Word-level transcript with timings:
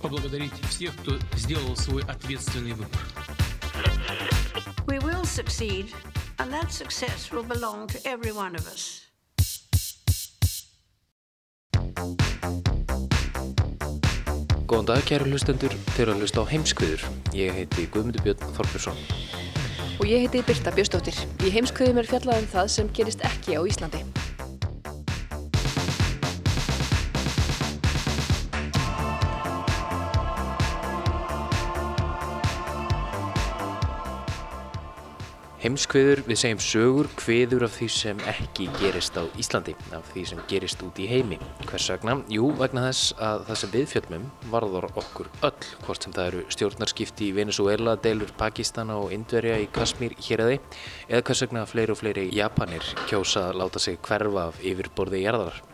поблагодарить 0.00 0.52
всех, 0.68 0.96
кто 0.96 1.18
сделал 1.36 1.76
свой 1.76 2.02
ответственный 2.02 2.72
выбор. 2.72 3.00
We 4.86 4.98
will 4.98 5.24
succeed, 5.24 5.94
and 6.38 6.52
that 6.52 6.70
success 6.70 7.30
will 7.30 7.46
belong 7.46 7.86
to 7.88 7.98
every 8.04 8.32
one 8.32 8.54
of 8.54 8.66
us. 8.66 9.02
Góðan 14.66 14.88
dag 14.88 15.02
kæru 15.04 15.26
hlustendur, 15.28 15.74
þeir 15.92 16.02
eru 16.06 16.14
að 16.14 16.22
hlusta 16.24 16.42
á 16.42 16.44
heimskviður. 16.48 17.02
Ég 17.36 17.52
heiti 17.52 17.84
Guðmundur 17.92 18.24
Björn 18.24 18.54
Þorpjursson. 18.56 18.96
Og 20.00 20.08
ég 20.08 20.24
heiti 20.24 20.40
Birta 20.48 20.72
Björnsdóttir. 20.72 21.20
Í 21.44 21.52
heimskviðum 21.52 22.00
er 22.00 22.08
fjallað 22.08 22.40
um 22.40 22.48
það 22.56 22.72
sem 22.78 22.88
gerist 22.96 23.22
ekki 23.28 23.54
á 23.54 23.62
Íslandi. 23.68 24.00
Heimskviður, 35.67 36.21
við 36.23 36.37
segjum 36.39 36.59
sögur, 36.63 37.07
kviður 37.19 37.65
af 37.65 37.73
því 37.75 37.87
sem 37.91 38.21
ekki 38.31 38.69
gerist 38.77 39.17
á 39.19 39.27
Íslandi, 39.35 39.73
af 39.97 40.07
því 40.13 40.23
sem 40.29 40.39
gerist 40.47 40.85
út 40.85 41.01
í 41.03 41.09
heimi. 41.11 41.41
Hvers 41.65 41.89
vegna? 41.91 42.15
Jú, 42.31 42.53
vegna 42.55 42.85
þess 42.85 43.11
að 43.19 43.43
það 43.49 43.59
sem 43.59 43.73
við 43.75 43.85
fjöldmum 43.91 44.29
varður 44.53 44.87
okkur 44.93 45.27
öll, 45.43 45.67
hvort 45.83 46.07
sem 46.07 46.15
það 46.15 46.31
eru 46.31 46.47
stjórnarskipti 46.55 47.27
í 47.27 47.35
Venezuela, 47.35 47.99
deilur 47.99 48.31
Pakistana 48.39 48.95
og 49.01 49.11
Indverja 49.11 49.59
í 49.59 49.67
Kasmír 49.75 50.15
hér 50.23 50.45
eða 50.45 50.59
eða 51.09 51.25
hvers 51.27 51.43
vegna 51.43 51.67
fleiri 51.67 51.97
og 51.97 51.99
fleiri 51.99 52.29
Japanir 52.31 52.93
kjósa 53.09 53.49
að 53.49 53.65
láta 53.65 53.83
sig 53.83 53.99
hverfa 54.07 54.53
af 54.53 54.63
yfirborði 54.63 55.27
jarðar. 55.27 55.66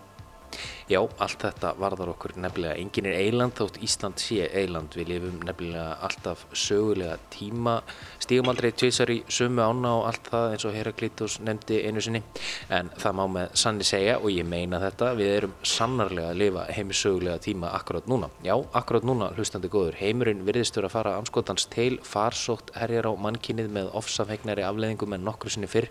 Já, 0.91 0.99
allt 0.99 1.39
þetta 1.39 1.69
varðar 1.79 2.09
okkur 2.11 2.33
nefnilega. 2.43 2.75
Engin 2.75 3.05
er 3.07 3.15
eiland 3.23 3.55
þótt 3.55 3.77
Ísland 3.85 4.19
sé 4.19 4.49
eiland. 4.51 4.91
Við 4.97 5.13
lifum 5.13 5.37
nefnilega 5.47 5.93
alltaf 6.03 6.41
sögulega 6.51 7.15
tíma, 7.31 7.77
stígum 8.19 8.51
aldrei 8.51 8.73
tvísar 8.75 9.11
í 9.13 9.21
sömu 9.31 9.63
ána 9.63 9.93
og 10.01 10.07
allt 10.09 10.27
það 10.27 10.47
eins 10.55 10.65
og 10.67 10.75
Heraklitos 10.75 11.37
nefndi 11.39 11.79
einu 11.87 12.03
sinni. 12.03 12.19
En 12.67 12.91
það 12.99 13.15
má 13.19 13.23
með 13.37 13.55
sanni 13.63 13.87
segja 13.87 14.17
og 14.19 14.27
ég 14.33 14.49
meina 14.49 14.81
þetta, 14.83 15.13
við 15.19 15.31
erum 15.37 15.53
sannarlega 15.63 16.33
að 16.33 16.41
lifa 16.41 16.67
heimi 16.75 16.99
sögulega 16.99 17.43
tíma 17.47 17.71
akkurát 17.77 18.11
núna. 18.11 18.27
Já, 18.43 18.57
akkurát 18.75 19.07
núna, 19.07 19.31
hlustandi 19.37 19.71
góður. 19.71 19.95
Heimurinn 20.01 20.43
virðistur 20.43 20.89
að 20.89 20.95
fara 20.97 21.15
anskotans 21.21 21.69
til, 21.71 21.95
farsótt 22.03 22.75
herjar 22.75 23.07
á 23.07 23.13
mannkinnið 23.15 23.71
með 23.71 23.95
ofsafhegnari 24.03 24.67
afleðingum 24.67 25.15
en 25.15 25.25
nokkru 25.29 25.53
sinni 25.53 25.71
fyrr. 25.71 25.87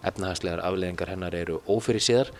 Efnahagslegar 0.00 0.64
afleðingar 0.64 1.12
hennar 1.12 1.36
eru 1.36 1.60
ófyrir 1.68 2.00
síðar. 2.00 2.32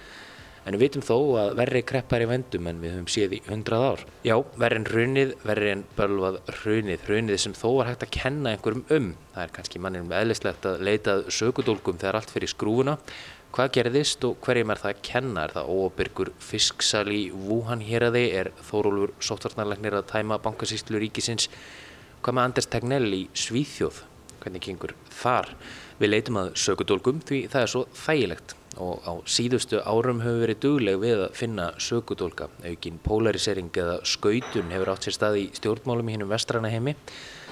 En 0.69 0.77
við 0.77 0.83
vitum 0.85 1.05
þó 1.05 1.17
að 1.41 1.51
verri 1.57 1.81
kreppar 1.89 2.21
í 2.21 2.29
vendum 2.29 2.67
en 2.69 2.81
við 2.83 2.93
höfum 2.93 3.09
séð 3.09 3.35
í 3.39 3.41
hundrað 3.47 3.85
ár. 3.87 4.03
Já, 4.27 4.35
verri 4.61 4.81
en 4.81 4.87
hrunið, 4.91 5.35
verri 5.49 5.71
en 5.73 5.85
bölvað 5.97 6.37
hrunið, 6.61 7.07
hrunið 7.07 7.41
sem 7.41 7.57
þó 7.57 7.67
var 7.79 7.89
hægt 7.89 8.05
að 8.05 8.13
kenna 8.19 8.53
einhverjum 8.53 8.85
um. 8.97 9.09
Það 9.33 9.47
er 9.47 9.55
kannski 9.57 9.81
mannum 9.81 10.13
eðlislegt 10.19 10.69
að 10.69 10.85
leitað 10.85 11.25
sökudólgum 11.33 12.01
þegar 12.03 12.21
allt 12.21 12.35
fyrir 12.35 12.53
skrúfuna. 12.53 12.99
Hvað 13.51 13.73
gerðist 13.79 14.29
og 14.29 14.37
hverjum 14.45 14.71
er 14.71 14.83
það 14.85 14.93
að 14.93 15.03
kenna? 15.09 15.47
Er 15.47 15.57
það 15.57 15.73
óbyrgur 15.75 16.33
fisksal 16.45 17.09
í 17.11 17.23
Wuhan 17.35 17.83
hér 17.83 18.07
að 18.11 18.21
þið? 18.21 18.29
Er 18.43 18.53
Þórólfur 18.69 19.17
sóttvarnarlegnir 19.27 19.97
að 19.99 20.07
tæma 20.13 20.39
bankasýslu 20.45 21.01
ríkisins? 21.03 21.49
Hvað 22.21 22.37
með 22.37 22.51
Anders 22.51 22.71
Tegnell 22.71 23.11
í 23.17 23.25
Svíþjóð? 23.33 24.05
Hvernig 24.45 24.69
gengur 24.69 24.95
þar? 25.11 25.51
Við 25.99 26.15
leitum 26.15 26.39
að 26.45 26.55
sökudólgum 26.63 27.25
því 27.27 27.47
það 27.51 27.67
er 27.67 27.75
svo 27.75 27.87
þægilegt 28.05 28.60
og 28.79 29.03
á 29.03 29.13
síðustu 29.27 29.81
árum 29.83 30.23
hefur 30.23 30.45
verið 30.45 30.61
dugleg 30.63 31.01
við 31.03 31.25
að 31.27 31.35
finna 31.39 31.67
sökudólka. 31.83 32.49
Aukinn 32.63 33.01
polarisering 33.03 33.71
eða 33.75 33.99
skautun 34.07 34.71
hefur 34.71 34.93
átt 34.93 35.09
sér 35.09 35.17
stað 35.17 35.41
í 35.41 35.45
stjórnmálum 35.59 36.13
hinnum 36.13 36.31
vestrana 36.31 36.71
heimi. 36.71 36.95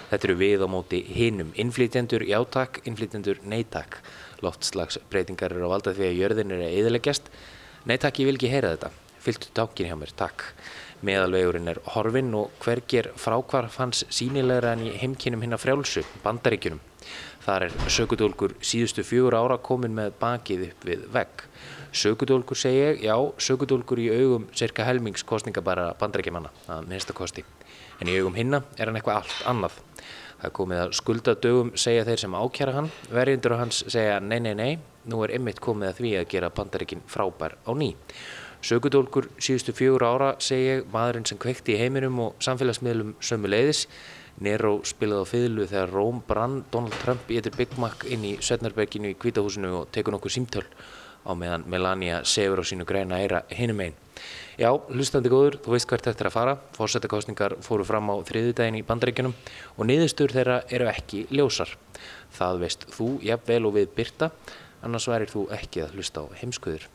Þetta 0.08 0.28
eru 0.28 0.38
við 0.40 0.64
á 0.64 0.68
móti 0.70 1.02
hinnum. 1.04 1.50
Innflýtjendur 1.58 2.24
játak, 2.28 2.80
innflýtjendur 2.88 3.42
neytak. 3.44 3.98
Loftslagsbreytingar 4.46 5.52
eru 5.52 5.68
á 5.68 5.74
valda 5.74 5.92
því 5.96 6.06
að 6.06 6.18
jörðin 6.22 6.54
er 6.54 6.64
að 6.64 6.76
eðileggjast. 6.78 7.30
Neytak, 7.90 8.22
ég 8.22 8.30
vil 8.30 8.38
ekki 8.38 8.52
heyra 8.52 8.74
þetta. 8.76 8.92
Fylgtu 9.24 9.50
tákin 9.58 9.90
hjá 9.90 9.98
mér, 9.98 10.14
takk. 10.16 10.46
Meðalvegurinn 11.04 11.70
er 11.70 11.82
horfinn 11.94 12.32
og 12.34 12.54
hvergir 12.62 13.12
frákvarf 13.20 13.76
hans 13.82 14.06
sínilegra 14.08 14.72
en 14.74 14.86
í 14.88 14.94
heimkynum 14.98 15.44
hinna 15.44 15.60
frjálsu, 15.60 16.06
bandaríkjunum. 16.24 16.87
Þar 17.48 17.64
er 17.64 17.74
sökudólkur 17.88 18.52
síðustu 18.60 19.00
fjögur 19.08 19.32
ára 19.38 19.54
komin 19.64 19.94
með 19.96 20.10
bakið 20.20 20.66
upp 20.66 20.82
við 20.84 21.04
vegg. 21.14 21.44
Sökudólkur 21.96 22.58
segi 22.60 22.82
ég, 22.82 22.98
já, 23.06 23.14
sökudólkur 23.40 24.02
í 24.02 24.10
augum 24.12 24.44
cirka 24.52 24.84
helmings 24.84 25.24
kostningabæra 25.24 25.94
bandrækjumanna, 25.96 26.50
að 26.68 26.90
minnsta 26.90 27.16
kosti. 27.16 27.46
En 28.02 28.10
í 28.12 28.18
augum 28.18 28.36
hinna 28.36 28.60
er 28.76 28.90
hann 28.90 29.00
eitthvað 29.00 29.22
allt 29.22 29.38
annað. 29.48 29.78
Það 30.42 30.54
komið 30.60 30.82
að 30.82 30.92
skuldadögum 31.00 31.72
segja 31.80 32.04
þeir 32.10 32.22
sem 32.26 32.36
ákjara 32.36 32.76
hann, 32.76 32.92
verjundur 33.16 33.56
og 33.56 33.62
hans 33.64 33.80
segja 33.96 34.20
nei, 34.20 34.42
nei, 34.44 34.52
nei, 34.52 34.76
nú 35.08 35.24
er 35.24 35.32
ymmit 35.40 35.64
komið 35.64 35.94
að 35.94 36.02
því 36.02 36.12
að 36.20 36.28
gera 36.36 36.52
bandrækjun 36.60 37.08
frábær 37.08 37.56
á 37.64 37.72
ný. 37.72 37.94
Sökudólkur 38.60 39.32
síðustu 39.40 39.72
fjögur 39.72 40.04
ára 40.04 40.34
segi 40.44 40.68
ég, 40.74 40.86
maðurinn 40.92 41.24
sem 41.32 41.40
kvekti 41.40 41.78
í 41.78 41.80
heiminum 41.80 42.20
og 42.28 42.44
samfélagsmiðlum 42.44 43.16
sömu 43.24 43.48
leiðis, 43.48 43.86
Nero 44.38 44.76
spilaði 44.86 45.26
á 45.26 45.30
fiðlu 45.32 45.64
þegar 45.66 45.90
Róm 45.90 46.20
brann 46.26 46.60
Donald 46.70 46.94
Trump 47.02 47.30
í 47.30 47.40
eittir 47.40 47.56
Big 47.58 47.72
Mac 47.80 48.04
inn 48.06 48.22
í 48.22 48.36
Sötnarberginu 48.38 49.10
í 49.10 49.16
Kvítahúsinu 49.18 49.72
og 49.80 49.88
tekur 49.94 50.14
nokkuð 50.14 50.34
símtöl 50.36 50.62
á 51.26 51.34
meðan 51.34 51.64
Melania 51.66 52.20
sefur 52.22 52.62
á 52.62 52.64
sínu 52.64 52.86
greina 52.86 53.18
eira 53.18 53.42
hinum 53.50 53.82
einn. 53.82 53.96
Já, 54.58 54.70
hlustandi 54.90 55.30
góður, 55.30 55.58
þú 55.62 55.74
veist 55.74 55.90
hvert 55.90 56.06
þetta 56.06 56.24
er 56.24 56.30
að 56.30 56.36
fara. 56.36 56.54
Fórsetakostningar 56.78 57.56
fóru 57.66 57.86
fram 57.86 58.10
á 58.10 58.14
þriðudagin 58.30 58.78
í 58.78 58.84
bandaríkjunum 58.86 59.34
og 59.76 59.90
niðurstur 59.90 60.34
þeirra 60.34 60.62
eru 60.70 60.88
ekki 60.90 61.26
ljósar. 61.34 61.74
Það 62.34 62.64
veist 62.64 62.88
þú, 62.94 63.10
jafnvel 63.26 63.60
og 63.68 63.76
við 63.78 63.92
byrta, 63.98 64.32
annars 64.86 65.10
værir 65.10 65.30
þú 65.34 65.48
ekki 65.54 65.82
að 65.84 65.98
hlusta 65.98 66.26
á 66.26 66.30
heimskuður. 66.40 66.88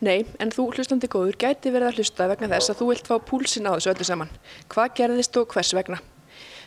Nei, 0.00 0.24
en 0.40 0.52
þú 0.54 0.70
hlustandi 0.74 1.08
góður 1.12 1.36
gæti 1.40 1.72
verið 1.72 1.92
að 1.92 1.98
hlusta 2.00 2.28
vegna 2.30 2.52
þess 2.52 2.72
að 2.72 2.78
þú 2.80 2.92
vilt 2.92 3.08
fá 3.08 3.16
púlsin 3.20 3.68
á 3.68 3.76
þessu 3.76 3.92
öllu 3.92 4.06
saman. 4.08 4.38
Hvað 4.72 4.94
gerðist 5.00 5.40
og 5.40 5.50
hvers 5.52 5.74
vegna? 5.76 6.00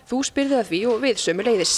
Þú 0.09 0.23
spyrði 0.27 0.57
það 0.57 0.71
því 0.71 0.79
og 0.91 1.03
við 1.05 1.21
sömu 1.21 1.45
leiðis. 1.47 1.75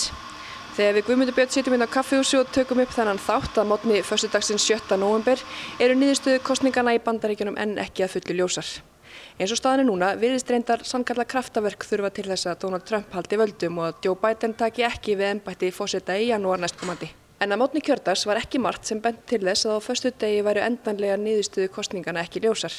Þegar 0.73 0.95
við 0.97 1.05
Guðmundur 1.05 1.35
Björn 1.37 1.51
sitjum 1.53 1.75
inn 1.75 1.85
á 1.85 1.93
kaffehúsi 1.93 2.39
og 2.39 2.47
tökum 2.49 2.79
upp 2.81 2.93
þannan 2.95 3.19
þátt 3.21 3.59
að 3.61 3.67
mótni 3.69 3.99
förstudagsins 4.01 4.63
7. 4.65 4.95
november 4.97 5.37
eru 5.77 5.97
nýðustuðu 5.99 6.39
kostningana 6.41 6.95
í 6.97 7.01
bandaríkjunum 7.05 7.59
en 7.61 7.75
ekki 7.83 8.07
að 8.07 8.15
fullu 8.15 8.39
ljósar. 8.39 8.71
Eins 9.37 9.53
og 9.53 9.59
staðinu 9.59 9.91
núna 9.91 10.15
virðist 10.17 10.49
reyndar 10.49 10.81
sannkalla 10.89 11.27
kraftaverk 11.29 11.85
þurfa 11.85 12.09
til 12.17 12.25
þess 12.25 12.49
að 12.49 12.63
Donald 12.65 12.87
Trump 12.89 13.13
haldi 13.13 13.37
völdum 13.37 13.77
og 13.83 13.91
að 13.91 14.07
Joe 14.07 14.17
Biden 14.25 14.57
taki 14.57 14.87
ekki 14.89 15.17
við 15.19 15.29
ennbætti 15.35 15.69
fósetta 15.73 16.17
í 16.17 16.31
janúar 16.31 16.61
næstkomandi. 16.65 17.11
En 17.37 17.53
að 17.53 17.61
mótni 17.61 17.85
kjördags 17.85 18.25
var 18.25 18.41
ekki 18.41 18.61
margt 18.61 18.89
sem 18.89 19.01
bent 19.03 19.25
til 19.29 19.43
þess 19.45 19.69
að 19.69 19.77
á 19.77 19.85
förstu 19.85 20.13
degi 20.25 20.41
væru 20.45 20.65
endanlega 20.65 21.21
nýðustuðu 21.21 21.69
kostningana 21.73 22.25
ekki 22.25 22.41
ljósar. 22.45 22.73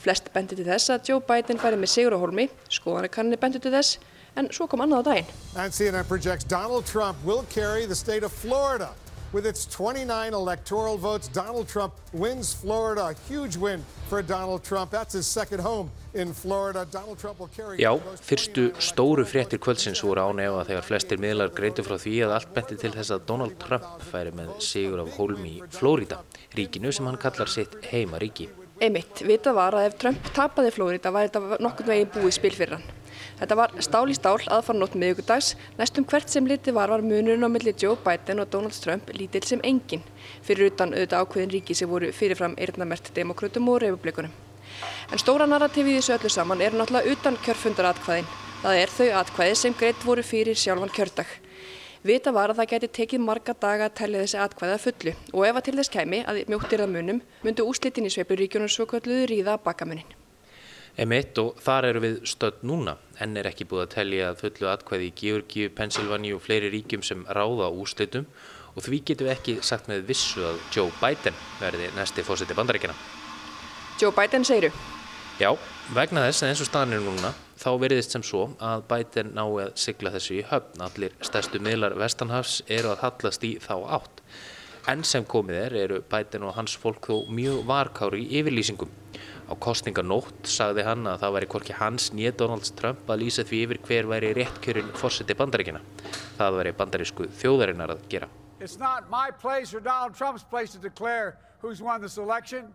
Flest 0.00 0.32
bendi 0.32 0.56
til 0.56 0.68
þess 0.68 0.92
að 0.92 1.10
Joe 1.10 1.24
Biden 1.24 1.60
færi 1.60 1.80
með 1.80 1.92
sigur 1.98 2.16
á 2.16 2.22
holmi, 2.24 2.48
skoðanakanni 2.72 3.40
bendi 3.40 3.60
til 3.60 3.76
þess 3.76 3.98
en 4.36 4.52
svo 4.52 4.68
kom 4.70 4.84
annað 4.84 5.02
á 5.02 5.04
daginn. 5.10 5.34
And 5.56 5.72
CNN 5.72 6.06
projects 6.06 6.44
Donald 6.44 6.86
Trump 6.86 7.16
will 7.24 7.44
carry 7.50 7.86
the 7.86 7.94
state 7.96 8.22
of 8.22 8.32
Florida. 8.32 8.90
With 9.32 9.44
its 9.44 9.66
29 9.66 10.32
electoral 10.32 10.96
votes, 10.96 11.28
Donald 11.28 11.68
Trump 11.68 11.92
wins 12.12 12.54
Florida. 12.54 13.08
A 13.10 13.14
huge 13.28 13.56
win 13.56 13.84
for 14.08 14.22
Donald 14.22 14.62
Trump. 14.62 14.90
That's 14.92 15.12
his 15.12 15.26
second 15.26 15.60
home 15.60 15.90
in 16.14 16.32
Florida. 16.32 16.86
Donald 16.90 17.18
Trump 17.18 17.40
will 17.40 17.50
carry... 17.56 17.76
Já, 17.76 17.98
fyrstu 18.22 18.70
stóru 18.78 19.26
fréttir 19.26 19.58
kvöldsins 19.58 20.00
voru 20.00 20.22
ánefa 20.30 20.62
þegar 20.70 20.86
flestir 20.86 21.20
miðlar 21.20 21.50
greindu 21.52 21.84
frá 21.84 21.98
því 21.98 22.14
að 22.24 22.36
allt 22.38 22.54
benti 22.54 22.78
til 22.80 22.92
þess 22.94 23.12
að 23.16 23.26
Donald 23.28 23.58
Trump 23.60 24.06
færi 24.12 24.32
með 24.32 24.54
sigur 24.64 25.02
af 25.02 25.10
hólmi 25.18 25.56
í 25.58 25.64
Florida, 25.74 26.22
ríkinu 26.56 26.94
sem 26.94 27.10
hann 27.10 27.18
kallar 27.20 27.50
sitt 27.50 27.76
heimaríki. 27.90 28.48
Einmitt, 28.80 29.24
vita 29.26 29.52
var 29.56 29.74
að 29.74 29.90
ef 29.90 29.98
Trump 30.00 30.30
tapaði 30.36 30.70
Florida 30.72 31.10
var 31.12 31.28
þetta 31.28 31.60
nokkurn 31.64 31.92
veginn 31.92 32.14
búið 32.14 32.38
spil 32.38 32.54
fyrir 32.56 32.78
hann. 32.78 32.88
Þetta 33.40 33.58
var 33.60 33.74
stál 33.84 34.04
í 34.10 34.16
stál 34.16 34.38
aðfarnótt 34.38 34.96
miðugudags, 34.98 35.54
næstum 35.78 36.06
hvert 36.08 36.32
sem 36.32 36.46
liti 36.46 36.74
var 36.74 36.90
var 36.94 37.04
munurinn 37.04 37.44
á 37.44 37.50
milli 37.50 37.74
Joe 37.76 37.98
Biden 38.04 38.40
og 38.40 38.50
Donald 38.52 38.78
Trump 38.80 39.12
lítill 39.16 39.44
sem 39.44 39.62
engin, 39.64 40.02
fyrir 40.42 40.72
utan 40.72 40.94
auðvitað 40.94 41.22
ákveðin 41.26 41.54
ríki 41.58 41.76
sem 41.76 41.90
voru 41.90 42.12
fyrirfram 42.12 42.56
eirnamert 42.56 43.12
demokrautum 43.14 43.68
og 43.68 43.82
republikunum. 43.84 44.34
En 45.12 45.22
stóra 45.22 45.46
narratífi 45.46 45.94
í 45.94 46.00
þessu 46.00 46.18
öllu 46.18 46.32
saman 46.32 46.60
er 46.60 46.74
náttúrulega 46.74 47.14
utan 47.14 47.38
kjörfundaratkvæðin 47.44 48.34
Það 48.66 48.78
er 48.80 48.90
þau 48.90 49.08
atkvæði 49.20 49.56
sem 49.60 49.74
greitt 49.76 50.00
voru 50.02 50.22
fyrir 50.24 50.56
sjálfan 50.58 50.90
kjördag. 50.96 51.28
Vita 52.06 52.32
var 52.34 52.50
að 52.50 52.62
það 52.62 52.70
geti 52.72 52.88
tekið 52.98 53.22
marga 53.22 53.54
daga 53.62 53.86
að 53.86 53.96
tellja 54.00 54.24
þessi 54.24 54.40
atkvæða 54.42 54.82
fullu 54.82 55.14
og 55.32 55.46
ef 55.46 55.60
að 55.60 55.66
til 55.68 55.76
þess 55.78 55.94
kæmi 55.94 56.22
að 56.26 56.42
mjóttir 56.50 56.82
að 56.82 56.94
munum 56.96 57.24
myndu 57.46 57.66
úslitin 57.70 58.10
í 58.10 58.14
sveipuríkjunum 58.16 58.72
svo 58.72 58.88
kalluðu 58.90 59.28
ríða 59.30 59.58
bakamunin. 59.62 60.15
Emitt 60.96 61.36
og 61.36 61.58
þar 61.60 61.90
eru 61.90 62.00
við 62.00 62.14
stödd 62.24 62.62
núna. 62.64 62.96
Enn 63.20 63.36
er 63.36 63.50
ekki 63.50 63.66
búið 63.68 63.82
að 63.84 63.94
tellja 63.94 64.30
fullu 64.38 64.70
atkvæði 64.72 65.08
í 65.10 65.14
Georgi, 65.20 65.66
Pennsylvania 65.68 66.36
og 66.36 66.44
fleiri 66.44 66.70
ríkjum 66.72 67.04
sem 67.04 67.24
ráða 67.28 67.68
úslitum 67.68 68.24
og 68.76 68.84
því 68.84 69.00
getum 69.08 69.28
við 69.28 69.34
ekki 69.34 69.56
sagt 69.64 69.90
með 69.92 70.06
vissu 70.08 70.44
að 70.48 70.60
Joe 70.72 70.92
Biden 71.00 71.36
verði 71.60 71.90
næsti 71.96 72.24
fósiti 72.24 72.56
bandaríkina. 72.56 72.96
Joe 74.00 74.12
Biden 74.16 74.44
segiru? 74.44 74.72
Já, 75.36 75.50
vegna 75.92 76.24
þess 76.24 76.44
að 76.44 76.52
eins 76.52 76.64
og 76.64 76.70
staðan 76.70 76.96
er 76.96 77.04
núna 77.04 77.32
þá 77.60 77.70
veriðist 77.80 78.14
sem 78.16 78.24
svo 78.24 78.46
að 78.56 78.84
Biden 78.88 79.34
nái 79.36 79.66
að 79.66 79.72
sigla 79.80 80.12
þessu 80.14 80.38
í 80.38 80.44
höfn. 80.48 80.80
Allir 80.86 81.16
stærstu 81.24 81.60
miðlar 81.60 81.96
Vestanhafs 82.00 82.62
eru 82.72 82.92
að 82.94 83.02
hallast 83.04 83.44
í 83.44 83.56
þá 83.60 83.74
átt. 83.98 84.15
Enn 84.86 85.00
sem 85.02 85.24
komið 85.26 85.56
er 85.58 85.74
eru 85.80 85.96
Biden 86.06 86.44
og 86.46 86.52
hans 86.54 86.76
fólk 86.78 87.08
þó 87.08 87.24
mjög 87.34 87.64
varkári 87.66 88.20
í 88.22 88.38
yfirlýsingum. 88.38 88.92
Á 89.50 89.58
kostninganótt 89.58 90.46
sagði 90.46 90.84
hann 90.86 91.08
að 91.10 91.24
það 91.24 91.34
væri 91.36 91.48
hvorki 91.50 91.74
hans 91.74 92.06
nýja 92.14 92.30
Donald 92.38 92.70
Trump 92.78 93.10
að 93.10 93.24
lýsa 93.24 93.42
því 93.48 93.62
yfir 93.64 93.80
hver 93.88 94.08
væri 94.12 94.30
réttkjörinn 94.38 94.94
fórseti 94.94 95.34
bandaríkina. 95.34 95.82
Það 96.38 96.60
væri 96.60 96.74
bandarísku 96.78 97.26
þjóðarinnar 97.42 97.96
að 97.96 98.06
gera. 98.14 98.30
It's 98.60 98.78
not 98.78 99.10
my 99.10 99.34
place 99.34 99.74
or 99.74 99.82
Donald 99.82 100.14
Trump's 100.14 100.46
place 100.46 100.70
to 100.72 100.78
declare 100.78 101.34
who's 101.58 101.82
won 101.82 102.00
this 102.00 102.16
election. 102.16 102.70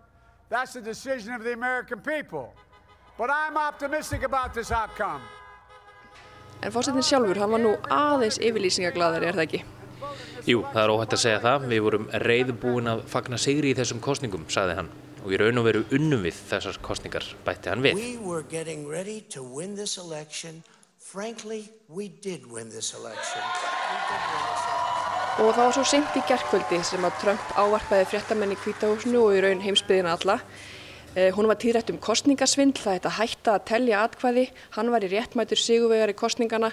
That's 0.49 0.73
the 0.73 0.81
decision 0.81 1.33
of 1.33 1.45
the 1.47 1.53
American 1.53 2.01
people. 2.03 2.51
But 3.17 3.29
I'm 3.31 3.55
optimistic 3.55 4.23
about 4.23 4.53
this 4.53 4.71
outcome. 4.71 5.23
En 6.61 6.71
fórsetin 6.71 7.07
sjálfur, 7.07 7.39
hann 7.39 7.55
var 7.55 7.63
nú 7.63 7.77
aðeins 7.87 8.35
yfirlýsingaglaðari, 8.43 9.31
er 9.31 9.39
það 9.39 9.47
ekki? 9.47 9.69
Jú, 10.47 10.63
það 10.73 10.81
er 10.83 10.93
óhætt 10.95 11.15
að 11.15 11.23
segja 11.23 11.39
það. 11.43 11.69
Við 11.71 11.81
vorum 11.85 12.09
reyðbúin 12.25 12.91
að 12.91 13.05
fagna 13.11 13.39
sigri 13.41 13.71
í 13.71 13.77
þessum 13.77 14.01
kostningum, 14.03 14.45
sagði 14.51 14.77
hann. 14.81 14.91
Og 15.21 15.35
í 15.35 15.37
raun 15.37 15.61
og 15.61 15.67
veru 15.67 15.83
unnum 15.93 16.23
við 16.25 16.37
þessar 16.49 16.79
kostningar, 16.81 17.25
bætti 17.45 17.69
hann 17.69 17.83
við. 17.85 17.99
We 17.99 18.17
were 18.25 18.41
getting 18.49 18.87
ready 18.89 19.21
to 19.35 19.43
win 19.45 19.75
this 19.77 19.97
election. 20.01 20.63
Frankly, 20.97 21.69
we 21.89 22.07
did 22.07 22.47
win 22.47 22.69
this 22.71 22.93
election. 22.97 23.43
Og 25.41 25.53
það 25.55 25.63
var 25.63 25.73
svo 25.75 25.83
sent 25.87 26.15
í 26.17 26.21
gerðkvöldi 26.27 26.81
sem 26.85 27.05
að 27.07 27.17
Trump 27.21 27.51
ávarpaði 27.55 28.07
fréttamenn 28.11 28.53
í 28.55 28.57
kvítahúsinu 28.59 29.21
og 29.23 29.35
í 29.37 29.41
raun 29.45 29.63
heimsbyðina 29.63 30.15
alla. 30.17 30.39
Eh, 31.15 31.29
hún 31.35 31.49
var 31.49 31.59
tíðrætt 31.59 31.91
um 31.91 31.99
kostningasvindl, 31.99 32.79
það 32.79 32.93
hætti 32.95 33.09
að 33.09 33.17
hætta 33.19 33.53
að 33.57 33.65
tellja 33.67 34.01
atkvæði. 34.05 34.45
Hann 34.77 34.91
var 34.93 35.03
í 35.03 35.11
réttmætur 35.11 35.59
sigurvegar 35.59 36.13
í 36.13 36.17
kostningana 36.17 36.71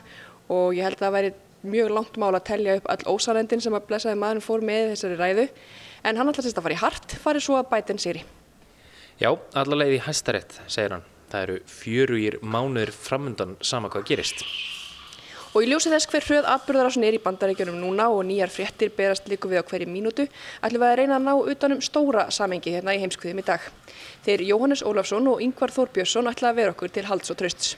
og 0.49 0.77
ég 0.79 0.87
held 0.87 1.01
að 1.01 1.05
það 1.05 1.17
væri 1.17 1.33
mjög 1.67 1.93
langt 1.95 2.19
mál 2.21 2.33
að 2.35 2.47
tellja 2.53 2.79
upp 2.79 2.89
all 2.93 3.15
ósarendin 3.15 3.63
sem 3.65 3.75
að 3.75 3.87
blessaði 3.91 4.21
maðurinn 4.21 4.45
fór 4.45 4.65
með 4.65 4.93
þessari 4.95 5.19
ræðu. 5.19 5.47
En 6.07 6.21
hann 6.21 6.31
ætlaði 6.31 6.55
að 6.55 6.67
fara 6.67 6.77
í 6.77 6.83
hart, 6.83 7.15
farið 7.25 7.47
svo 7.49 7.59
að 7.59 7.71
bæta 7.73 7.95
en 7.95 8.03
sýri. 8.03 8.25
Já, 9.19 9.33
allavega 9.59 9.99
í 9.99 10.03
hæstarétt, 10.05 10.61
segir 10.71 10.95
hann. 10.95 11.07
Það 11.29 11.45
eru 11.45 11.57
fjörugir 11.69 12.39
mánuður 12.41 12.93
framundan 12.95 13.57
sama 13.61 13.91
hvað 13.93 14.07
gerist. 14.13 14.45
Og 15.57 15.65
í 15.65 15.69
ljósi 15.71 15.91
þess 15.91 16.09
hver 16.13 16.25
hröð 16.27 16.47
atbyrðarásin 16.53 17.05
er 17.09 17.17
í 17.17 17.21
bandaríkjunum 17.25 17.79
núna 17.81 18.11
og 18.13 18.21
nýjar 18.29 18.53
fréttir 18.53 18.93
berast 18.95 19.29
líku 19.33 19.49
við 19.49 19.65
á 19.65 19.69
hverju 19.69 19.89
mínútu, 19.89 20.29
ætlum 20.63 20.85
við 20.85 20.91
að 20.91 20.99
reyna 21.01 21.17
að 21.17 21.25
ná 21.25 21.51
utanum 21.53 21.81
stóra 21.83 22.27
samengi 22.31 22.75
hérna 22.77 22.95
í 22.95 23.01
heimskviðum 23.03 23.41
í 23.41 23.47
dag. 23.49 23.65
Þeir 24.27 24.45
Jóhannes 24.53 24.85
Ólafsson 24.85 25.27
og 25.33 25.41
Yngvar 25.43 25.73
Þórbjörnsson 25.73 26.29
ætla 26.31 26.53
að 26.53 26.61
vera 26.61 26.77
okkur 26.77 26.93
til 26.93 27.07
halds 27.09 27.33
og 27.33 27.41
trösts. 27.41 27.75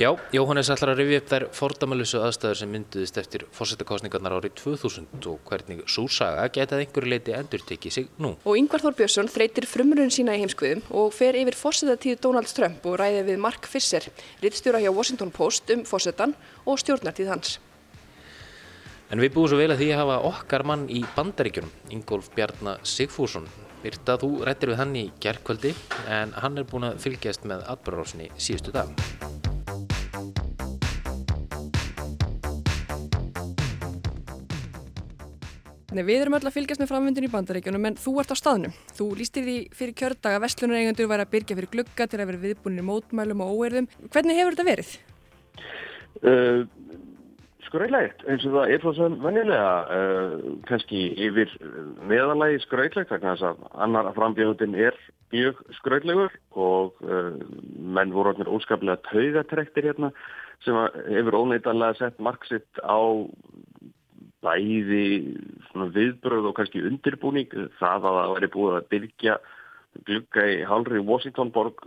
Já, 0.00 0.08
Jóhannes 0.32 0.70
ætlar 0.72 0.94
að 0.94 1.02
rifja 1.02 1.18
upp 1.20 1.26
þær 1.28 1.44
fordamalusu 1.52 2.20
aðstæður 2.24 2.58
sem 2.62 2.70
mynduðist 2.72 3.18
eftir 3.20 3.42
fórsetakostningarnar 3.52 4.38
árið 4.38 4.54
2000 4.62 5.26
og 5.28 5.42
hvernig 5.50 5.82
súrsaga 5.84 6.46
getað 6.54 6.86
einhverju 6.86 7.10
leiti 7.12 7.34
endur 7.36 7.60
tekið 7.68 7.92
sig 7.92 8.08
nú. 8.16 8.30
Og 8.48 8.56
Yngvar 8.56 8.80
Þór 8.80 8.96
Björnsson 9.02 9.28
þreytir 9.28 9.68
frumrun 9.68 10.14
sína 10.14 10.38
í 10.38 10.40
heimskviðum 10.40 10.80
og 10.96 11.12
fer 11.12 11.36
yfir 11.36 11.58
fórsetatíð 11.60 12.22
Donald 12.24 12.48
Trump 12.56 12.88
og 12.88 12.96
ræði 13.02 13.26
við 13.28 13.44
Mark 13.44 13.68
Fisser, 13.68 14.08
rittstjóra 14.40 14.80
hjá 14.80 14.88
Washington 14.88 15.34
Post 15.36 15.68
um 15.76 15.84
fórsetan 15.84 16.32
og 16.64 16.80
stjórnartíð 16.80 17.28
hans. 17.34 17.58
En 19.12 19.20
við 19.20 19.36
búum 19.36 19.52
svo 19.52 19.60
vel 19.60 19.74
að 19.74 19.84
því 19.84 19.92
að 19.92 20.04
hafa 20.06 20.20
okkar 20.32 20.64
mann 20.72 20.88
í 20.88 21.04
bandaríkjunum, 21.18 21.76
Ingólf 21.92 22.32
Bjarnar 22.32 22.80
Sigfússon. 22.80 23.44
Virta, 23.84 24.16
þú 24.16 24.38
rættir 24.48 24.72
við 24.72 24.80
hann 24.80 24.96
í 24.96 25.10
gerðkvöldi 25.20 25.76
en 26.08 26.32
hann 26.40 26.56
er 26.56 26.64
búin 26.64 26.88
að 26.88 27.02
fylgjast 27.04 27.44
með 27.44 27.66
atbyrðarásinni 27.74 28.32
síðustu 28.40 28.72
dag. 28.72 29.51
Nei, 35.92 36.06
við 36.08 36.22
erum 36.22 36.38
öll 36.38 36.46
að 36.48 36.54
fylgjast 36.54 36.80
með 36.80 36.88
framvindin 36.88 37.26
í 37.26 37.28
bandaríkjunum 37.28 37.86
en 37.90 37.96
þú 38.00 38.12
ert 38.22 38.30
á 38.32 38.36
staðnum. 38.38 38.72
Þú 38.96 39.06
lístir 39.18 39.44
því 39.44 39.56
fyrir 39.76 39.96
kjördag 40.00 40.36
að 40.38 40.44
vestlunareigendur 40.46 41.10
væri 41.10 41.26
að 41.26 41.32
byrja 41.34 41.56
fyrir 41.58 41.70
glugga 41.74 42.06
til 42.08 42.20
að 42.20 42.30
vera 42.30 42.40
viðbúinir 42.46 42.86
mótmælum 42.86 43.42
og 43.44 43.58
óerðum. 43.58 43.88
Hvernig 44.14 44.38
hefur 44.40 44.56
þetta 44.56 44.66
verið? 44.70 44.94
Uh, 46.22 46.62
skröylegt, 47.66 48.24
eins 48.24 48.46
og 48.48 48.56
það 48.56 48.72
er 48.72 48.84
svo 48.86 48.92
sem 48.96 49.18
vennilega 49.20 49.74
uh, 49.98 50.34
kannski 50.70 51.02
yfir 51.28 51.52
meðalagi 52.08 52.62
skröylegt 52.64 53.12
vegna 53.12 53.34
þess 53.36 53.50
að 53.50 53.66
annar 53.84 54.08
frambjöndin 54.16 54.78
er 54.88 54.96
mjög 55.32 55.60
skröylegur 55.82 56.32
og 56.56 57.04
uh, 57.04 57.36
menn 57.76 58.16
voru 58.16 58.32
óskaplega 58.48 58.96
taugatrektir 59.10 59.90
hérna 59.90 60.12
sem 60.64 60.76
hefur 61.10 61.42
óneitanlega 61.42 62.00
sett 62.00 62.20
marksitt 62.22 62.80
á 62.80 62.96
bæði 64.42 65.06
viðbröð 65.72 66.50
og 66.50 66.56
kannski 66.58 66.84
undirbúning 66.88 67.50
það 67.78 68.06
að 68.08 68.18
það 68.18 68.34
væri 68.34 68.52
búið 68.56 68.78
að 68.78 68.88
byrja 68.94 69.38
glugga 70.08 70.46
í 70.50 70.60
Hálri 70.68 71.02
Washingtonborg 71.04 71.84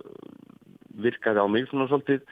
virkaði 1.06 1.44
á 1.44 1.48
mig 1.52 1.68
svona 1.70 1.88
svolítið 1.90 2.24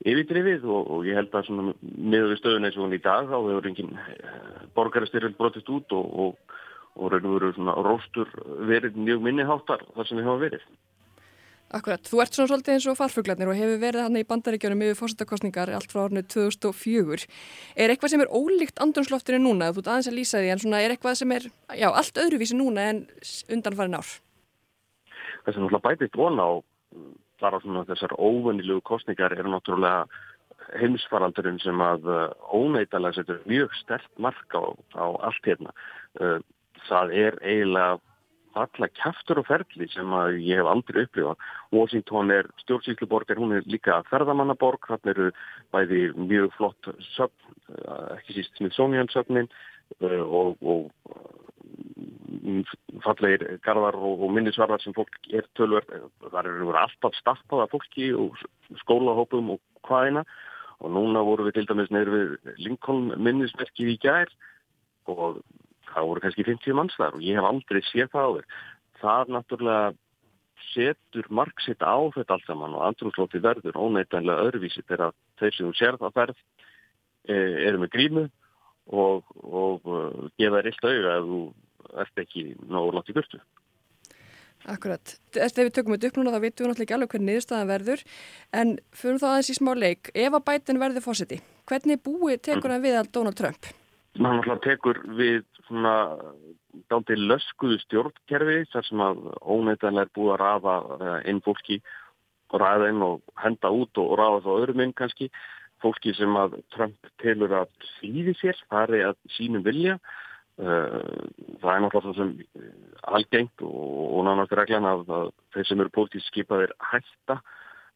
yfirdrifið 0.00 0.64
og, 0.64 0.90
og 0.94 1.08
ég 1.08 1.18
held 1.18 1.34
að 1.36 1.48
svona 1.48 1.74
miður 1.82 2.32
við 2.32 2.40
stöðun 2.40 2.68
eins 2.68 2.78
og 2.78 2.86
hún 2.86 2.96
í 2.96 3.02
dag 3.04 3.28
þá 3.28 3.36
hefur 3.36 3.68
engin 3.68 3.90
eh, 4.00 4.62
borgarastyrjöld 4.76 5.36
brotist 5.38 5.68
út 5.72 5.96
og, 5.96 6.14
og, 6.24 6.60
og 6.96 7.12
raun 7.12 7.28
og 7.28 7.36
veru 7.36 7.52
svona 7.56 7.76
róstur 7.84 8.30
verið 8.68 8.96
mjög 8.96 9.26
minniháttar 9.26 9.84
þar 9.96 10.08
sem 10.08 10.20
við 10.20 10.30
hafa 10.30 10.44
verið. 10.46 10.64
Akkurat, 11.70 12.02
þú 12.02 12.18
ert 12.18 12.34
svona 12.34 12.50
svolítið 12.50 12.74
eins 12.74 12.86
og 12.90 12.96
farfuglarnir 12.98 13.50
og 13.52 13.54
hefur 13.54 13.76
verið 13.78 14.02
hann 14.02 14.18
í 14.18 14.24
bandaríkjónum 14.26 14.80
yfir 14.88 14.96
fórsettakostningar 14.98 15.70
allt 15.70 15.92
frá 15.92 16.00
árnu 16.02 16.24
2004. 16.26 17.28
Er 17.78 17.92
eitthvað 17.92 18.10
sem 18.10 18.24
er 18.24 18.32
ólíkt 18.34 18.82
andrunsloftinu 18.82 19.38
núna, 19.44 19.68
þú 19.70 19.84
ert 19.84 19.90
aðeins 19.92 20.08
að 20.10 20.16
lýsa 20.18 20.40
því, 20.40 20.48
en 20.50 20.62
svona 20.64 20.80
er 20.82 20.96
eitthvað 20.96 21.20
sem 21.20 21.36
er, 21.36 21.46
já, 21.78 21.86
allt 21.92 22.18
öðruvísi 22.24 22.58
núna 22.58 22.88
en 22.90 23.04
undanfarin 23.54 23.94
ár? 24.00 24.10
Það 25.44 25.54
sem 25.54 25.62
náttúrulega 25.62 25.86
bætist 25.86 26.18
vona 26.18 26.48
á 26.50 26.52
þar 27.40 27.56
á 27.56 27.58
svona 27.62 27.86
þessar 27.86 28.18
óvönilegu 28.18 28.82
kostningar 28.90 29.38
er 29.38 29.46
náttúrulega 29.46 30.08
heimsfaraldurinn 30.80 31.62
sem 31.62 31.78
að 31.86 32.10
uh, 32.10 32.26
óneitalega 32.50 33.20
setur 33.20 33.40
mjög 33.46 33.72
stert 33.78 34.10
mark 34.18 34.58
á, 34.58 34.74
á 34.98 35.06
allt 35.22 35.46
hérna. 35.46 35.70
Uh, 36.18 36.38
það 36.90 37.14
er 37.14 37.38
eiginlega 37.46 37.98
alla 38.58 38.88
kæftur 38.88 39.40
og 39.40 39.46
ferli 39.46 39.86
sem 39.92 40.12
ég 40.40 40.58
hef 40.58 40.68
aldrei 40.68 41.04
upplifað. 41.06 41.44
Washington 41.72 42.32
er 42.34 42.48
stjórnsýsluborgar, 42.64 43.38
hún 43.38 43.54
er 43.56 43.66
líka 43.70 44.00
ferðamannaborg, 44.10 44.86
hann 44.90 45.12
eru 45.12 45.30
bæði 45.74 46.10
mjög 46.18 46.54
flott 46.56 46.90
söfn, 47.14 47.54
eh, 47.76 48.16
ekki 48.18 48.38
síst 48.38 48.58
Smithsonian 48.58 49.10
söfnin 49.12 49.48
eh, 50.00 50.20
og, 50.20 50.58
og 50.62 50.90
mm, 52.42 52.64
fallegir 53.06 53.60
garðar 53.66 53.98
og, 53.98 54.26
og 54.26 54.34
minnisvarðar 54.34 54.82
sem 54.82 54.96
fólk 54.96 55.16
er 55.30 55.46
tölverð. 55.58 56.10
Það 56.26 56.40
eru 56.44 56.74
alltaf 56.74 57.18
stappaða 57.20 57.70
fólki 57.70 58.12
og 58.14 58.38
skólahópum 58.84 59.54
og 59.56 59.62
hvaðina 59.86 60.26
og 60.80 60.94
núna 60.96 61.22
voru 61.24 61.46
við 61.46 61.60
til 61.60 61.68
dæmis 61.68 61.90
neyru 61.92 62.16
við 62.16 62.54
Lincoln 62.64 63.10
minnismerkið 63.20 63.94
í 63.94 63.98
gær 64.00 64.30
og 65.10 65.42
það 65.94 66.08
voru 66.10 66.24
kannski 66.24 66.46
50 66.48 66.78
manns 66.78 66.96
þar 66.98 67.18
og 67.18 67.26
ég 67.26 67.38
hef 67.38 67.48
aldrei 67.48 67.80
séð 67.88 68.12
það 68.14 68.26
á 68.26 68.30
þér. 68.36 68.48
Það 69.00 69.34
náttúrulega 69.36 69.84
setur 70.70 71.30
marksitt 71.34 71.82
á 71.82 71.98
þetta 72.14 72.36
allt 72.36 72.48
saman 72.48 72.76
og 72.76 72.84
andrúrslóti 72.88 73.40
verður 73.42 73.78
óneitanlega 73.80 74.48
öðruvísi 74.48 74.84
þegar 74.86 75.14
þeir 75.40 75.56
sem 75.56 75.70
þú 75.70 75.78
sér 75.78 75.98
það 76.00 76.16
ferð 76.18 76.36
e, 77.26 77.36
eru 77.68 77.80
með 77.82 77.92
grímu 77.94 78.26
og, 78.90 79.32
og 79.44 79.88
uh, 79.88 80.28
gefa 80.38 80.60
þér 80.60 80.70
illt 80.70 80.84
auga 80.86 81.16
ef 81.16 81.30
þú 81.30 81.40
ert 82.04 82.22
ekki 82.24 82.44
nógu 82.70 82.94
látt 82.96 83.10
í 83.10 83.16
burtu. 83.16 83.40
Akkurat. 84.68 85.14
Þegar 85.32 85.66
við 85.66 85.74
tökum 85.76 85.94
þetta 85.94 86.10
upp 86.10 86.18
núna 86.18 86.32
þá 86.34 86.42
vitum 86.42 86.64
við 86.64 86.70
náttúrulega 86.70 86.84
ekki 86.84 86.96
alveg 86.96 87.12
hvernig 87.14 87.30
niðurstaðan 87.30 87.70
verður 87.70 88.02
en 88.60 88.72
fyrir 88.92 89.20
þá 89.22 89.28
aðeins 89.30 89.50
í 89.50 89.56
smá 89.56 89.70
leik, 89.78 90.10
ef 90.12 90.36
að 90.36 90.44
bætin 90.50 90.80
verður 90.82 91.06
fósiti, 91.06 91.38
hvernig 91.70 92.02
búi 92.04 92.36
tekur 92.36 92.74
hann 92.74 92.84
við 92.84 92.98
að 93.00 93.12
Donald 93.16 93.38
Trump? 93.40 93.70
Hann 94.18 94.36
náttúrulega 94.36 94.64
tekur 94.66 95.00
við 95.16 95.46
svona 95.70 95.94
dándi 96.90 97.16
löskuðu 97.16 97.78
stjórnkerfi 97.84 98.66
þar 98.72 98.86
sem 98.86 99.02
að 99.04 99.24
óneitanlega 99.40 100.08
er 100.08 100.14
búið 100.16 100.32
að 100.34 100.40
rafa 100.42 100.76
inn 101.30 101.40
fólki 101.46 101.80
og 102.50 102.60
ræða 102.62 102.90
inn 102.90 103.04
og 103.06 103.22
henda 103.38 103.70
út 103.70 104.02
og 104.02 104.16
rafa 104.18 104.42
þá 104.44 104.50
öðrum 104.56 104.84
inn 104.84 104.94
kannski 104.98 105.30
fólki 105.80 106.12
sem 106.16 106.34
að 106.36 106.58
Trump 106.74 107.12
telur 107.22 107.54
að 107.62 107.70
hlýði 107.98 108.34
sér, 108.40 108.58
fari 108.68 109.04
að 109.06 109.16
sínum 109.36 109.64
vilja. 109.64 109.96
Það 110.60 111.70
er 111.72 111.80
náttúrulega 111.86 112.16
sem 112.18 112.34
algengt 113.16 113.64
og, 113.64 114.18
nánast 114.26 114.52
reglan 114.58 114.88
að, 114.90 115.30
þeir 115.54 115.70
sem 115.70 115.80
eru 115.80 115.94
pólitísk 115.94 116.28
skipaðir 116.28 116.74
hætta 116.90 117.38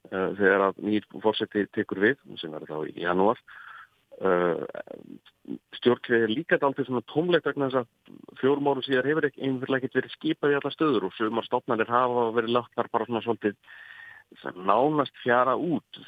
þegar 0.09 0.71
að 0.71 0.81
nýjir 0.85 1.07
fórseti 1.21 1.66
tekur 1.76 2.00
við, 2.07 2.16
sem 2.40 2.52
verður 2.54 2.73
þá 2.73 2.88
í 2.88 3.04
janúar. 3.04 3.40
Stjórnkveð 5.78 6.23
er 6.25 6.33
líka 6.33 6.59
dálítið 6.61 6.87
svona 6.88 7.02
tómlegt 7.11 7.49
vegna 7.49 7.71
þess 7.71 7.83
að 7.83 8.38
fjórum 8.40 8.68
árum 8.71 8.85
síðar 8.87 9.09
hefur 9.11 9.26
einhverlega 9.30 9.83
ekkert 9.83 9.99
verið 9.99 10.14
skipað 10.14 10.54
í 10.54 10.59
alla 10.61 10.73
stöður 10.73 11.09
og 11.09 11.16
sögumar 11.16 11.49
stofnarnir 11.49 11.90
hafa 11.90 12.28
verið 12.37 12.54
lagt 12.54 12.78
þar 12.78 12.92
bara 12.94 13.09
svona 13.09 13.25
svolítið 13.25 13.59
nánast 14.54 15.14
fjara 15.23 15.54
út. 15.56 16.00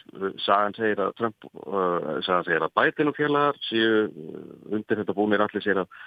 Sagan 0.43 0.75
segir 0.75 1.03
að 1.03 1.13
Trump 1.19 1.49
uh, 1.67 2.17
sagan 2.27 2.47
segir 2.47 2.65
að 2.65 2.75
Biden 2.79 3.11
og 3.11 3.19
félagar 3.19 3.61
séu 3.69 4.07
undir 4.73 5.03
þetta 5.03 5.17
búinir 5.17 5.45
allir 5.45 5.65
sér 5.65 5.83
að 5.85 6.01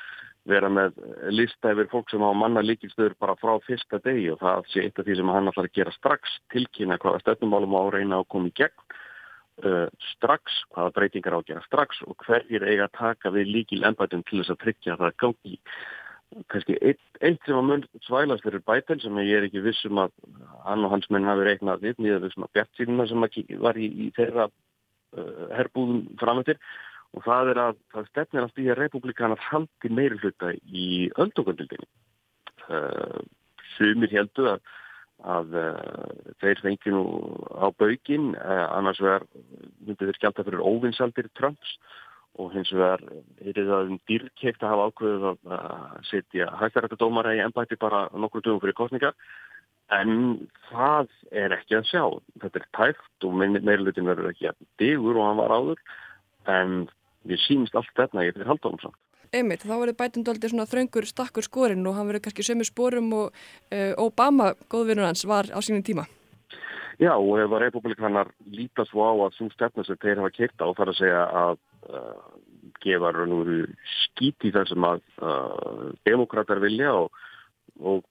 vera 0.50 0.70
með 0.72 0.98
lista 1.36 1.74
yfir 1.74 1.90
fólk 1.92 2.10
sem 2.12 2.24
á 2.24 2.32
manna 2.34 2.64
líkilstöður 2.64 3.16
bara 3.20 3.38
frá 3.40 3.60
fyrsta 3.66 4.00
degi 4.04 4.30
og 4.34 4.40
það 4.42 4.70
sé 4.72 4.86
eitt 4.86 5.00
af 5.00 5.06
því 5.06 5.20
sem 5.20 5.32
hann 5.36 5.52
ætlar 5.52 5.68
að 5.68 5.76
gera 5.76 5.96
strax 5.96 6.38
tilkynna 6.54 6.98
hvaða 7.02 7.22
stöðnumálum 7.26 7.76
á 7.76 7.84
reyna 7.94 8.22
að 8.22 8.30
koma 8.34 8.50
í 8.50 8.56
gegn 8.56 8.88
uh, 9.66 9.88
strax, 10.14 10.60
hvaða 10.74 10.94
breytingar 10.98 11.38
á 11.38 11.40
að 11.40 11.48
gera 11.52 11.64
strax 11.68 12.04
og 12.08 12.18
hverjir 12.26 12.66
eiga 12.66 12.88
að 12.88 12.98
taka 13.00 13.32
við 13.36 13.54
líkil 13.56 13.82
ennbætum 13.88 14.24
til 14.28 14.42
þess 14.42 14.54
að 14.56 14.62
tryggja 14.66 14.96
að 14.96 15.04
það 15.06 15.18
gangi. 15.24 15.56
Kannski 16.54 16.76
eitt, 16.86 17.02
eitt 17.26 17.46
sem 17.48 17.58
að 17.58 17.66
mun 17.66 17.86
svælast 18.06 18.46
fyrir 18.46 18.62
Biden 18.62 19.00
sem 19.02 19.22
ég 19.24 19.40
er 19.40 19.48
ekki 19.48 19.64
vissum 19.66 19.98
að 20.04 20.14
hann 20.68 20.86
og 20.86 20.94
hans 20.94 21.10
menn 21.10 21.26
hafi 21.26 21.48
reiknað 21.48 21.88
við 21.88 22.04
nýðan 22.04 22.28
vissum 22.28 22.46
að 22.46 22.54
Bjart 22.58 22.78
sínuna 22.78 23.08
sem 23.10 23.26
var 23.64 23.80
í, 23.80 23.88
í 23.90 24.12
þeirra 24.18 24.46
uh, 24.50 25.48
herbúðum 25.58 26.04
framöttir 26.22 26.62
og 27.18 27.26
það 27.26 27.54
er 27.54 27.62
að 27.64 27.80
það 27.94 28.12
stefnir 28.12 28.46
að 28.46 28.54
stýja 28.54 28.78
republikanar 28.78 29.42
haldi 29.42 29.90
meiri 29.90 30.20
hluta 30.22 30.54
í 30.70 31.10
öldungöndildinni 31.18 31.90
uh, 32.70 33.18
sumir 33.76 34.14
heldur 34.14 34.54
að, 34.54 34.62
að 35.28 35.56
uh, 35.60 36.34
þeir 36.40 36.62
fengi 36.64 36.94
nú 36.94 37.04
á 37.52 37.68
baugin 37.76 38.34
uh, 38.38 38.68
annars 38.78 39.02
vegar 39.04 39.26
myndi 39.84 40.06
þeir 40.06 40.20
skjálta 40.20 40.46
fyrir 40.48 40.64
óvinnsaldir 40.64 41.28
Trumps 41.36 41.76
og 42.40 42.54
hins 42.54 42.72
vegar 42.72 43.04
er 43.44 43.58
það 43.58 43.92
um 43.92 44.00
dýrkeitt 44.08 44.64
að 44.64 44.72
hafa 44.72 44.88
ákveðið 44.90 45.26
að 45.28 46.08
setja 46.08 46.48
hættarættadómara 46.62 47.36
í 47.36 47.44
ennbætti 47.44 47.80
bara 47.82 48.06
nokkur 48.16 48.46
dögum 48.46 48.62
fyrir 48.64 48.78
kostningar 48.78 49.18
en 49.92 50.48
það 50.70 51.10
er 51.34 51.56
ekki 51.58 51.80
að 51.80 51.90
sjá. 51.90 52.04
Þetta 52.44 52.62
er 52.62 52.68
tæft 52.78 53.28
og 53.28 53.36
meirlutin 53.42 54.08
verður 54.08 54.32
ekki 54.32 54.52
að 54.52 54.60
digur 54.80 55.18
og 55.18 55.28
hann 55.28 55.42
var 55.42 55.56
áður 55.58 55.84
en 56.54 56.76
við 57.28 57.44
sínist 57.48 57.76
allt 57.76 57.92
þetta 57.98 58.28
ég 58.30 58.38
fyrir 58.38 58.54
haldónum 58.54 58.84
samt 58.86 59.00
Einmitt, 59.30 59.62
þá 59.62 59.76
verður 59.76 59.98
bætundaldi 60.00 60.50
svona 60.50 60.66
þraungur 60.70 61.06
stakkur 61.06 61.46
skorinn 61.46 61.86
og 61.86 61.98
hann 61.98 62.08
verður 62.10 62.24
kannski 62.26 62.46
sömu 62.48 62.66
sporum 62.66 63.12
og 63.14 63.28
uh, 63.30 63.94
Obama, 64.02 64.56
góðvinnur 64.72 65.06
hans, 65.06 65.26
var 65.30 65.52
á 65.54 65.60
sínum 65.62 65.86
tíma 65.86 66.08
Já, 67.00 67.14
og 67.16 67.38
ef 67.40 67.54
að 67.54 67.62
republikanar 67.64 68.32
lítast 68.52 68.92
á 68.92 69.08
að 69.08 69.36
svo 69.38 69.48
stefna 69.54 69.86
sem 69.88 70.00
þeir 70.02 70.20
hafa 70.20 70.34
keitt 70.36 70.60
á 70.60 70.68
þar 70.76 70.92
að 70.92 70.98
segja 70.98 71.22
að 71.42 71.60
uh, 71.94 72.24
gefa 72.84 73.12
raun 73.16 73.36
og 73.38 73.44
veru 73.46 73.60
skít 73.94 74.48
í 74.50 74.52
þessum 74.56 74.88
að 74.88 75.04
uh, 75.24 75.86
demokrater 76.10 76.60
vilja 76.60 76.92
og, 77.06 77.22
og 77.80 78.04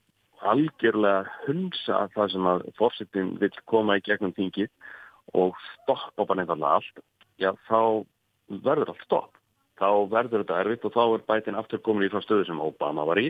algjörlega 0.48 1.26
hunsa 1.48 2.06
það 2.14 2.32
sem 2.32 2.48
að 2.52 2.64
fórsettin 2.78 3.34
vil 3.42 3.52
koma 3.68 3.98
í 3.98 4.04
gegnum 4.06 4.32
þingið 4.38 4.70
og 5.36 5.58
stoppa 5.74 6.24
bara 6.24 6.40
nefnilega 6.40 6.78
allt, 6.78 7.02
já 7.42 7.50
þá 7.68 8.06
verður 8.64 8.94
allt 8.94 9.04
stopp. 9.04 9.37
Þá 9.78 9.88
verður 10.10 10.42
þetta 10.42 10.60
erfitt 10.64 10.86
og 10.88 10.94
þá 10.96 11.02
er 11.04 11.26
bætin 11.30 11.58
aftur 11.58 11.82
komin 11.84 12.08
í 12.08 12.12
þá 12.12 12.20
stöðu 12.24 12.48
sem 12.48 12.62
Obama 12.64 13.06
var 13.06 13.20
í 13.22 13.28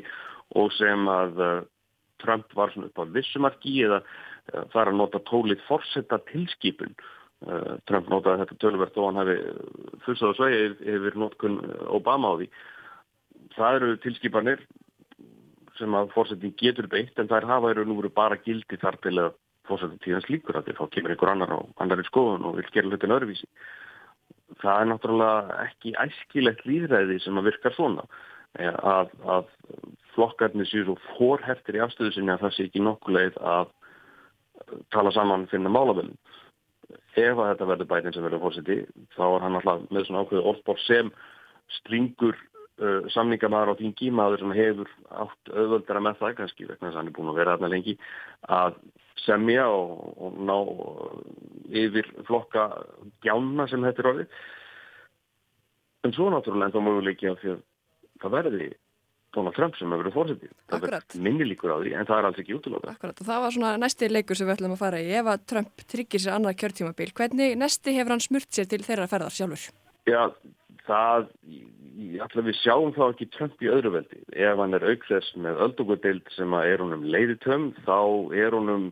og 0.56 0.72
sem 0.76 1.10
að 1.12 1.42
uh, 1.44 1.60
Trump 2.22 2.54
var 2.56 2.72
svona 2.72 2.88
upp 2.88 2.98
á 2.98 3.04
vissumarki 3.14 3.76
eða 3.86 4.00
það 4.48 4.80
er 4.82 4.90
að 4.90 4.98
nota 4.98 5.20
tólið 5.28 5.62
fórsetta 5.68 6.18
tilskipun. 6.30 6.96
Trump 7.86 8.08
notaði 8.10 8.42
þetta 8.42 8.56
tölverð 8.64 8.96
og 8.98 9.04
hann 9.08 9.20
hefði 9.20 9.36
fyrst 10.02 10.24
á 10.26 10.34
svegi 10.34 10.62
yfir 10.96 11.18
notkun 11.20 11.60
Obama 11.94 12.32
á 12.34 12.38
því. 12.40 12.48
Það 13.54 13.76
eru 13.78 13.98
tilskipanir 14.02 14.64
sem 15.78 15.94
að 15.94 16.10
fórsetin 16.16 16.56
getur 16.58 16.88
beitt 16.90 17.20
en 17.20 17.30
þær 17.30 17.46
hafa 17.46 17.70
eru 17.70 17.84
nú 17.86 18.00
bara 18.10 18.40
gildi 18.42 18.80
þar 18.82 18.98
til 19.04 19.14
að 19.22 19.36
fórsetta 19.68 20.00
tíðans 20.02 20.26
líkur 20.32 20.58
að 20.58 20.66
því 20.66 20.78
þá 20.80 20.84
kemur 20.96 21.14
einhver 21.14 21.32
annar 21.34 21.54
á 21.54 21.60
annar 21.78 22.02
í 22.02 22.08
skoðun 22.08 22.48
og 22.48 22.58
vil 22.58 22.66
gera 22.72 22.90
hlutin 22.90 23.14
öðruvísi. 23.14 23.46
Það 24.56 24.80
er 24.80 24.88
náttúrulega 24.88 25.56
ekki 25.66 25.94
æskilegt 26.04 26.64
líðræði 26.66 27.18
sem 27.20 27.38
að 27.38 27.50
virkar 27.50 27.74
svona 27.76 28.06
að, 28.56 29.10
að 29.28 29.50
flokkarnir 30.14 30.68
séu 30.68 30.86
svo 30.86 30.96
fórhertir 31.12 31.78
í 31.78 31.82
afstöðu 31.84 32.14
sinni 32.16 32.32
að 32.32 32.46
það 32.46 32.54
sé 32.56 32.66
ekki 32.68 32.82
nokkuleið 32.82 33.38
að 33.38 33.72
tala 34.94 35.12
saman 35.14 35.46
finna 35.52 35.70
málafölum. 35.72 36.16
Ef 37.18 37.38
að 37.38 37.50
þetta 37.52 37.68
verður 37.68 37.90
bætinn 37.90 38.14
sem 38.14 38.24
verður 38.24 38.44
fórseti 38.46 38.78
þá 39.16 39.24
er 39.26 39.44
hann 39.44 39.58
alltaf 39.58 39.88
með 39.92 40.06
svona 40.06 40.22
ákveðu 40.24 40.44
orðbór 40.52 40.80
sem 40.84 41.10
stringur 41.78 42.36
uh, 42.38 43.04
samningamæður 43.12 43.74
á 43.76 43.80
þingi, 43.80 44.10
maður 44.14 44.44
sem 44.44 44.54
hefur 44.56 44.92
átt 45.24 45.52
auðvöldara 45.52 46.04
með 46.04 46.22
það 46.22 46.36
kannski 46.40 46.68
vegna 46.68 46.88
þess 46.88 46.96
að 46.96 47.00
hann 47.02 47.10
er 47.12 47.16
búin 47.18 47.32
að 47.32 47.40
vera 47.42 47.56
aðna 47.58 47.72
lengi 47.74 47.98
að 48.48 48.78
semja 49.24 49.68
og, 49.70 50.02
og 50.18 50.40
ná 50.48 50.56
yfir 51.68 52.08
flokka 52.28 52.68
gjána 53.24 53.68
sem 53.70 53.84
þetta 53.84 54.04
er 54.04 54.10
orðið. 54.12 54.36
En 56.06 56.14
svo 56.14 56.28
náttúrulega 56.32 56.70
en 56.70 56.76
þá 56.76 56.84
möguleiki 56.86 57.30
að 57.30 57.40
því 57.42 57.54
að 57.54 57.64
það 58.22 58.36
verði 58.36 58.68
Donald 59.36 59.56
Trump 59.58 59.76
sem 59.76 59.90
hefur 59.92 60.06
verið 60.06 60.16
fórsetið. 60.16 60.52
Það 60.72 60.86
er 60.88 61.24
minni 61.26 61.46
líkur 61.48 61.74
á 61.74 61.78
því 61.82 61.94
en 61.98 62.08
það 62.08 62.20
er 62.20 62.28
alls 62.28 62.38
ekki 62.42 62.56
útlóta. 62.56 62.94
Akkurat 62.94 63.20
og 63.20 63.28
það 63.28 63.42
var 63.44 63.54
svona 63.56 63.72
næsti 63.82 64.08
leikur 64.10 64.38
sem 64.38 64.48
við 64.48 64.56
ætlum 64.56 64.76
að 64.76 64.82
fara 64.82 65.02
í. 65.02 65.10
Ef 65.18 65.28
að 65.34 65.42
Trump 65.52 65.84
tryggir 65.92 66.22
sér 66.24 66.36
annað 66.38 66.56
kjörtímabil, 66.62 67.10
hvernig 67.18 67.58
næsti 67.60 67.94
hefur 67.98 68.14
hann 68.14 68.24
smurt 68.24 68.48
sér 68.54 68.70
til 68.70 68.80
þeirra 68.86 69.08
ferðar 69.10 69.36
sjálfur? 69.36 69.66
Já, 70.08 70.22
það, 70.88 71.28
alltaf 72.24 72.46
við 72.46 72.56
sjáum 72.62 72.94
þá 72.96 73.04
ekki 73.08 73.28
Trump 73.34 73.62
í 73.62 73.70
öðru 73.72 73.94
veldi. 73.98 74.22
Ef 74.32 74.62
hann 74.62 74.76
er 74.78 74.86
aukþess 74.88 75.36
með 75.44 75.62
öldungadeild 75.66 76.32
sem 76.36 76.56
er 76.62 76.82
honum 76.84 77.06
leiðitömm, 77.12 77.70
þá 77.86 77.98
er 78.36 78.56
honum 78.56 78.90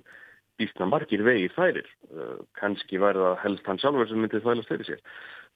býstna 0.61 0.89
margir 0.89 1.25
vegið 1.27 1.57
færir. 1.57 1.91
Uh, 2.13 2.39
Kanski 2.61 3.01
verða 3.03 3.35
helst 3.43 3.67
hann 3.69 3.81
sjálfur 3.83 4.09
sem 4.09 4.23
myndið 4.23 4.45
þvælast 4.47 4.73
fyrir 4.73 4.89
sér. 4.89 5.05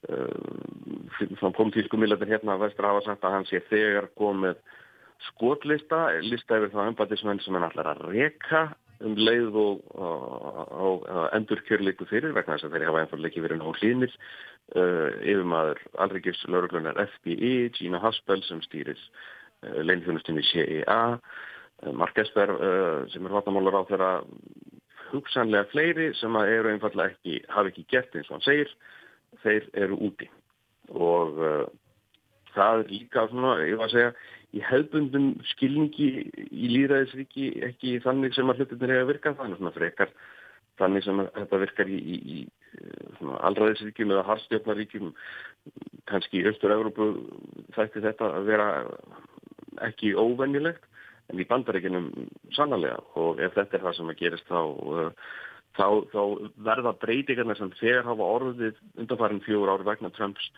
Uh, 0.09 1.31
svona 1.39 1.55
politísku 1.57 1.97
millatir 1.99 2.29
hérna 2.29 2.55
að 2.55 2.67
vestra 2.67 2.91
hafa 2.91 3.05
sagt 3.05 3.25
að 3.25 3.35
hann 3.37 3.49
sé 3.49 3.61
þegar 3.69 4.09
komið 4.17 4.61
skotlista, 5.27 6.07
lista 6.25 6.57
yfir 6.57 6.71
það 6.73 6.91
ennbættismenn 6.91 7.41
sem 7.43 7.57
hann 7.57 7.67
ætlar 7.67 7.91
að 7.93 8.07
reka 8.09 8.63
um 9.05 9.17
leið 9.17 9.57
og, 9.57 9.83
og, 9.97 11.05
og 11.05 11.05
endur 11.35 11.61
kjörleiku 11.65 12.05
fyrir 12.09 12.35
vegna 12.35 12.57
þess 12.57 12.67
að 12.67 12.75
þeir 12.75 12.87
hafa 12.89 13.03
ennfallega 13.03 13.31
ekki 13.31 13.43
verið 13.45 13.61
náðu 13.61 13.73
hlýnir 13.79 14.15
uh, 14.75 15.09
yfir 15.21 15.45
maður 15.47 15.81
alrikis 16.03 16.41
lauruglunar 16.47 16.99
FBI, 17.17 17.71
Gina 17.77 18.01
Haspel 18.03 18.43
sem 18.47 18.61
stýris 18.65 19.01
uh, 19.09 19.81
leinþjónustinni 19.85 20.43
CIA 20.51 20.99
uh, 21.17 21.93
Mark 21.97 22.17
Esper 22.21 22.51
sem 23.09 23.25
er 23.25 23.33
vatnamálur 23.33 23.79
á 23.81 23.89
þeirra 23.89 24.11
hugsanlega 25.11 25.65
fleiri 25.71 26.11
sem 26.19 26.35
eru 26.43 26.69
einfallega 26.69 27.15
ekki, 27.15 27.39
hafi 27.49 27.71
ekki 27.73 27.87
gert 27.89 28.13
eins 28.15 28.29
og 28.29 28.37
hann 28.37 28.45
segir. 28.45 28.75
Þeir 29.41 29.65
eru 29.81 29.97
úti. 30.05 30.27
Og 30.91 31.39
það 32.53 32.83
er 32.83 32.91
líka 32.91 33.25
svona, 33.31 33.55
ég 33.65 33.79
var 33.79 33.89
að 33.89 33.95
segja 33.95 34.11
í 34.51 34.61
hefbundum 34.67 35.27
skilningi 35.53 36.09
í 36.51 36.69
líðræðisríki 36.73 37.49
ekki 37.69 37.97
þannig 38.03 38.35
sem 38.35 38.49
að 38.51 38.61
hlutinir 38.61 38.93
hefur 38.97 39.11
virkað, 39.13 39.37
þannig 39.39 39.61
svona 39.61 39.75
frekar 39.75 40.13
þannig 40.79 41.05
sem 41.05 41.23
þetta 41.35 41.61
virkar 41.65 41.91
í, 41.91 41.97
í, 41.99 42.17
í 42.35 43.33
allraðisríkjum 43.41 44.13
eða 44.15 44.27
harstjöfnaríkjum 44.29 45.11
kannski 46.09 46.41
í 46.41 46.47
Östur-Európu 46.51 47.11
þætti 47.75 48.03
þetta 48.05 48.31
að 48.37 48.49
vera 48.49 48.69
ekki 49.87 50.15
óvenjulegt 50.15 50.87
en 51.31 51.39
í 51.39 51.47
bandaríkinum 51.47 52.09
sannlega 52.55 52.97
og 53.19 53.39
ef 53.43 53.55
þetta 53.55 53.77
er 53.77 53.85
það 53.85 53.97
sem 53.97 54.11
að 54.11 54.19
gerist 54.19 54.49
þá 54.49 54.61
uh, 54.61 55.31
þá, 55.77 55.87
þá 56.11 56.21
verða 56.67 56.93
breytingarna 57.01 57.55
sem 57.59 57.71
þegar 57.79 58.07
hafa 58.09 58.29
orðið 58.37 58.79
undanfærin 58.99 59.43
fjór 59.45 59.71
ári 59.73 59.87
vegna 59.87 60.11
Trumps 60.15 60.49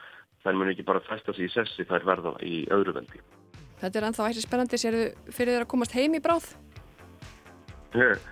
þær 0.44 0.60
mun 0.60 0.72
ekki 0.74 0.86
bara 0.88 1.04
fæsta 1.06 1.36
sig 1.36 1.50
í 1.50 1.54
sessi 1.54 1.86
þær 1.88 2.08
verða 2.08 2.36
í 2.44 2.64
öðru 2.74 2.98
veldi. 2.98 3.22
Þetta 3.84 4.00
er 4.00 4.08
ennþá 4.10 4.30
ætti 4.32 4.44
spennandi, 4.46 4.80
sér 4.80 4.98
þið 4.98 5.34
fyrir 5.36 5.58
þér 5.58 5.66
að 5.66 5.72
komast 5.74 5.96
heim 5.98 6.16
í 6.16 6.22
bráð? 6.24 6.50
Ég, 8.00 8.28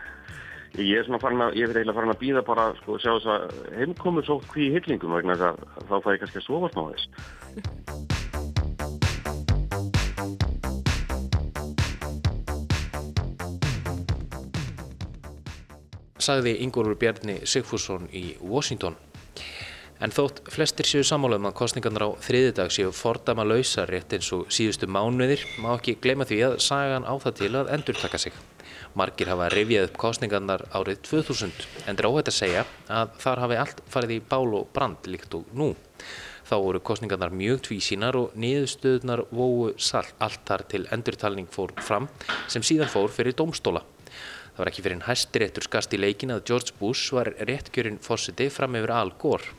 ég 0.79 0.97
er 0.97 1.05
svona 1.07 1.19
farin 1.19 1.43
að, 1.43 1.57
ég 1.59 1.67
er 1.67 1.81
eiginlega 1.81 1.97
farin 1.97 2.13
að 2.13 2.21
býða 2.21 2.45
bara, 2.47 2.69
sko, 2.79 2.95
sjá 3.01 3.11
þess 3.11 3.31
að 3.33 3.41
heimkomur 3.81 4.27
svo 4.27 4.39
hví 4.53 4.69
í 4.69 4.73
hyllingum 4.77 5.17
vegna 5.17 5.35
þess 5.35 5.47
að 5.51 5.89
þá 5.89 5.95
fæ 5.99 6.09
ég 6.13 6.21
kannski 6.23 6.41
að 6.41 6.47
sofa 6.47 6.71
smá 6.71 6.83
þess. 6.93 7.05
sagði 16.21 16.59
Ingólfur 16.61 16.99
Bjarni 17.01 17.39
Sigfússon 17.49 18.05
í 18.13 18.35
Washington. 18.45 18.93
En 20.01 20.13
þótt 20.13 20.43
flestir 20.49 20.87
séu 20.89 21.05
sammálaum 21.05 21.49
að 21.49 21.57
kostningarnar 21.59 22.07
á 22.09 22.09
þriðidag 22.25 22.71
séu 22.73 22.93
fordama 22.95 23.45
lausa 23.45 23.85
rétt 23.89 24.13
eins 24.17 24.31
og 24.33 24.47
síðustu 24.53 24.89
mánuðir 24.89 25.43
má 25.61 25.75
ekki 25.75 25.99
gleyma 26.01 26.25
því 26.29 26.39
að 26.47 26.57
sagan 26.65 27.05
á 27.05 27.13
það 27.21 27.37
til 27.41 27.51
að 27.59 27.73
endur 27.77 28.01
taka 28.01 28.21
sig. 28.21 28.37
Margir 29.00 29.29
hafa 29.31 29.48
rifjað 29.53 29.86
upp 29.88 30.00
kostningarnar 30.01 30.65
árið 30.75 31.00
2000 31.07 31.67
en 31.88 31.95
er 31.95 32.07
óhætt 32.10 32.31
að 32.31 32.36
segja 32.36 32.65
að 32.91 33.13
þar 33.24 33.41
hafi 33.45 33.60
allt 33.62 33.79
farið 33.93 34.17
í 34.17 34.19
bál 34.33 34.57
og 34.57 34.67
brand 34.75 35.07
líkt 35.07 35.38
og 35.38 35.48
nú. 35.55 35.69
Þá 36.50 36.55
voru 36.65 36.81
kostningarnar 36.83 37.31
mjög 37.31 37.62
tvísínar 37.69 38.17
og 38.19 38.36
niðurstöðunar 38.36 39.24
vóu 39.31 39.71
sall 39.79 40.10
allt 40.19 40.43
þar 40.50 40.65
til 40.74 40.83
endurtalning 40.91 41.48
fór 41.48 41.71
fram 41.79 42.10
sem 42.51 42.65
síðan 42.65 42.91
fór 42.91 43.07
fyrir 43.13 43.38
domstóla. 43.39 43.86
Það 44.51 44.62
var 44.62 44.72
ekki 44.72 44.86
fyrir 44.86 45.03
hæstiréttur 45.08 45.67
skast 45.67 45.96
í 45.96 46.01
leikin 46.01 46.36
að 46.36 46.46
George 46.50 46.75
Bush 46.79 47.15
var 47.15 47.31
réttkjörinn 47.39 48.01
fórsiti 48.03 48.50
fram 48.51 48.75
yfir 48.79 48.93
Al 48.96 49.13
Gore 49.22 49.55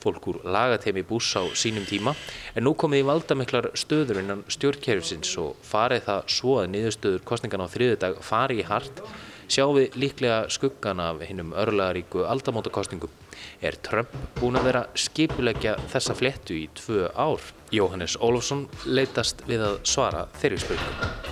fólk 0.00 0.28
úr 0.32 0.38
lagatemi 0.48 1.02
bús 1.04 1.28
á 1.36 1.44
sínum 1.52 1.84
tíma 1.84 2.14
en 2.56 2.64
nú 2.64 2.72
komið 2.78 3.02
í 3.02 3.08
valdamiklar 3.10 3.70
stöður 3.76 4.22
innan 4.22 4.44
stjórnkerfisins 4.48 5.32
og 5.42 5.58
farið 5.66 6.06
það 6.08 6.22
svo 6.36 6.54
að 6.62 6.70
niðurstöður 6.74 7.26
kostningan 7.28 7.64
á 7.64 7.72
þriðudag 7.74 8.22
fari 8.24 8.62
í 8.62 8.68
hart 8.70 9.02
sjáum 9.50 9.76
við 9.76 9.98
líklega 9.98 10.44
skuggan 10.52 11.02
af 11.02 11.24
hinnum 11.26 11.50
örlaðaríku 11.58 12.22
aldamótakostningum. 12.30 13.10
Er 13.64 13.76
Trump 13.82 14.14
búin 14.38 14.58
að 14.60 14.68
vera 14.70 14.84
skipulegja 14.94 15.74
þessa 15.90 16.16
flettu 16.18 16.54
í 16.60 16.68
tvö 16.78 17.10
ár? 17.16 17.42
Jóhannes 17.74 18.16
Ólfsson 18.22 18.68
leytast 18.86 19.42
við 19.50 19.66
að 19.66 19.82
svara 19.90 20.28
þeirri 20.38 20.62
spurningum. 20.62 21.29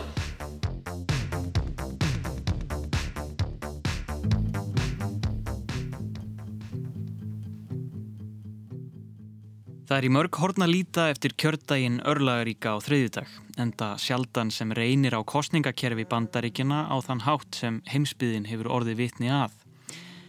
Það 9.88 9.96
er 9.96 10.04
í 10.04 10.08
mörg 10.12 10.36
horn 10.36 10.62
að 10.66 10.68
líta 10.74 11.04
eftir 11.08 11.32
kjördaginn 11.40 12.02
örlagaríka 12.04 12.74
á 12.76 12.84
þriðjudag, 12.84 13.28
enda 13.56 13.86
sjaldan 13.96 14.50
sem 14.52 14.74
reynir 14.76 15.16
á 15.16 15.24
kostningakerfi 15.24 16.04
bandaríkina 16.10 16.82
á 16.92 16.96
þann 17.06 17.22
hátt 17.24 17.56
sem 17.56 17.78
heimsbyðin 17.88 18.50
hefur 18.50 18.68
orðið 18.68 19.00
vitni 19.00 19.32
að. 19.32 19.56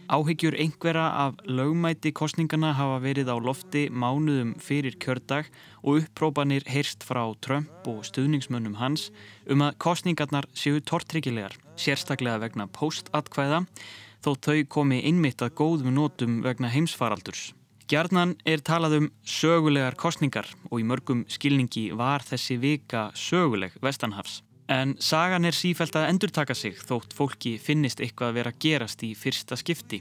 Áhyggjur 0.08 0.56
einhverja 0.64 1.04
af 1.26 1.44
lögmæti 1.44 2.14
kostningana 2.16 2.72
hafa 2.72 2.96
verið 3.04 3.28
á 3.28 3.36
lofti 3.36 3.84
mánuðum 3.92 4.56
fyrir 4.64 4.96
kjördag 4.96 5.52
og 5.84 6.06
upprópanir 6.06 6.64
heyrst 6.64 7.04
frá 7.04 7.20
Trump 7.44 7.84
og 7.84 8.00
stuðningsmönnum 8.08 8.80
hans 8.80 9.10
um 9.44 9.60
að 9.68 9.76
kostningarnar 9.76 10.48
séu 10.56 10.80
tortryggilegar, 10.80 11.52
sérstaklega 11.76 12.40
vegna 12.48 12.64
postatkvæða, 12.64 13.66
þó 14.24 14.30
þau 14.40 14.60
komi 14.72 15.04
innmitt 15.04 15.44
að 15.44 15.58
góðum 15.60 15.92
nótum 16.00 16.40
vegna 16.48 16.72
heimsfaraldurs. 16.72 17.50
Gjarnan 17.90 18.36
er 18.46 18.60
talað 18.62 18.92
um 19.00 19.06
sögulegar 19.26 19.96
kostningar 19.98 20.46
og 20.68 20.76
í 20.78 20.84
mörgum 20.86 21.24
skilningi 21.26 21.88
var 21.98 22.22
þessi 22.22 22.54
vika 22.62 23.08
söguleg 23.18 23.72
vestanhafs. 23.82 24.44
En 24.70 24.92
sagan 25.02 25.48
er 25.48 25.56
sífælt 25.58 25.96
að 25.98 26.06
endurtaka 26.12 26.54
sig 26.54 26.76
þótt 26.78 27.16
fólki 27.18 27.56
finnist 27.58 27.98
eitthvað 27.98 28.28
að 28.28 28.36
vera 28.38 28.52
gerast 28.62 29.02
í 29.02 29.10
fyrsta 29.18 29.58
skipti. 29.58 29.98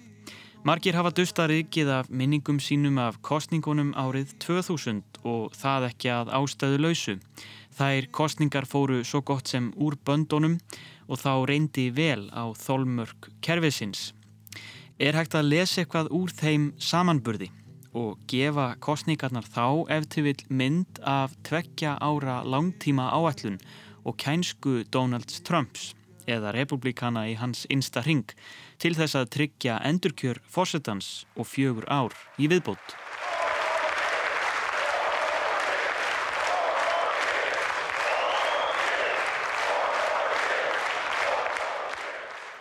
Margir 0.62 0.94
hafa 1.00 1.10
dustarikið 1.18 1.90
af 1.96 2.12
minningum 2.14 2.60
sínum 2.62 3.00
af 3.02 3.18
kostningunum 3.26 3.96
árið 3.98 4.36
2000 4.46 5.24
og 5.24 5.58
það 5.58 5.88
ekki 5.88 6.12
að 6.14 6.30
ástæðu 6.38 6.82
lausu. 6.86 7.16
Þær 7.74 8.10
kostningar 8.14 8.70
fóru 8.70 9.00
svo 9.02 9.24
gott 9.26 9.50
sem 9.50 9.72
úr 9.74 9.98
böndunum 10.06 10.60
og 11.08 11.24
þá 11.24 11.32
reyndi 11.50 11.90
vel 11.90 12.30
á 12.38 12.54
þólmörk 12.54 13.32
kerfisins. 13.42 14.12
Er 15.02 15.18
hægt 15.18 15.34
að 15.34 15.50
lesa 15.56 15.82
eitthvað 15.82 16.14
úr 16.14 16.30
þeim 16.30 16.76
samanburði? 16.78 17.50
Og 18.00 18.20
gefa 18.32 18.74
kostningarnar 18.84 19.48
þá 19.52 19.66
eftir 19.98 20.26
vil 20.30 20.44
mynd 20.50 21.02
af 21.04 21.36
tveggja 21.48 21.98
ára 22.00 22.40
langtíma 22.48 23.10
áætlun 23.12 23.60
og 24.08 24.16
kænsku 24.24 24.84
Donald 24.94 25.28
Trumps 25.44 25.92
eða 26.30 26.54
republikana 26.56 27.26
í 27.28 27.36
hans 27.40 27.66
einsta 27.74 28.04
ring 28.06 28.28
til 28.80 28.96
þess 28.96 29.18
að 29.20 29.32
tryggja 29.36 29.80
endurkjör 29.90 30.40
fórsetans 30.48 31.26
og 31.36 31.50
fjögur 31.50 31.90
ár 31.92 32.16
í 32.40 32.48
viðbót. 32.52 32.96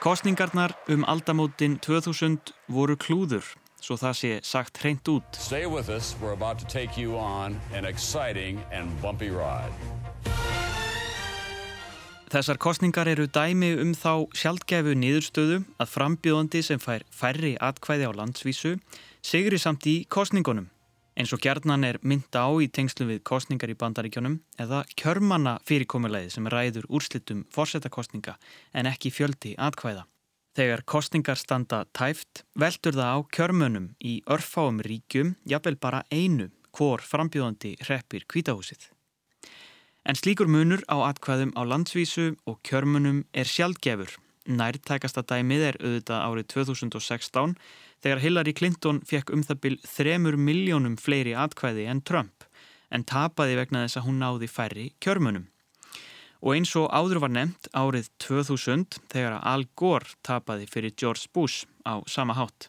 Kostningarnar 0.03 0.72
um 0.88 1.03
aldamótin 1.11 1.74
2000 1.83 2.55
voru 2.70 2.94
klúður 2.96 3.44
svo 3.81 3.97
það 4.01 4.14
sé 4.21 4.31
sagt 4.43 4.81
hreint 4.83 5.09
út. 5.09 5.38
Stay 5.38 5.67
with 5.67 5.88
us, 5.88 6.14
we're 6.21 6.37
about 6.37 6.59
to 6.59 6.67
take 6.67 7.01
you 7.01 7.19
on 7.19 7.61
an 7.75 7.85
exciting 7.85 8.62
and 8.73 8.91
bumpy 9.03 9.31
ride. 9.31 9.73
Þessar 12.29 12.59
kostningar 12.61 13.09
eru 13.09 13.25
dæmi 13.25 13.71
um 13.81 13.95
þá 13.97 14.29
sjálfgefu 14.37 14.93
niðurstöðu 15.01 15.62
að 15.81 15.93
frambjóðandi 15.95 16.61
sem 16.67 16.83
fær 16.83 17.07
færri 17.09 17.55
atkvæði 17.57 18.05
á 18.05 18.12
landsvísu 18.12 18.75
sigri 19.25 19.57
samt 19.57 19.88
í 19.88 20.03
kostningunum 20.12 20.69
eins 21.19 21.33
og 21.35 21.41
gerðnan 21.43 21.87
er 21.88 21.99
mynda 22.07 22.45
á 22.47 22.51
í 22.62 22.69
tengslu 22.71 23.09
við 23.09 23.25
kostningar 23.27 23.73
í 23.73 23.79
bandaríkjónum 23.79 24.38
eða 24.62 24.85
kjörmanna 25.01 25.57
fyrirkomulegði 25.67 26.31
sem 26.37 26.47
ræður 26.53 26.87
úrslitum 26.95 27.43
fórsetakostninga 27.55 28.37
en 28.77 28.91
ekki 28.93 29.11
fjöldi 29.11 29.57
atkvæða. 29.59 30.05
Þegar 30.59 30.81
kostningar 30.90 31.38
standa 31.38 31.85
tæft 31.94 32.40
veldur 32.59 32.97
það 32.97 33.12
á 33.14 33.18
kjörmönum 33.31 33.85
í 34.03 34.16
örfáum 34.27 34.81
ríkjum, 34.83 35.37
jafnvel 35.47 35.77
bara 35.79 36.01
einu, 36.11 36.49
hvor 36.75 36.99
frambjóðandi 36.99 37.77
hreppir 37.85 38.25
kvítahúsið. 38.27 38.88
En 40.03 40.18
slíkur 40.18 40.51
munur 40.51 40.83
á 40.90 40.99
atkvæðum 41.12 41.53
á 41.55 41.62
landsvísu 41.62 42.33
og 42.42 42.59
kjörmönum 42.66 43.21
er 43.31 43.47
sjálfgefur. 43.47 44.16
Nærtækasta 44.51 45.23
dæmið 45.31 45.62
er 45.68 45.79
auðvitað 45.79 46.25
árið 46.27 46.49
2016 46.57 47.55
þegar 48.03 48.23
Hillary 48.25 48.57
Clinton 48.59 48.99
fekk 49.07 49.31
um 49.31 49.47
það 49.47 49.61
byrj 49.62 49.87
þremur 49.92 50.40
miljónum 50.42 50.99
fleiri 50.99 51.37
atkvæði 51.38 51.87
en 51.92 52.03
Trump 52.03 52.49
en 52.90 53.07
tapaði 53.07 53.55
vegna 53.61 53.85
þess 53.87 54.03
að 54.03 54.11
hún 54.11 54.18
náði 54.25 54.51
færri 54.51 54.90
kjörmönum. 54.99 55.47
Og 56.38 56.55
eins 56.55 56.70
og 56.79 56.87
áður 56.94 57.22
var 57.24 57.33
nefnt 57.35 57.70
árið 57.74 58.11
2000 58.22 59.01
þegar 59.11 59.40
Al 59.42 59.66
Gore 59.74 60.14
tapaði 60.22 60.68
fyrir 60.70 60.94
George 60.94 61.27
Bush 61.35 61.66
á 61.83 61.98
sama 62.07 62.37
hátt. 62.38 62.68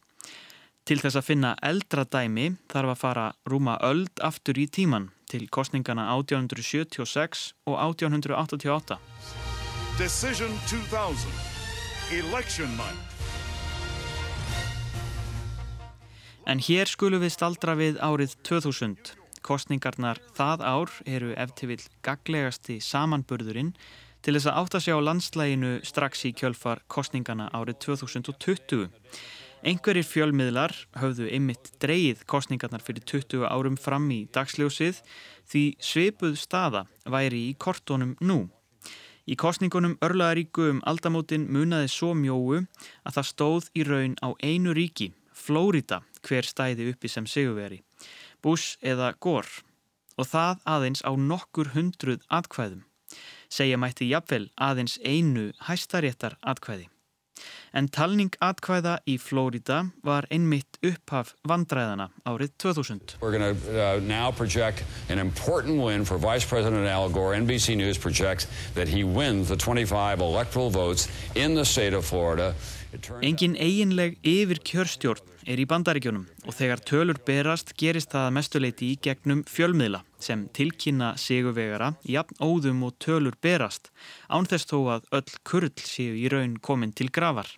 Til 0.90 0.98
þess 0.98 1.20
að 1.20 1.28
finna 1.28 1.54
eldra 1.62 2.08
dæmi 2.10 2.56
þarf 2.72 2.96
að 2.96 3.02
fara 3.04 3.28
rúma 3.46 3.78
öld 3.86 4.24
aftur 4.26 4.58
í 4.58 4.66
tíman 4.66 5.12
til 5.30 5.46
kostningana 5.54 6.08
1876 6.18 7.54
og 7.70 7.78
1888. 7.78 8.98
Decision 10.00 10.58
2000 10.66 11.30
Election 12.10 12.74
night 12.74 13.10
En 16.50 16.58
hér 16.58 16.90
skulum 16.90 17.22
við 17.22 17.36
staldra 17.36 17.76
við 17.78 18.00
árið 18.02 18.32
2000 18.48 19.19
Kostningarnar 19.46 20.20
það 20.38 20.64
ár 20.66 20.94
eru 21.06 21.34
eftir 21.40 21.72
vil 21.72 21.82
gaglegasti 22.06 22.80
samanburðurinn 22.84 23.74
til 24.26 24.36
þess 24.36 24.50
að 24.52 24.58
átta 24.62 24.82
sig 24.84 24.96
á 24.96 25.00
landslæginu 25.00 25.74
strax 25.88 26.26
í 26.28 26.34
kjölfar 26.36 26.84
kostningana 26.92 27.50
árið 27.56 27.80
2020. 27.88 28.90
Einhverjir 29.60 30.08
fjölmiðlar 30.08 30.72
höfðu 31.02 31.28
ymitt 31.36 31.74
dreyið 31.84 32.24
kostningarnar 32.32 32.84
fyrir 32.84 33.04
20 33.04 33.44
árum 33.50 33.76
fram 33.80 34.06
í 34.16 34.22
dagsljósið 34.32 35.02
því 35.52 35.64
sveipuð 35.84 36.38
staða 36.40 36.86
væri 37.04 37.50
í 37.50 37.58
kortónum 37.60 38.16
nú. 38.24 38.46
Í 39.30 39.36
kostningunum 39.38 39.98
örlaðaríku 40.02 40.70
um 40.72 40.80
aldamótin 40.90 41.50
munaði 41.54 41.92
svo 41.92 42.16
mjóu 42.18 42.64
að 42.64 43.18
það 43.18 43.28
stóð 43.30 43.68
í 43.76 43.84
raun 43.86 44.16
á 44.26 44.34
einu 44.42 44.74
ríki, 44.74 45.12
Flórida, 45.36 46.02
hver 46.26 46.48
stæði 46.48 46.90
uppi 46.94 47.12
sem 47.12 47.28
sigurveri. 47.30 47.84
Bush 48.44 48.78
eða 48.82 49.14
Gore 49.20 49.64
og 50.20 50.28
það 50.28 50.64
aðeins 50.68 51.02
á 51.08 51.12
nokkur 51.16 51.72
hundruð 51.76 52.26
atkvæðum. 52.28 52.84
Segja 53.50 53.80
mætti 53.80 54.10
jafnvel 54.12 54.50
aðeins 54.60 55.00
einu 55.02 55.50
hæstaréttar 55.66 56.36
atkvæði. 56.44 56.90
En 57.74 57.88
talning 57.88 58.34
atkvæða 58.44 58.98
í 59.08 59.16
Flórida 59.22 59.78
var 60.04 60.26
einmitt 60.34 60.80
upphaf 60.84 61.36
vandræðana 61.48 62.10
árið 62.28 62.52
2000. 62.60 63.16
We're 63.22 63.32
going 63.32 63.56
to 63.56 63.56
uh, 63.80 64.00
now 64.02 64.32
project 64.32 64.84
an 65.10 65.20
important 65.20 65.82
win 65.82 66.04
for 66.04 66.18
Vice 66.18 66.46
President 66.46 66.88
Al 66.88 67.10
Gore. 67.10 67.36
NBC 67.38 67.78
News 67.78 67.98
projects 67.98 68.48
that 68.74 68.88
he 68.88 69.04
wins 69.04 69.48
the 69.48 69.56
25 69.56 70.20
electoral 70.20 70.70
votes 70.70 71.08
in 71.36 71.56
the 71.56 71.66
state 71.66 71.94
of 71.94 72.06
Florida. 72.06 72.56
Engin 73.22 73.54
eiginleg 73.62 74.16
yfir 74.26 74.60
kjörstjórn 74.66 75.28
er 75.50 75.60
í 75.62 75.66
bandaríkjónum 75.70 76.24
og 76.48 76.56
þegar 76.58 76.82
tölur 76.90 77.20
berast 77.26 77.76
gerist 77.78 78.16
það 78.16 78.34
mestuleiti 78.38 78.90
í 78.94 78.98
gegnum 79.06 79.44
fjölmiðla 79.46 80.02
sem 80.26 80.48
tilkynna 80.58 81.12
sigurvegara 81.22 81.92
jafn 82.10 82.40
óðum 82.42 82.82
og 82.88 82.96
tölur 83.06 83.38
berast 83.46 83.92
án 84.28 84.50
þess 84.50 84.70
þó 84.72 84.80
að 84.96 85.10
öll 85.20 85.36
kurl 85.52 85.74
séu 85.86 86.18
í 86.18 86.26
raun 86.34 86.58
komin 86.58 86.96
til 86.96 87.12
gravar. 87.14 87.52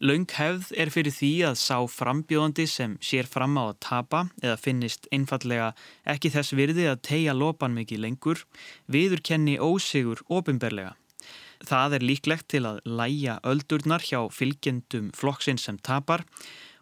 Laung 0.00 0.28
hefð 0.30 0.70
er 0.78 0.92
fyrir 0.94 1.12
því 1.12 1.32
að 1.50 1.58
sá 1.58 1.76
frambjóðandi 1.90 2.68
sem 2.70 2.94
sér 3.04 3.28
fram 3.28 3.58
á 3.58 3.68
að 3.68 3.80
tapa 3.84 4.20
eða 4.40 4.56
finnist 4.62 5.10
einfallega 5.12 5.72
ekki 6.06 6.30
þess 6.32 6.54
virði 6.56 6.86
að 6.88 7.02
tegja 7.10 7.34
lopan 7.36 7.76
mikið 7.76 8.04
lengur, 8.06 8.44
viðurkenni 8.86 9.58
ósigur 9.58 10.22
ofinberlega. 10.30 10.94
Það 11.66 11.98
er 11.98 12.06
líklegt 12.06 12.48
til 12.52 12.64
að 12.68 12.82
læja 12.84 13.38
öldurnar 13.42 14.04
hjá 14.04 14.20
fylgjendum 14.30 15.10
flokksinn 15.16 15.58
sem 15.58 15.78
tapar 15.78 16.26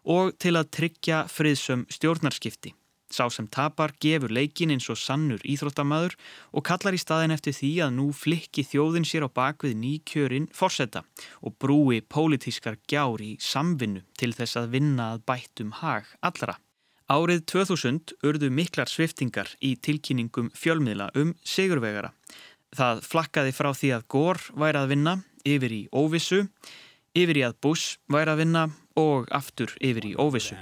og 0.05 0.35
til 0.39 0.57
að 0.59 0.71
tryggja 0.77 1.25
friðsum 1.31 1.87
stjórnarskipti. 1.91 2.75
Sá 3.07 3.29
sem 3.31 3.47
tapar 3.47 3.93
gefur 4.03 4.33
leikin 4.35 4.73
eins 4.75 4.89
og 4.91 4.99
sannur 4.99 5.43
íþróttamæður 5.47 6.17
og 6.59 6.65
kallar 6.67 6.97
í 6.97 6.99
staðin 6.99 7.35
eftir 7.37 7.55
því 7.55 7.71
að 7.87 7.95
nú 8.01 8.07
flikki 8.11 8.65
þjóðin 8.67 9.07
sér 9.07 9.27
á 9.27 9.31
bakvið 9.31 9.77
nýkjörin 9.79 10.49
forsetta 10.51 11.05
og 11.41 11.55
brúi 11.63 12.01
pólitískar 12.03 12.81
gjár 12.91 13.23
í 13.23 13.37
samvinnu 13.39 14.03
til 14.19 14.33
þess 14.35 14.59
að 14.59 14.73
vinna 14.75 15.13
að 15.15 15.23
bættum 15.31 15.71
hag 15.79 16.11
allara. 16.21 16.59
Árið 17.07 17.45
2000 17.47 18.17
urðu 18.27 18.51
miklar 18.51 18.91
sviftingar 18.91 19.53
í 19.63 19.77
tilkynningum 19.79 20.51
fjölmiðla 20.59 21.13
um 21.15 21.37
sigurvegara. 21.47 22.11
Það 22.75 23.05
flakkaði 23.07 23.55
frá 23.55 23.71
því 23.77 23.93
að 23.97 24.09
Gór 24.11 24.43
væri 24.59 24.83
að 24.83 24.91
vinna 24.95 25.15
yfir 25.47 25.73
í 25.73 25.83
óvissu, 25.95 26.47
yfir 27.17 27.39
í 27.39 27.47
að 27.47 27.61
Bush 27.63 28.01
væri 28.11 28.35
að 28.35 28.43
vinna 28.43 28.67
og 28.97 29.29
aftur 29.35 29.73
yfir 29.85 30.07
í 30.09 30.15
óvissu. 30.17 30.57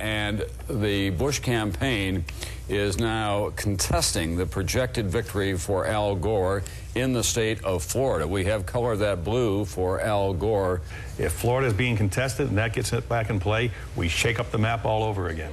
And 0.00 0.44
the 0.68 1.10
Bush 1.10 1.38
campaign 1.40 2.24
is 2.68 2.98
now 2.98 3.52
contesting 3.56 4.36
the 4.36 4.46
projected 4.46 5.06
victory 5.06 5.56
for 5.56 5.86
Al 5.86 6.14
Gore 6.14 6.62
in 6.94 7.12
the 7.12 7.22
state 7.22 7.62
of 7.64 7.82
Florida. 7.82 8.26
We 8.26 8.44
have 8.44 8.64
colored 8.64 8.98
that 9.00 9.24
blue 9.24 9.64
for 9.64 10.00
Al 10.00 10.32
Gore. 10.32 10.80
If 11.18 11.32
Florida 11.32 11.68
is 11.68 11.74
being 11.74 11.96
contested 11.96 12.48
and 12.48 12.56
that 12.58 12.72
gets 12.72 12.92
it 12.92 13.08
back 13.08 13.28
in 13.30 13.38
play, 13.38 13.70
we 13.96 14.08
shake 14.08 14.40
up 14.40 14.50
the 14.50 14.58
map 14.58 14.84
all 14.84 15.02
over 15.02 15.28
again. 15.28 15.52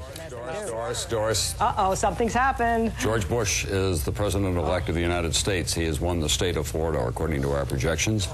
Doris, 0.49 0.69
Doris, 0.69 1.05
Doris. 1.05 1.55
Uh-oh, 1.61 1.95
something's 1.95 2.33
happened. 2.33 2.93
George 2.99 3.27
Bush 3.27 3.65
is 3.65 4.03
the 4.03 4.11
president-elect 4.11 4.89
of 4.89 4.95
the 4.95 5.01
United 5.01 5.35
States. 5.35 5.73
He 5.73 5.85
has 5.85 5.99
won 5.99 6.19
the 6.19 6.29
state 6.29 6.57
of 6.57 6.67
Florida 6.67 7.05
according 7.05 7.41
to 7.43 7.51
our 7.51 7.65
projections. 7.65 8.27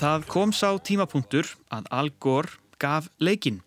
Það 0.00 0.26
kom 0.32 0.52
sá 0.52 0.78
tímapunktur 0.80 1.44
að 1.70 1.90
Al 1.92 2.08
Gore 2.20 2.48
gaf 2.78 3.10
leikinn. 3.20 3.60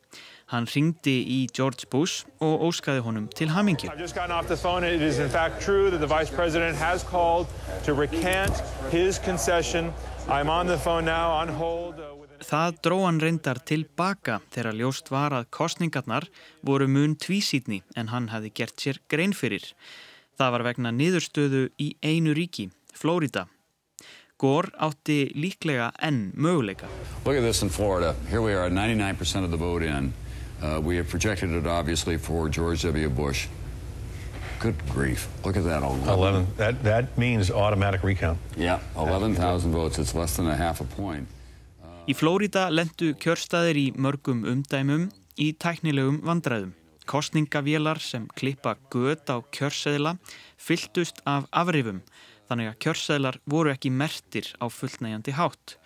Hann 0.50 0.66
ringdi 0.66 1.14
í 1.26 1.40
George 1.54 1.86
Bush 1.90 2.26
og 2.42 2.62
óskaði 2.70 3.02
honum 3.06 3.28
til 3.28 3.50
hamingju. 3.50 3.90
I've 3.90 4.00
just 4.00 4.16
gotten 4.16 4.32
off 4.32 4.48
the 4.48 4.58
phone. 4.58 4.84
It 4.84 5.02
is 5.02 5.20
in 5.20 5.30
fact 5.30 5.62
true 5.62 5.90
that 5.90 6.00
the 6.00 6.08
vice 6.08 6.30
president 6.30 6.78
has 6.78 7.04
called 7.04 7.48
to 7.86 7.94
recant 7.94 8.54
his 8.92 9.20
concession. 9.20 9.94
I'm 10.30 10.50
on 10.50 10.68
the 10.68 10.78
phone 10.78 11.06
now 11.06 11.32
on 11.32 11.48
hold. 11.48 11.96
Það 12.44 12.78
dró 12.84 12.98
hann 13.06 13.22
reyndar 13.24 13.62
tilbaka 13.64 14.42
þegar 14.52 14.76
ljóst 14.76 15.10
var 15.14 15.32
að 15.38 15.50
kostningarnar 15.56 16.28
voru 16.66 16.90
mun 16.92 17.16
tvísýtni 17.16 17.82
en 17.96 18.12
hann 18.12 18.30
hafi 18.34 18.52
gert 18.52 18.76
sér 18.84 19.00
grein 19.08 19.32
fyrir. 19.32 19.72
Það 20.38 20.56
var 20.58 20.68
vegna 20.68 20.92
niðurstöðu 20.92 21.68
í 21.80 21.94
einu 22.04 22.34
ríki, 22.36 22.68
Flórida, 22.94 23.48
Gore 24.44 24.74
átti 24.76 25.32
líklega 25.40 25.92
enn 26.04 26.34
möguleika. 26.36 26.90
Look 27.26 27.38
at 27.38 27.44
this 27.44 27.62
in 27.64 27.70
Florida. 27.70 28.16
Here 28.30 28.42
we 28.42 28.54
are, 28.54 28.70
99% 28.70 29.46
of 29.46 29.52
the 29.52 29.58
vote 29.58 29.84
in. 29.84 30.14
Uh, 30.62 30.82
we 30.82 30.98
have 30.98 31.08
projected 31.08 31.52
it 31.52 31.68
obviously 31.68 32.18
for 32.18 32.50
George 32.50 32.82
W. 32.84 33.10
Bush. 33.10 33.48
Good 34.60 34.76
grief. 34.90 35.28
Look 35.46 35.56
at 35.56 35.64
that. 35.64 35.84
11. 35.84 36.10
11. 36.10 36.48
That, 36.58 36.84
that 36.84 37.18
means 37.18 37.52
automatic 37.52 38.04
recount. 38.04 38.38
Yeah, 38.58 38.80
11,000 38.98 39.72
votes. 39.72 40.00
It's 40.00 40.16
less 40.16 40.36
than 40.36 40.48
a 40.48 40.56
half 40.56 40.82
a 40.82 40.86
point. 40.86 41.28
Í 42.04 42.12
Flórida 42.20 42.66
lendu 42.68 43.14
kjörstaðir 43.16 43.78
í 43.80 43.84
mörgum 43.96 44.42
umdæmum 44.44 45.06
í 45.40 45.54
tæknilegum 45.56 46.18
vandræðum. 46.28 46.74
Kostningavélar 47.08 48.02
sem 48.04 48.26
klippa 48.36 48.74
göt 48.92 49.32
á 49.32 49.40
kjörseðila 49.56 50.18
fylltust 50.60 51.22
af 51.24 51.48
afrifum 51.56 52.02
þannig 52.50 52.74
að 52.74 52.80
kjörsæðlar 52.84 53.38
voru 53.48 53.72
ekki 53.72 53.92
mertir 53.92 54.50
á 54.60 54.68
fullnægjandi 54.68 55.36
hátt 55.38 55.78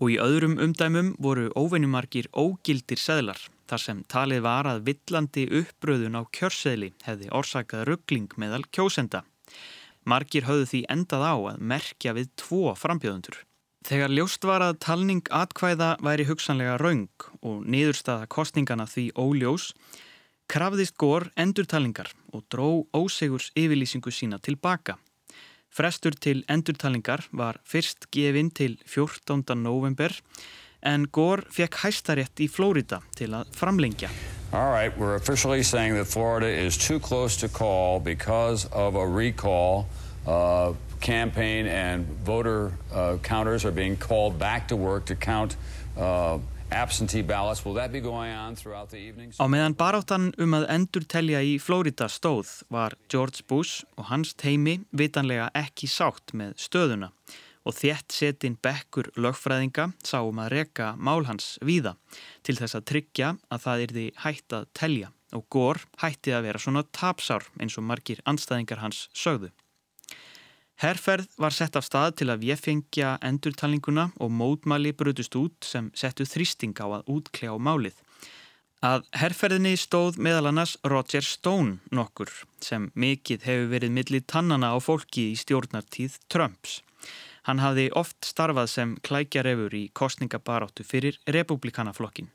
og 0.00 0.14
í 0.14 0.16
öðrum 0.22 0.56
umdæmum 0.56 1.10
voru 1.20 1.50
óveinumarkir 1.52 2.30
ógildir 2.32 3.00
seðlar 3.02 3.42
þar 3.68 3.82
sem 3.84 4.00
talið 4.08 4.44
var 4.46 4.70
að 4.70 4.86
villandi 4.88 5.44
uppbröðun 5.60 6.16
á 6.16 6.22
kjörsæðli 6.32 6.94
hefði 7.04 7.28
orsakað 7.28 7.84
ruggling 7.90 8.32
meðal 8.40 8.64
kjósenda. 8.72 9.20
Markir 10.08 10.48
höfðu 10.48 10.70
því 10.72 10.82
endað 10.96 11.28
á 11.28 11.34
að 11.52 11.60
merkja 11.60 12.16
við 12.16 12.32
tvo 12.40 12.72
frambjöðundur. 12.72 13.42
Þegar 13.88 14.12
ljóst 14.12 14.44
var 14.44 14.60
að 14.60 14.82
talning 14.84 15.22
atkvæða 15.32 15.94
væri 16.04 16.26
hugsanlega 16.28 16.74
raung 16.76 17.24
og 17.40 17.62
niðurstaða 17.64 18.26
kostningana 18.28 18.84
því 18.84 19.04
óljós, 19.16 19.70
krafðist 20.44 20.98
gór 21.00 21.30
endurtalingar 21.40 22.10
og 22.36 22.42
dró 22.52 22.84
ósegurs 22.92 23.48
yfirlýsingu 23.56 24.12
sína 24.12 24.36
tilbaka. 24.44 24.98
Frestur 25.72 26.12
til 26.20 26.42
endurtalingar 26.52 27.24
var 27.32 27.62
fyrst 27.64 28.10
gefinn 28.12 28.50
til 28.52 28.76
14. 28.84 29.56
november 29.56 30.12
en 30.84 31.06
Gore 31.08 31.48
fekk 31.48 31.80
hæstarétt 31.86 32.44
í 32.44 32.50
Flórida 32.52 33.00
til 33.16 33.32
að 33.32 33.48
framlengja. 33.56 34.12
All 34.52 34.68
right, 34.68 34.92
we're 34.98 35.16
officially 35.16 35.62
saying 35.62 35.94
that 35.96 36.08
Florida 36.08 36.48
is 36.48 36.76
too 36.76 37.00
close 37.00 37.40
to 37.40 37.48
call 37.48 38.00
because 38.00 38.68
of 38.72 38.96
a 38.96 39.06
recall 39.06 39.86
uh, 40.26 40.74
campaign 41.00 41.66
and 41.66 42.06
voter 42.24 42.72
uh, 42.92 43.16
counters 43.22 43.64
are 43.64 43.72
being 43.72 43.96
called 43.96 44.38
back 44.38 44.68
to 44.68 44.76
work 44.76 45.04
to 45.06 45.14
count 45.14 45.56
uh, 45.96 46.38
absentee 46.70 47.22
ballots. 47.22 47.64
Will 47.64 47.74
that 47.74 47.92
be 47.92 48.00
going 48.00 48.32
on 48.32 48.54
throughout 48.56 48.90
the 48.90 48.98
evening? 48.98 49.32
Á 49.40 49.46
meðan 49.48 49.76
baráttan 49.76 50.32
um 50.38 50.56
að 50.58 50.68
endur 50.74 51.06
telja 51.08 51.40
í 51.40 51.56
Flórida 51.60 52.08
stóð 52.12 52.62
var 52.68 52.96
George 53.08 53.44
Bush 53.48 53.84
og 53.96 54.10
hans 54.12 54.34
teimi 54.34 54.80
vitanlega 54.92 55.50
ekki 55.56 55.88
sátt 55.88 56.34
með 56.36 56.56
stöðuna 56.60 57.12
og 57.68 57.76
þétt 57.76 58.14
setinn 58.14 58.56
bekkur 58.64 59.10
lögfræðinga 59.16 59.90
sáum 60.04 60.40
að 60.40 60.52
reka 60.56 60.94
mál 60.96 61.26
hans 61.28 61.56
víða 61.64 61.96
til 62.46 62.56
þess 62.56 62.78
að 62.78 62.88
tryggja 62.92 63.36
að 63.52 63.64
það 63.64 63.86
erði 63.86 64.10
hætt 64.24 64.56
að 64.56 64.68
telja 64.76 65.12
og 65.36 65.44
Gór 65.52 65.82
hætti 66.00 66.32
að 66.32 66.46
vera 66.48 66.60
svona 66.62 66.84
tapsár 66.88 67.44
eins 67.60 67.76
og 67.76 67.84
margir 67.84 68.22
anstæðingar 68.28 68.80
hans 68.80 69.08
sögðu. 69.12 69.50
Herferð 70.78 71.32
var 71.42 71.50
sett 71.50 71.74
af 71.74 71.82
stað 71.82 72.12
til 72.20 72.28
að 72.30 72.44
viðfengja 72.44 73.16
endurtalninguna 73.26 74.12
og 74.22 74.30
mótmæli 74.30 74.92
brutust 74.94 75.34
út 75.34 75.66
sem 75.66 75.88
settu 75.90 76.22
þrýsting 76.22 76.78
á 76.78 76.86
að 77.00 77.08
útkljá 77.16 77.56
málið. 77.58 77.96
Að 78.86 79.08
herferðinni 79.18 79.72
stóð 79.74 80.20
meðal 80.22 80.52
annars 80.52 80.76
Roger 80.86 81.24
Stone 81.26 81.80
nokkur 81.90 82.30
sem 82.62 82.92
mikið 82.94 83.42
hefur 83.48 83.72
verið 83.72 83.96
milli 83.96 84.20
tannana 84.22 84.70
á 84.70 84.78
fólki 84.78 85.32
í 85.32 85.40
stjórnartíð 85.40 86.20
Trumps. 86.30 86.78
Hann 87.42 87.58
hafði 87.58 87.88
oft 87.98 88.28
starfað 88.28 88.70
sem 88.70 88.94
klækjarefur 89.02 89.74
í 89.74 89.88
kostningabaráttu 89.98 90.86
fyrir 90.86 91.18
republikanaflokkin. 91.26 92.30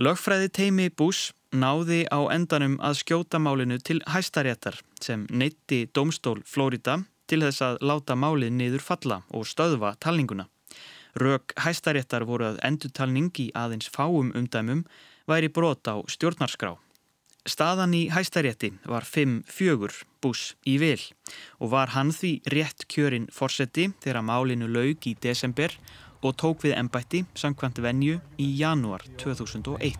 Lögfræði 0.00 0.48
teimi 0.48 0.88
Bush 0.88 1.34
náði 1.52 2.06
á 2.08 2.24
endanum 2.32 2.80
að 2.80 3.02
skjóta 3.02 3.36
málinu 3.36 3.76
til 3.84 4.00
hæstaréttar 4.08 4.80
sem 5.02 5.28
neytti 5.28 5.84
domstól 5.92 6.40
Flórida 6.48 7.02
til 7.28 7.42
þess 7.44 7.64
að 7.64 7.78
láta 7.90 8.16
málið 8.16 8.54
niður 8.56 8.84
falla 8.84 9.22
og 9.30 9.46
stöðva 9.46 9.94
talninguna. 10.00 10.48
Rök 11.18 11.54
hæstaréttar 11.64 12.26
voru 12.28 12.50
að 12.50 12.60
endurtalning 12.66 13.32
í 13.42 13.48
aðeins 13.56 13.88
fáum 13.94 14.32
umdæmum 14.36 14.84
væri 15.28 15.48
brot 15.52 15.88
á 15.88 15.96
stjórnarskrá. 16.08 16.76
Staðan 17.48 17.94
í 17.96 18.08
hæstarétti 18.12 18.74
var 18.84 19.06
5-4 19.08 20.04
bús 20.20 20.42
í 20.68 20.76
vil 20.82 21.00
og 21.62 21.72
var 21.72 21.94
hann 21.94 22.12
því 22.12 22.32
rétt 22.52 22.84
kjörinn 22.92 23.30
fórseti 23.32 23.88
þegar 24.02 24.26
málinu 24.26 24.68
laug 24.68 25.08
í 25.08 25.14
desember 25.22 25.72
og 26.20 26.36
tók 26.42 26.66
við 26.66 26.76
ennbætti 26.80 27.24
samkvæmt 27.38 27.80
venju 27.84 28.18
í 28.36 28.50
janúar 28.60 29.06
2001. 29.22 29.96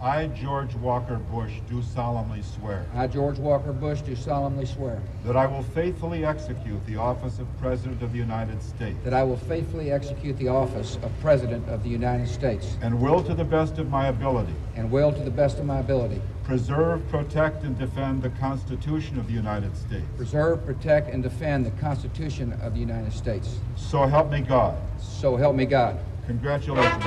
Please 0.00 0.06
raise 0.06 0.42
your 0.42 0.60
right 0.60 0.68
hand 0.68 0.70
and 0.70 0.70
repeat 0.70 0.70
after 0.70 0.72
me. 0.72 0.72
I, 0.72 0.72
George 0.72 0.74
Walker 0.76 1.16
Bush, 1.16 1.52
do 1.68 1.82
solemnly 1.82 2.42
swear. 2.42 2.86
I, 2.94 3.06
George 3.06 3.38
Walker 3.38 3.72
Bush, 3.72 4.00
do 4.02 4.16
solemnly 4.16 4.66
swear. 4.66 5.02
That 5.24 5.36
I 5.36 5.46
will 5.46 5.62
faithfully 5.62 6.24
execute 6.24 6.84
the 6.86 6.96
office 6.96 7.38
of 7.38 7.46
President 7.60 8.02
of 8.02 8.12
the 8.12 8.18
United 8.18 8.62
States. 8.62 8.98
That 9.04 9.14
I 9.14 9.22
will 9.22 9.36
faithfully 9.36 9.90
execute 9.90 10.36
the 10.38 10.48
office 10.48 10.96
of 11.02 11.10
President 11.20 11.68
of 11.68 11.82
the 11.82 11.88
United 11.90 12.28
States. 12.28 12.76
And 12.82 13.00
will 13.00 13.22
to 13.24 13.34
the 13.34 13.44
best 13.44 13.78
of 13.78 13.90
my 13.90 14.08
ability. 14.08 14.54
And 14.76 14.90
will 14.90 15.12
to 15.12 15.20
the 15.20 15.30
best 15.30 15.58
of 15.58 15.66
my 15.66 15.78
ability. 15.80 16.20
Preserve, 16.44 17.06
protect, 17.08 17.64
and 17.64 17.78
defend 17.78 18.22
the 18.22 18.30
Constitution 18.30 19.18
of 19.18 19.26
the 19.26 19.34
United 19.34 19.76
States. 19.76 20.06
Preserve, 20.16 20.64
protect, 20.64 21.10
and 21.10 21.22
defend 21.22 21.66
the 21.66 21.70
Constitution 21.72 22.54
of 22.62 22.72
the 22.72 22.80
United 22.80 23.12
States. 23.12 23.58
So 23.76 24.06
help 24.06 24.30
me 24.30 24.40
God. 24.40 24.78
So 24.98 25.36
help 25.36 25.56
me 25.56 25.66
God. 25.66 25.98
Congratulations. 26.26 27.04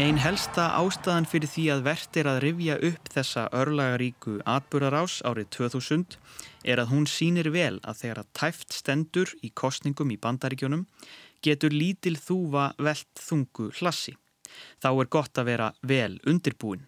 Einn 0.00 0.16
helsta 0.16 0.70
ástæðan 0.80 1.26
fyrir 1.28 1.50
því 1.52 1.62
að 1.74 1.80
verðt 1.84 2.18
er 2.22 2.28
að 2.30 2.38
rifja 2.40 2.76
upp 2.88 3.08
þessa 3.12 3.42
örlagaríku 3.52 4.38
atburðarás 4.48 5.18
árið 5.28 5.50
2000 5.58 6.14
er 6.72 6.80
að 6.80 6.94
hún 6.94 7.04
sínir 7.10 7.50
vel 7.52 7.76
að 7.84 7.98
þegar 7.98 8.20
að 8.22 8.30
tæft 8.38 8.72
stendur 8.72 9.34
í 9.44 9.50
kostningum 9.52 10.14
í 10.14 10.16
bandaríkjónum 10.22 10.86
getur 11.44 11.76
lítil 11.76 12.14
þúfa 12.16 12.70
velt 12.80 13.20
þungu 13.26 13.68
hlassi. 13.82 14.16
Þá 14.80 14.88
er 14.94 15.10
gott 15.18 15.42
að 15.42 15.50
vera 15.50 15.68
vel 15.92 16.16
undirbúin. 16.24 16.86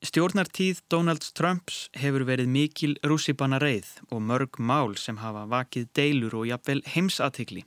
Stjórnartíð 0.00 0.80
Donald 0.88 1.28
Trumps 1.36 1.90
hefur 1.92 2.24
verið 2.32 2.48
mikil 2.54 2.94
rússipanna 3.04 3.60
reið 3.60 3.92
og 4.08 4.24
mörg 4.24 4.56
mál 4.56 4.96
sem 4.96 5.20
hafa 5.20 5.44
vakið 5.52 5.92
deilur 6.00 6.40
og 6.40 6.48
jafnvel 6.48 6.80
heimsatikli. 6.94 7.66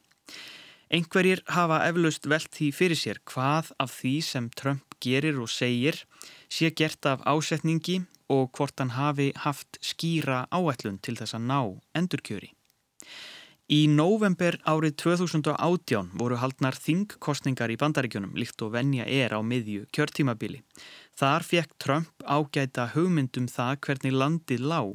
Engverjir 0.94 1.42
hafa 1.50 1.80
eflaust 1.88 2.28
velt 2.30 2.52
því 2.54 2.68
fyrir 2.78 3.00
sér 3.00 3.22
hvað 3.26 3.72
af 3.82 3.94
því 4.00 4.16
sem 4.22 4.50
Trump 4.54 4.98
gerir 5.02 5.40
og 5.42 5.50
segir 5.50 6.04
sé 6.50 6.70
gert 6.70 7.06
af 7.10 7.24
ásetningi 7.26 8.04
og 8.30 8.52
hvort 8.58 8.78
hann 8.80 8.94
hafi 8.94 9.32
haft 9.46 9.80
skýra 9.82 10.46
áætlun 10.54 11.02
til 11.02 11.18
þess 11.18 11.38
að 11.38 11.48
ná 11.50 11.60
endurkjöri. 11.98 12.52
Í 13.66 13.88
november 13.90 14.60
árið 14.70 14.94
2018 15.02 16.12
voru 16.22 16.38
haldnar 16.38 16.76
þingkostningar 16.78 17.72
í 17.74 17.80
bandaríkjunum 17.82 18.36
líkt 18.38 18.62
og 18.62 18.76
venja 18.76 19.08
er 19.10 19.34
á 19.34 19.42
miðju 19.42 19.88
kjörtímabili. 19.90 20.62
Þar 21.18 21.48
fekk 21.48 21.74
Trump 21.82 22.28
ágæta 22.30 22.92
hugmyndum 22.94 23.48
það 23.50 23.80
hvernig 23.88 24.14
landið 24.14 24.68
lág 24.70 24.94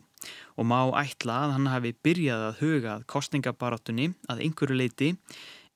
og 0.55 0.69
má 0.71 0.79
ætla 1.01 1.41
að 1.49 1.55
hann 1.57 1.71
hafi 1.73 1.97
byrjað 2.05 2.47
að 2.47 2.61
hugað 2.63 3.07
kostningabarátunni 3.11 4.13
að 4.31 4.45
einhverju 4.47 4.79
leiti 4.79 5.11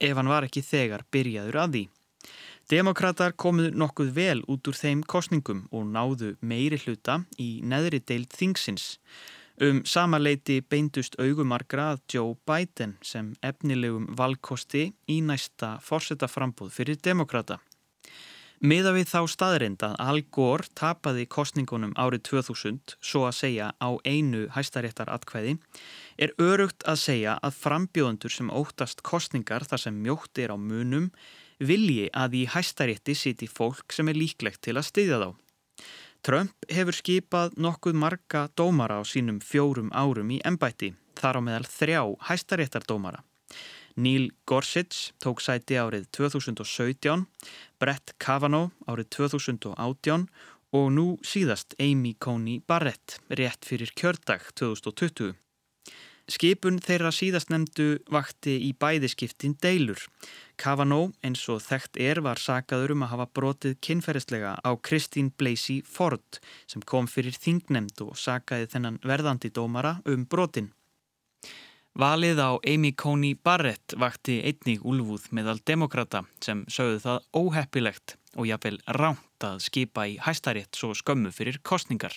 ef 0.01 0.17
hann 0.17 0.31
var 0.31 0.47
ekki 0.47 0.65
þegar 0.65 1.05
byrjaður 1.13 1.61
að 1.65 1.77
því. 1.77 1.85
Demokrater 2.73 3.35
komuð 3.37 3.75
nokkuð 3.77 4.11
vel 4.17 4.41
út 4.49 4.69
úr 4.71 4.77
þeim 4.79 5.03
kostningum 5.05 5.67
og 5.71 5.85
náðu 5.93 6.31
meiri 6.41 6.79
hluta 6.81 7.19
í 7.37 7.61
neðri 7.61 8.01
deild 8.01 8.33
þingsins. 8.33 8.95
Um 9.61 9.85
sama 9.87 10.19
leiti 10.19 10.63
beindust 10.65 11.15
augumargra 11.21 11.93
að 11.93 12.01
Joe 12.15 12.33
Biden 12.49 12.97
sem 13.05 13.35
efnilegum 13.45 14.09
valkosti 14.19 14.89
í 15.07 15.21
næsta 15.23 15.77
fórsetaframbúð 15.85 16.73
fyrir 16.75 16.99
demokrata. 16.99 17.61
Miða 18.65 18.95
við 18.97 19.11
þá 19.11 19.21
staðrind 19.29 19.83
að 19.85 19.95
Al 20.01 20.23
Gore 20.33 20.71
tapaði 20.79 21.27
kostningunum 21.29 21.93
árið 22.01 22.23
2000 22.31 22.97
svo 23.05 23.27
að 23.29 23.37
segja 23.43 23.67
á 23.77 23.91
einu 24.09 24.47
hæstaréttar 24.55 25.13
atkvæði 25.13 25.59
er 26.19 26.35
örugt 26.39 26.85
að 26.89 27.01
segja 27.03 27.39
að 27.43 27.57
frambjóðundur 27.63 28.33
sem 28.33 28.51
óttast 28.51 29.03
kostningar 29.07 29.67
þar 29.69 29.83
sem 29.87 30.03
mjótt 30.03 30.39
er 30.39 30.55
á 30.55 30.59
munum 30.59 31.11
vilji 31.59 32.09
að 32.13 32.41
í 32.41 32.45
hæstarétti 32.51 33.15
siti 33.19 33.49
fólk 33.51 33.95
sem 33.95 34.09
er 34.11 34.19
líklegt 34.19 34.63
til 34.67 34.77
að 34.79 34.89
styðja 34.91 35.21
þá. 35.23 35.31
Trump 36.25 36.67
hefur 36.73 36.97
skipað 36.97 37.59
nokkuð 37.61 37.99
marga 38.01 38.47
dómara 38.57 39.01
á 39.01 39.03
sínum 39.05 39.43
fjórum 39.45 39.91
árum 39.93 40.31
í 40.33 40.41
ennbætti, 40.41 40.95
þar 41.21 41.39
á 41.39 41.41
meðal 41.45 41.69
þrjá 41.69 42.01
hæstaréttardómara. 42.31 43.21
Neil 43.97 44.33
Gorsuch 44.49 45.13
tók 45.23 45.43
sæti 45.45 45.77
árið 45.79 46.09
2017, 46.17 47.27
Brett 47.79 48.17
Kavanaugh 48.19 48.73
árið 48.91 49.13
2018 49.21 50.27
og 50.75 50.91
nú 50.91 51.07
síðast 51.23 51.77
Amy 51.79 52.17
Coney 52.19 52.59
Barrett 52.67 53.21
rétt 53.31 53.69
fyrir 53.69 53.93
kjördag 53.95 54.49
2020. 54.59 55.37
Skipun 56.25 56.79
þeirra 56.81 57.11
síðast 57.13 57.51
nefndu 57.53 57.99
vakti 58.09 58.55
í 58.65 58.71
bæðiskiptin 58.81 59.59
deilur. 59.61 60.01
Kavanaugh 60.57 61.13
eins 61.27 61.43
og 61.53 61.61
þekkt 61.61 61.99
er 62.01 62.23
var 62.25 62.41
sagaður 62.41 62.95
um 62.95 63.05
að 63.05 63.13
hafa 63.13 63.27
brotið 63.37 63.75
kynferðislega 63.85 64.55
á 64.65 64.71
Christine 64.81 65.35
Blasey 65.37 65.83
Ford 65.85 66.41
sem 66.65 66.81
kom 66.89 67.11
fyrir 67.13 67.37
þingnemnd 67.37 68.01
og 68.07 68.17
sagaði 68.17 68.71
þennan 68.73 68.99
verðandi 69.05 69.53
dómara 69.53 69.99
um 70.09 70.25
brotin. 70.25 70.73
Valið 71.95 72.41
á 72.41 72.51
Amy 72.73 72.91
Coney 72.97 73.37
Barrett 73.37 73.95
vakti 74.01 74.41
einnig 74.49 74.81
úlfúð 74.83 75.29
meðal 75.31 75.61
demokrata 75.63 76.25
sem 76.43 76.65
sögðu 76.67 77.05
það 77.05 77.27
óheppilegt 77.37 78.17
og 78.35 78.49
jáfnvel 78.49 78.81
ránt 78.97 79.45
að 79.47 79.61
skipa 79.69 80.09
í 80.09 80.17
hæstarétt 80.25 80.75
svo 80.75 80.97
skömmu 80.97 81.31
fyrir 81.37 81.61
kostningar. 81.63 82.17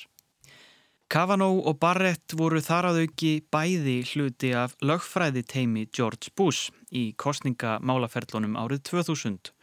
Kavanaugh 1.07 1.63
og 1.69 1.77
Barrett 1.79 2.33
voru 2.35 2.59
þar 2.59 2.89
að 2.89 2.97
auki 3.05 3.29
bæði 3.47 4.01
hluti 4.09 4.49
af 4.59 4.73
lögfræði 4.83 5.45
teimi 5.47 5.85
George 5.95 6.33
Bush 6.35 6.73
í 6.91 7.13
kostningamálaferlunum 7.15 8.57
árið 8.59 8.83
2000 8.89 9.53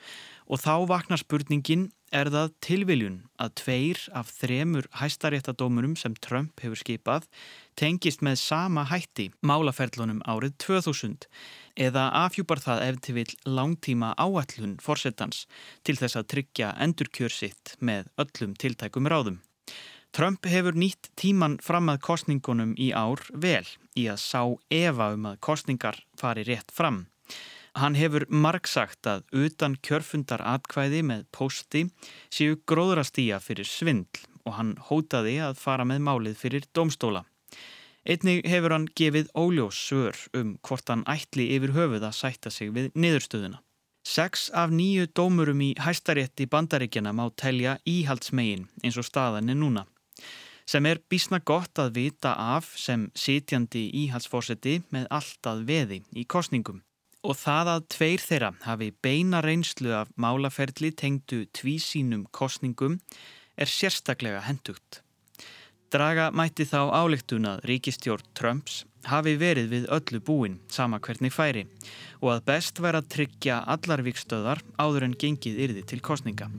og 0.48 0.62
þá 0.62 0.72
vaknar 0.88 1.20
spurningin 1.20 1.90
er 2.16 2.33
það 2.33 2.57
tilviljun 2.64 3.20
að 3.37 3.54
tveir 3.61 4.00
af 4.16 4.33
þremur 4.38 4.88
hæstaréttadómurum 5.02 5.98
sem 6.00 6.16
Trump 6.24 6.64
hefur 6.64 6.80
skipað 6.80 7.28
tengist 7.76 8.24
með 8.24 8.40
sama 8.40 8.88
hætti 8.88 9.28
málaferlunum 9.44 10.24
árið 10.24 10.57
2000 10.64 11.28
eða 11.76 12.11
afhjúpar 12.24 12.64
það 12.64 12.87
ef 12.88 13.02
til 13.04 13.20
vil 13.20 13.30
langtíma 13.44 14.14
áallun 14.16 14.78
fórsetans 14.80 15.44
til 15.85 16.00
þess 16.00 16.22
að 16.22 16.30
tryggja 16.37 16.76
endurkjörsitt 16.87 17.76
með 17.85 18.09
öllum 18.16 18.57
tiltækum 18.57 19.12
ráðum. 19.12 19.44
Trump 20.14 20.46
hefur 20.46 20.77
nýtt 20.79 21.09
tíman 21.18 21.57
fram 21.59 21.88
að 21.90 22.05
kostningunum 22.07 22.77
í 22.79 22.92
ár 22.94 23.18
vel 23.35 23.66
í 23.98 24.05
að 24.07 24.20
sá 24.22 24.42
efa 24.70 25.09
um 25.16 25.24
að 25.27 25.40
kostningar 25.42 25.96
fari 26.20 26.44
rétt 26.46 26.70
fram. 26.70 27.00
Hann 27.74 27.96
hefur 27.98 28.22
margsagt 28.31 29.09
að 29.11 29.24
utan 29.35 29.72
kjörfundar 29.83 30.44
atkvæði 30.46 31.00
með 31.09 31.24
posti 31.35 31.83
séu 32.31 32.61
gróðrastýja 32.70 33.40
fyrir 33.42 33.66
svindl 33.66 34.22
og 34.46 34.55
hann 34.55 34.70
hótaði 34.87 35.40
að 35.48 35.59
fara 35.59 35.83
með 35.83 36.05
málið 36.07 36.37
fyrir 36.44 36.68
domstóla. 36.79 37.24
Einnig 38.07 38.46
hefur 38.46 38.77
hann 38.77 38.87
gefið 38.94 39.33
óljós 39.35 39.81
svör 39.88 40.20
um 40.38 40.53
hvort 40.62 40.92
hann 40.92 41.03
ætli 41.11 41.48
yfir 41.57 41.74
höfuð 41.74 42.07
að 42.07 42.14
sætta 42.20 42.55
sig 42.55 42.70
við 42.77 42.92
niðurstöðuna. 42.94 43.59
Seks 44.07 44.46
af 44.55 44.70
nýju 44.70 45.09
dómurum 45.16 45.64
í 45.64 45.72
hæstarétti 45.81 46.46
bandaríkjana 46.46 47.11
má 47.16 47.24
telja 47.35 47.81
íhaldsmegin 47.88 48.68
eins 48.85 49.00
og 49.00 49.09
staðan 49.09 49.50
er 49.50 49.59
núna 49.59 49.87
sem 50.66 50.87
er 50.88 51.00
bísna 51.11 51.40
gott 51.44 51.79
að 51.81 51.94
vita 51.98 52.35
af 52.40 52.72
sem 52.81 53.09
sitjandi 53.18 53.87
íhalsfórseti 54.05 54.81
með 54.94 55.09
alltaf 55.12 55.62
veði 55.68 56.00
í 56.16 56.24
kostningum. 56.24 56.83
Og 57.24 57.38
það 57.40 57.70
að 57.74 57.87
tveir 57.94 58.24
þeirra 58.24 58.50
hafi 58.66 58.90
beina 59.05 59.40
reynslu 59.44 59.94
af 59.96 60.11
málaferli 60.20 60.92
tengdu 60.92 61.44
tvísínum 61.57 62.27
kostningum 62.33 62.98
er 63.57 63.70
sérstaklega 63.70 64.42
hendugt. 64.44 65.00
Draga 65.94 66.31
mætti 66.35 66.66
þá 66.66 66.90
álíktun 66.90 67.46
að 67.46 67.62
ríkistjórn 67.70 68.33
Trumps 68.35 68.83
hafi 69.09 69.37
verið 69.40 69.70
við 69.70 69.85
öllu 69.94 70.20
búin 70.24 70.57
sama 70.72 70.98
hvernig 70.98 71.33
færi 71.33 71.66
og 72.20 72.33
að 72.35 72.44
best 72.48 72.81
væri 72.83 73.00
að 73.00 73.11
tryggja 73.14 73.61
allar 73.77 74.03
vikstöðar 74.05 74.64
áður 74.81 75.09
en 75.11 75.18
gengið 75.20 75.61
yrði 75.68 75.87
til 75.92 76.03
kostninga. 76.05 76.50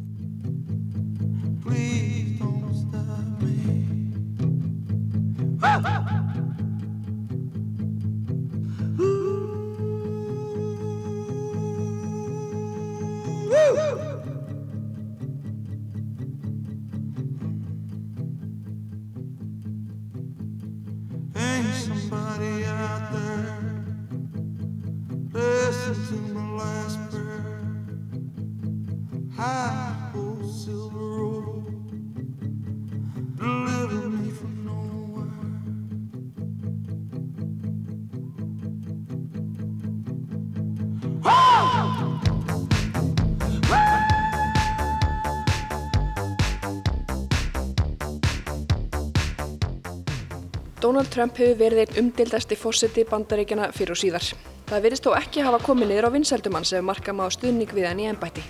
Donald 50.96 51.12
Trump 51.12 51.36
hefur 51.36 51.58
verið 51.60 51.80
einn 51.82 51.98
umdildasti 52.06 52.56
fórseti 52.56 53.04
bandaríkjana 53.10 53.66
fyrir 53.76 53.92
og 53.92 53.98
síðar. 54.00 54.28
Það 54.70 54.86
virðist 54.86 55.04
þó 55.04 55.16
ekki 55.18 55.42
hafa 55.44 55.58
komið 55.66 55.90
niður 55.90 56.06
á 56.08 56.10
vinsældumann 56.14 56.68
sem 56.70 56.86
marka 56.88 57.12
má 57.12 57.26
stuðning 57.36 57.74
við 57.76 57.88
hann 57.90 58.00
í 58.00 58.06
ennbætti. 58.08 58.44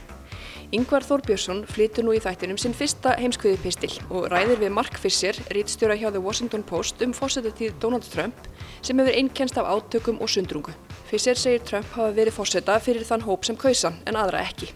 Yngvar 0.77 1.01
Þór 1.07 1.23
Björnsson 1.25 1.63
flytur 1.65 2.05
nú 2.05 2.13
í 2.13 2.19
þættinum 2.21 2.59
sinn 2.61 2.77
fyrsta 2.77 3.15
heimskviði 3.17 3.57
pistil 3.63 3.89
og 4.11 4.27
ræðir 4.29 4.61
við 4.61 4.75
Mark 4.77 5.01
Fisher, 5.01 5.33
rítstjóra 5.57 5.97
hjá 5.97 6.11
The 6.11 6.21
Washington 6.21 6.61
Post 6.69 7.01
um 7.01 7.17
fórsetatíð 7.17 7.79
Donald 7.81 8.05
Trump 8.13 8.45
sem 8.85 9.01
hefur 9.01 9.17
einnkenst 9.17 9.57
af 9.57 9.65
átökum 9.65 10.21
og 10.21 10.29
sundrungu. 10.29 10.77
Fisher 11.09 11.33
segir 11.33 11.65
Trump 11.65 11.89
hafa 11.97 12.13
verið 12.13 12.37
fórseta 12.37 12.77
fyrir 12.77 13.09
þann 13.09 13.25
hóp 13.25 13.49
sem 13.49 13.57
kausan 13.57 13.97
en 14.05 14.21
aðra 14.21 14.45
ekki. 14.45 14.69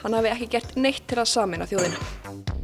Hann 0.00 0.16
hafi 0.16 0.32
ekki 0.32 0.52
gert 0.56 0.80
neitt 0.80 1.04
til 1.04 1.20
að 1.20 1.28
samina 1.36 1.68
þjóðina. 1.68 2.61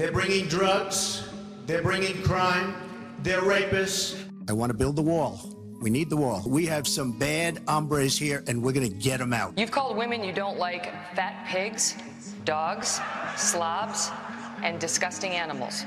They're 0.00 0.10
bringing 0.10 0.46
drugs, 0.46 1.28
they're 1.66 1.82
bringing 1.82 2.22
crime, 2.22 2.74
they're 3.22 3.42
rapists. 3.42 4.18
I 4.48 4.54
want 4.54 4.70
to 4.70 4.74
build 4.74 4.96
the 4.96 5.02
wall. 5.02 5.54
We 5.82 5.90
need 5.90 6.08
the 6.08 6.16
wall. 6.16 6.42
We 6.46 6.64
have 6.64 6.88
some 6.88 7.12
bad 7.12 7.62
hombres 7.68 8.18
here, 8.18 8.42
and 8.46 8.62
we're 8.62 8.72
going 8.72 8.88
to 8.88 8.96
get 8.96 9.18
them 9.18 9.34
out. 9.34 9.58
You've 9.58 9.70
called 9.70 9.98
women 9.98 10.24
you 10.24 10.32
don't 10.32 10.56
like 10.58 10.84
fat 11.14 11.46
pigs, 11.46 11.96
dogs, 12.46 12.98
slobs, 13.36 14.10
and 14.62 14.80
disgusting 14.80 15.32
animals. 15.32 15.84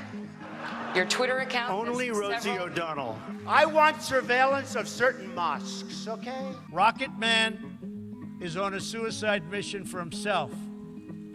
Your 0.94 1.06
Twitter 1.06 1.38
account. 1.38 1.72
Only 1.72 2.12
Rosie 2.12 2.40
several- 2.40 2.66
O'Donnell. 2.66 3.18
I 3.48 3.66
want 3.66 4.00
surveillance 4.00 4.76
of 4.76 4.86
certain 4.86 5.34
mosques, 5.34 6.06
okay? 6.06 6.52
Rocket 6.70 7.10
Man 7.18 8.38
is 8.40 8.56
on 8.56 8.74
a 8.74 8.80
suicide 8.80 9.50
mission 9.50 9.84
for 9.84 9.98
himself 9.98 10.52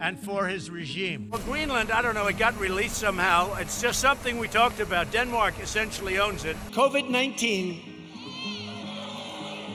and 0.00 0.18
for 0.18 0.46
his 0.46 0.70
regime. 0.70 1.28
Well, 1.30 1.42
Greenland, 1.42 1.90
I 1.90 2.02
don't 2.02 2.14
know, 2.14 2.26
it 2.26 2.38
got 2.38 2.58
released 2.58 2.96
somehow. 2.96 3.54
It's 3.56 3.80
just 3.80 4.00
something 4.00 4.38
we 4.38 4.48
talked 4.48 4.80
about. 4.80 5.12
Denmark 5.12 5.54
essentially 5.60 6.18
owns 6.18 6.44
it. 6.44 6.56
COVID 6.72 7.08
19. 7.08 7.90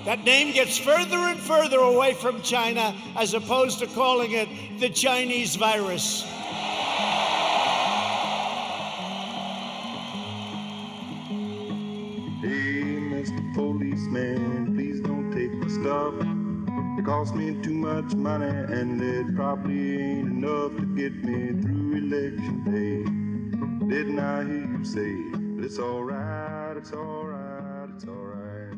That 0.06 0.24
name 0.24 0.54
gets 0.54 0.78
further 0.78 1.18
and 1.18 1.40
further 1.40 1.80
away 1.80 2.14
from 2.14 2.42
China 2.42 2.96
as 3.16 3.34
opposed 3.34 3.80
to 3.80 3.88
calling 3.88 4.34
it 4.34 4.48
the 4.80 4.90
Chinese 4.90 5.56
virus. 5.56 6.24
Cost 17.06 17.36
me 17.36 17.54
too 17.62 17.74
much 17.74 18.16
money, 18.16 18.50
and 18.50 19.02
it 19.02 19.36
probably 19.36 20.02
ain't 20.02 20.32
enough 20.32 20.74
to 20.76 20.86
get 20.98 21.14
me 21.24 21.54
through 21.62 22.02
election 22.02 22.56
day. 22.66 23.06
Didn't 23.88 24.20
I 24.20 24.44
hear 24.44 24.66
you 24.74 24.84
say, 24.84 25.14
but 25.56 25.66
it's 25.66 25.78
alright, 25.78 26.78
it's 26.78 26.92
alright, 26.92 27.90
it's 27.94 28.08
alright. 28.10 28.74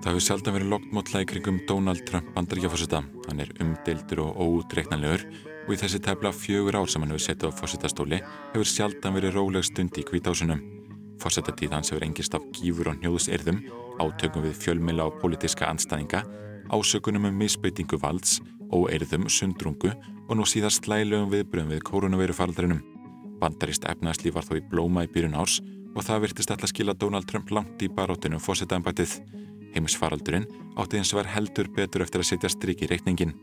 Það 0.00 0.14
hefur 0.14 0.24
sjaldan 0.28 0.56
verið 0.56 0.72
loktmótla 0.72 1.22
í 1.24 1.28
kringum 1.28 1.58
Donald 1.68 2.06
Trump 2.08 2.32
bandaríkjafósita. 2.36 3.02
Hann 3.26 3.42
er 3.42 3.52
umdeildur 3.60 4.22
og 4.24 4.40
óutreiknanlegur 4.40 5.26
og 5.66 5.74
í 5.74 5.78
þessi 5.82 6.00
tefla 6.00 6.32
fjögur 6.32 6.78
ár 6.78 6.88
sem 6.88 7.04
hann 7.04 7.12
hefur 7.12 7.26
setið 7.26 7.52
á 7.52 7.58
fósitastóli 7.58 8.22
hefur 8.54 8.70
sjaldan 8.70 9.18
verið 9.18 9.36
róleg 9.36 9.66
stund 9.66 9.98
í 9.98 10.06
kvításunum. 10.06 10.62
Fósitatíð 11.20 11.76
hans 11.76 11.92
hefur 11.92 12.06
engist 12.06 12.38
af 12.38 12.48
gífur 12.54 12.92
og 12.92 13.00
hnjóðsyrðum, 13.02 13.62
átökum 14.00 14.46
við 14.46 14.58
fjölmila 14.62 15.08
og 15.10 15.18
pólitíska 15.20 15.66
anstæðinga, 15.68 16.22
ásökunum 16.72 17.28
um 17.28 17.38
misbeitingu 17.38 17.98
valds, 18.02 18.40
óeirðum, 18.72 19.28
sundrungu 19.30 19.92
og 20.26 20.36
nú 20.38 20.46
síðast 20.48 20.84
slælegum 20.84 21.30
viðbröðum 21.30 21.72
við 21.74 21.82
koronavirufaraldrinum. 21.86 22.82
Bandarist 23.40 23.86
efnaðslíf 23.86 24.34
var 24.36 24.46
þó 24.46 24.56
í 24.58 24.64
blóma 24.70 25.04
í 25.06 25.10
byrjun 25.12 25.36
árs 25.38 25.60
og 25.96 26.04
það 26.04 26.22
virtist 26.26 26.52
alltaf 26.52 26.72
skila 26.72 26.96
Donald 26.96 27.28
Trump 27.30 27.52
langt 27.54 27.82
í 27.82 27.88
baróttunum 27.92 28.42
fósitaembættið. 28.42 29.20
Heimisfaraldurinn 29.76 30.48
átti 30.76 30.98
eins 30.98 31.12
og 31.12 31.22
var 31.22 31.34
heldur 31.34 31.68
betur 31.76 32.04
eftir 32.04 32.24
að 32.24 32.30
setja 32.32 32.50
strik 32.52 32.82
í 32.82 32.90
reikningin. 32.90 33.36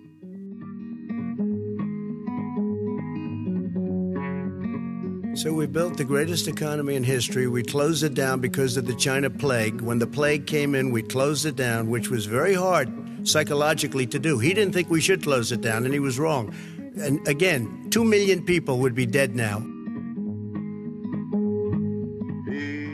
So 5.35 5.51
we 5.51 5.65
built 5.65 5.97
the 5.97 6.05
greatest 6.05 6.47
economy 6.47 6.95
in 6.95 7.03
history. 7.03 7.47
We 7.47 7.63
closed 7.63 8.03
it 8.03 8.13
down 8.13 8.39
because 8.39 8.77
of 8.77 8.85
the 8.85 8.93
China 8.93 9.31
plague. 9.31 9.81
When 9.81 9.97
the 9.97 10.05
plague 10.05 10.45
came 10.45 10.75
in, 10.75 10.91
we 10.91 11.01
closed 11.01 11.47
it 11.47 11.55
down, 11.55 11.89
which 11.89 12.11
was 12.11 12.27
very 12.27 12.53
hard 12.53 12.87
psychologically 13.23 14.05
to 14.07 14.19
do. 14.19 14.39
He 14.39 14.53
didn't 14.53 14.73
think 14.73 14.89
we 14.89 15.01
should 15.01 15.23
close 15.23 15.51
it 15.51 15.61
down, 15.61 15.85
and 15.85 15.93
he 15.93 15.99
was 15.99 16.19
wrong. 16.19 16.53
And 17.01 17.25
again, 17.27 17.89
two 17.89 18.03
million 18.03 18.43
people 18.43 18.79
would 18.79 18.95
be 18.95 19.05
dead 19.05 19.35
now. 19.35 19.63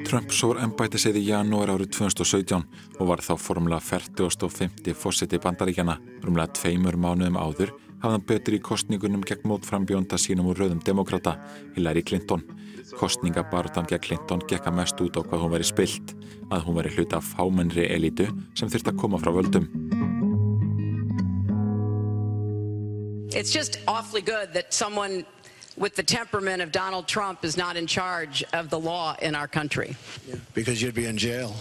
Trump 0.09 0.31
sór 0.33 0.57
embætti 0.57 0.97
segði 0.97 1.21
í 1.21 1.27
janúar 1.29 1.69
árið 1.69 1.91
2017 1.93 2.63
og 2.97 3.09
var 3.11 3.21
þá 3.21 3.35
formulega 3.37 3.83
40. 3.85 4.41
og 4.47 4.55
50. 4.55 4.95
fórseti 4.97 5.37
bandaríkjana. 5.37 5.99
Rúmlega 6.25 6.55
tveimur 6.57 6.97
mánuðum 6.97 7.37
áður 7.37 7.75
hafði 7.99 8.15
hann 8.15 8.25
betur 8.25 8.57
í 8.57 8.61
kostningunum 8.63 9.23
gegn 9.27 9.45
mótframbjónda 9.51 10.17
sínum 10.17 10.49
úr 10.49 10.63
rauðum 10.63 10.81
demokrata, 10.81 11.35
Hillary 11.75 12.01
Clinton. 12.01 12.41
Kostningabarutan 12.97 13.85
gegn 13.91 14.05
Clinton 14.07 14.43
gekk 14.49 14.71
að 14.71 14.79
mest 14.81 15.03
út 15.03 15.19
á 15.19 15.21
hvað 15.21 15.45
hún 15.45 15.55
veri 15.57 15.67
spilt, 15.67 16.15
að 16.49 16.65
hún 16.65 16.79
veri 16.79 16.95
hluta 16.95 17.19
af 17.19 17.33
fámennri 17.35 17.89
elitu 17.93 18.31
sem 18.57 18.71
þurfti 18.71 18.95
að 18.95 19.01
koma 19.03 19.21
frá 19.21 19.35
völdum. 19.35 19.69
It's 23.39 23.53
just 23.53 23.79
awfully 23.87 24.21
good 24.21 24.53
that 24.53 24.73
someone 24.73 25.25
with 25.77 25.95
the 25.95 26.03
temperament 26.03 26.61
of 26.61 26.73
Donald 26.73 27.07
Trump 27.07 27.45
is 27.45 27.55
not 27.55 27.77
in 27.77 27.87
charge 27.87 28.43
of 28.51 28.69
the 28.69 28.77
law 28.77 29.15
in 29.21 29.33
our 29.33 29.47
country. 29.47 29.95
Because 30.53 30.81
you'd 30.81 30.93
be 30.93 31.05
in 31.05 31.17
jail. 31.17 31.55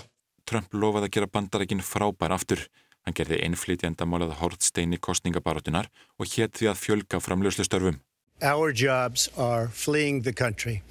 Trump 0.45 0.73
lofaði 0.73 1.07
að 1.07 1.15
gera 1.17 1.29
bandarækin 1.31 1.85
frábær 1.87 2.35
aftur. 2.35 2.65
Hann 3.07 3.15
gerði 3.15 3.39
einflýtjandamálað 3.47 4.35
hortsteini 4.41 4.99
kostningabarutunar 4.99 5.87
og 6.19 6.27
hétt 6.35 6.59
því 6.59 6.73
að 6.73 6.81
fjölga 6.83 7.23
framljóslu 7.23 7.69
störfum. 7.69 8.01
Our 8.43 8.73
jobs 8.73 9.31
are 9.37 9.69
fleeing 9.69 10.23
the 10.23 10.33
country. 10.33 10.83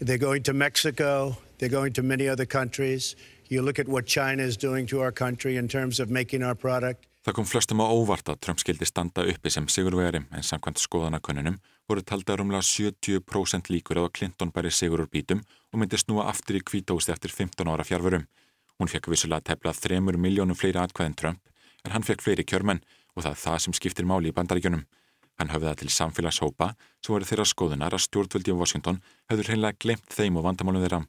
They're 0.00 0.16
going 0.16 0.42
to 0.44 0.54
Mexico, 0.54 1.36
they're 1.58 1.68
going 1.68 1.92
to 2.00 2.02
many 2.02 2.28
other 2.28 2.46
countries. 2.46 3.14
You 3.50 3.60
look 3.60 3.78
at 3.78 3.88
what 3.88 4.06
China 4.06 4.42
is 4.42 4.56
doing 4.56 4.86
to 4.86 5.02
our 5.02 5.12
country 5.12 5.58
in 5.58 5.68
terms 5.68 6.00
of 6.00 6.08
making 6.08 6.42
our 6.42 6.54
product. 6.54 7.08
Það 7.24 7.36
kom 7.38 7.46
flestum 7.48 7.80
á 7.80 7.88
óvart 7.88 8.28
að 8.28 8.40
Trump 8.44 8.60
skildi 8.60 8.84
standa 8.84 9.22
uppi 9.24 9.48
sem 9.48 9.64
sigurvegari 9.72 10.20
en 10.28 10.44
samkvæmt 10.44 10.82
skoðanakönnunum 10.82 11.54
voru 11.88 12.02
taldar 12.04 12.42
umlega 12.44 12.60
70% 12.68 13.70
líkur 13.72 14.02
að 14.02 14.10
Clinton 14.18 14.52
bæri 14.52 14.68
sigur 14.68 15.00
úr 15.00 15.08
bítum 15.08 15.40
og 15.72 15.80
myndi 15.80 15.96
snúa 15.96 16.26
aftur 16.28 16.58
í 16.58 16.60
kvítósti 16.60 17.14
eftir 17.14 17.32
15 17.32 17.70
ára 17.72 17.86
fjárvörum. 17.88 18.26
Hún 18.76 18.92
fekk 18.92 19.08
vissulega 19.08 19.40
tefla 19.54 19.72
3 19.72 20.02
miljónum 20.04 20.58
fleiri 20.58 20.82
atkvæðin 20.82 21.16
Trump 21.16 21.40
en 21.86 21.96
hann 21.96 22.04
fekk 22.04 22.26
fleiri 22.26 22.44
kjörmenn 22.44 22.84
og 23.16 23.24
það 23.24 23.32
er 23.32 23.42
það 23.46 23.58
sem 23.64 23.78
skiptir 23.80 24.04
máli 24.04 24.28
í 24.28 24.36
bandaríkjunum. 24.36 24.84
Hann 25.40 25.50
höfði 25.54 25.70
það 25.70 25.80
til 25.80 25.92
samfélagshópa 25.96 26.70
sem 27.00 27.14
voru 27.14 27.30
þeirra 27.30 27.48
skoðunar 27.48 27.96
að 27.96 28.04
stjórnvöldi 28.04 28.52
á 28.52 28.60
Washington 28.60 29.00
hefur 29.32 29.48
hreinlega 29.48 29.80
glemt 29.80 30.12
þeim 30.12 30.36
og 30.36 30.44
vandamálum 30.44 30.84
þeirra. 30.84 31.00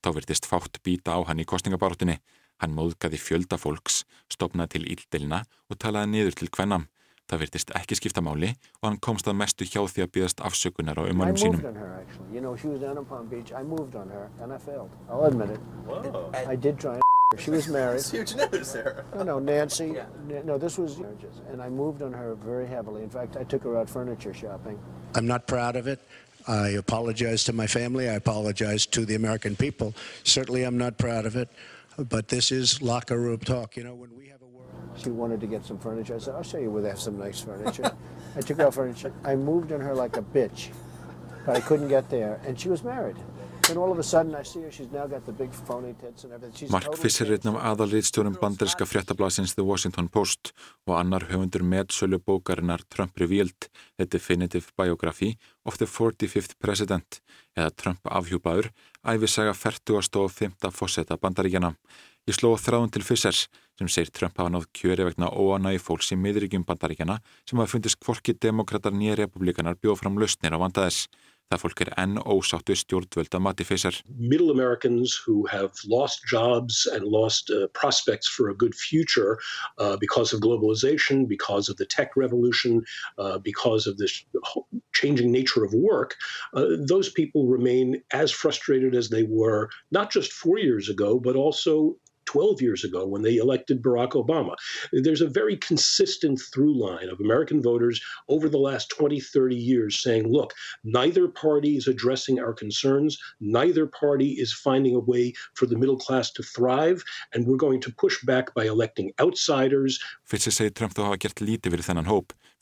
Þá 0.00 0.10
virtist 0.16 0.48
fátt 0.48 0.80
býta 0.80 1.12
á 1.12 1.20
hann 1.28 1.44
í 1.44 1.46
kostningabaróttinni. 1.48 2.16
Hann 2.58 2.74
móðgaði 2.74 3.18
fjölda 3.22 3.58
fólks, 3.60 4.02
stopnaði 4.32 4.76
til 4.76 4.86
íldelina 4.94 5.44
og 5.70 5.78
talaði 5.78 6.10
niður 6.14 6.38
til 6.40 6.48
kvennam. 6.50 6.88
Það 7.28 7.42
virtist 7.42 7.70
ekki 7.76 7.96
skipta 7.98 8.22
máli 8.24 8.54
og 8.80 8.86
hann 8.88 8.96
komst 9.04 9.26
að 9.28 9.36
mestu 9.36 9.66
hjá 9.68 9.82
því 9.84 10.04
að 10.06 10.12
byggast 10.14 10.38
afsökunar 10.48 10.96
á 10.96 11.04
moved 11.12 11.36
sínum. 11.36 11.60
You 12.32 12.40
know, 12.40 12.54
Beach. 13.28 13.52
I 13.52 13.62
moved 13.62 13.94
on 13.96 14.08
her, 14.08 14.30
and 14.40 14.52
I 14.52 14.56
failed. 14.58 14.88
I'll 15.10 15.24
admit 15.26 15.50
it. 15.50 15.60
Whoa. 15.86 16.30
I 16.34 16.56
did 16.56 16.78
try 16.80 16.94
and 16.94 17.02
her. 17.34 17.38
She 17.38 17.50
was 17.50 17.68
married. 17.78 17.98
That's 18.00 18.10
huge 18.10 18.34
news, 18.34 18.68
Sarah. 18.68 19.04
No, 19.14 19.22
no, 19.22 19.38
Nancy. 19.38 19.98
N- 19.98 20.42
No, 20.46 20.56
this 20.56 20.78
was 20.78 20.98
marriages, 20.98 21.42
and 21.52 21.60
I 21.60 21.68
moved 21.68 22.00
on 22.02 22.12
her 22.14 22.34
very 22.34 22.66
heavily. 22.66 23.02
In 23.02 23.10
fact, 23.10 23.36
I 23.36 23.44
took 23.44 23.62
her 23.64 23.76
out 23.76 23.90
furniture 23.90 24.32
shopping. 24.32 24.78
I'm 25.14 25.26
not 25.26 25.46
proud 25.46 25.76
of 25.76 25.86
it. 25.86 26.00
I 26.46 26.68
apologize 26.80 27.44
to 27.44 27.52
my 27.52 27.66
family. 27.66 28.08
I 28.08 28.14
apologize 28.14 28.86
to 28.96 29.04
the 29.04 29.14
American 29.16 29.54
people. 29.56 29.92
Certainly, 30.24 30.62
I'm 30.64 30.78
not 30.78 30.96
proud 30.96 31.26
of 31.26 31.36
it. 31.36 31.50
But 31.98 32.28
this 32.28 32.52
is 32.52 32.80
locker 32.80 33.18
room 33.18 33.38
talk. 33.38 33.76
You 33.76 33.82
know, 33.82 33.94
when 33.94 34.14
we 34.16 34.28
have 34.28 34.40
a 34.40 34.46
world. 34.46 34.70
She 34.96 35.10
wanted 35.10 35.40
to 35.40 35.48
get 35.48 35.64
some 35.64 35.78
furniture. 35.78 36.14
I 36.14 36.18
said, 36.18 36.36
I'll 36.36 36.44
show 36.44 36.58
you 36.58 36.70
where 36.70 36.80
they 36.80 36.90
have 36.90 37.00
some 37.00 37.18
nice 37.18 37.40
furniture. 37.40 37.90
I 38.36 38.40
took 38.40 38.58
her 38.58 38.66
out 38.66 38.74
furniture. 38.74 39.12
I 39.24 39.34
moved 39.34 39.72
on 39.72 39.80
her 39.80 39.94
like 39.96 40.16
a 40.16 40.22
bitch, 40.22 40.68
but 41.44 41.56
I 41.56 41.60
couldn't 41.60 41.88
get 41.88 42.08
there. 42.08 42.40
And 42.46 42.58
she 42.58 42.68
was 42.68 42.84
married. 42.84 43.16
Then 43.66 43.76
all 43.76 43.90
of 43.90 43.98
a 43.98 44.02
sudden, 44.02 44.34
I 44.34 44.44
see 44.44 44.62
her. 44.62 44.70
She's 44.70 44.92
now 44.92 45.06
got 45.06 45.26
the 45.26 45.32
big 45.32 45.52
phony 45.52 45.92
tits 46.00 46.22
and 46.24 46.32
everything. 46.32 46.56
She's 46.56 46.70
Mark 46.70 46.94
Fisher 46.96 47.26
er 47.26 47.34
einn 47.36 47.50
af 47.50 47.58
aðalriðstjórum 47.72 48.38
bandaríska 48.40 48.86
fréttablasins 48.86 49.56
The 49.58 49.66
Washington 49.66 50.08
Post 50.08 50.54
og 50.86 50.94
annar 51.00 51.26
höfundur 51.28 51.66
medsölu 51.66 52.22
bókarinnar 52.22 52.86
Trump 52.88 53.18
Revealed, 53.20 53.68
The 53.98 54.06
Definitive 54.06 54.70
Biography 54.78 55.34
of 55.66 55.76
the 55.82 55.84
45th 55.84 56.56
President 56.62 57.20
eða 57.58 57.74
Trump 57.76 58.08
afhjúpaður, 58.08 58.70
æfisaga 59.06 59.54
40. 59.54 60.16
og 60.18 60.30
5. 60.32 60.70
fósetta 60.74 61.16
bandaríkjana. 61.16 61.74
Ég 62.28 62.36
sló 62.36 62.50
þráðun 62.58 62.90
til 62.92 63.04
Fishers 63.06 63.46
sem 63.78 63.88
segir 63.88 64.10
Trump 64.12 64.36
hafa 64.36 64.50
náð 64.50 64.66
kjöri 64.74 65.06
vegna 65.06 65.30
óanægi 65.30 65.80
fólks 65.80 66.10
í 66.12 66.18
miðríkjum 66.18 66.66
bandaríkjana 66.66 67.20
sem 67.46 67.58
hafa 67.58 67.72
fundist 67.72 68.00
hvorki 68.02 68.34
demokrater 68.34 68.92
nýja 68.92 69.16
republikanar 69.16 69.78
bjóð 69.78 70.02
fram 70.02 70.18
lausnir 70.18 70.52
á 70.52 70.58
vandaðess. 70.58 71.06
Það 71.48 71.60
fólk 71.62 71.80
er 71.80 71.88
enn 71.96 72.18
ósáttu 72.28 72.74
mati 73.40 73.64
middle 74.18 74.50
Americans 74.50 75.14
who 75.14 75.46
have 75.46 75.72
lost 75.86 76.26
jobs 76.26 76.84
and 76.84 77.04
lost 77.04 77.50
uh, 77.50 77.68
prospects 77.68 78.28
for 78.28 78.50
a 78.50 78.54
good 78.54 78.74
future 78.74 79.38
uh, 79.78 79.96
because 79.96 80.34
of 80.34 80.42
globalization, 80.42 81.26
because 81.26 81.70
of 81.70 81.78
the 81.78 81.86
tech 81.86 82.16
revolution, 82.16 82.84
uh, 83.16 83.38
because 83.38 83.86
of 83.86 83.96
this 83.96 84.26
changing 84.92 85.32
nature 85.32 85.64
of 85.64 85.72
work, 85.72 86.16
uh, 86.52 86.66
those 86.86 87.08
people 87.08 87.46
remain 87.46 88.02
as 88.12 88.30
frustrated 88.30 88.94
as 88.94 89.08
they 89.08 89.22
were 89.22 89.70
not 89.90 90.10
just 90.10 90.32
four 90.32 90.58
years 90.58 90.90
ago, 90.90 91.18
but 91.18 91.34
also 91.34 91.96
12 92.28 92.60
years 92.60 92.84
ago 92.84 93.06
when 93.06 93.22
they 93.22 93.36
elected 93.36 93.82
Barack 93.82 94.10
Obama. 94.10 94.54
There's 94.92 95.22
a 95.22 95.26
very 95.26 95.56
consistent 95.56 96.38
through 96.52 96.78
line 96.78 97.08
of 97.08 97.18
American 97.20 97.62
voters 97.62 98.02
over 98.28 98.50
the 98.50 98.58
last 98.58 98.90
20, 98.90 99.18
30 99.18 99.56
years 99.56 100.02
saying, 100.02 100.30
look, 100.30 100.52
neither 100.84 101.26
party 101.26 101.78
is 101.78 101.88
addressing 101.88 102.38
our 102.38 102.52
concerns, 102.52 103.18
neither 103.40 103.86
party 103.86 104.32
is 104.32 104.52
finding 104.52 104.94
a 104.94 105.00
way 105.00 105.32
for 105.54 105.64
the 105.64 105.78
middle 105.78 105.96
class 105.96 106.30
to 106.32 106.42
thrive, 106.42 107.02
and 107.32 107.46
we're 107.46 107.56
going 107.56 107.80
to 107.80 107.92
push 107.92 108.22
back 108.24 108.52
by 108.52 108.66
electing 108.66 109.10
outsiders. 109.18 109.98
Trump 110.74 110.94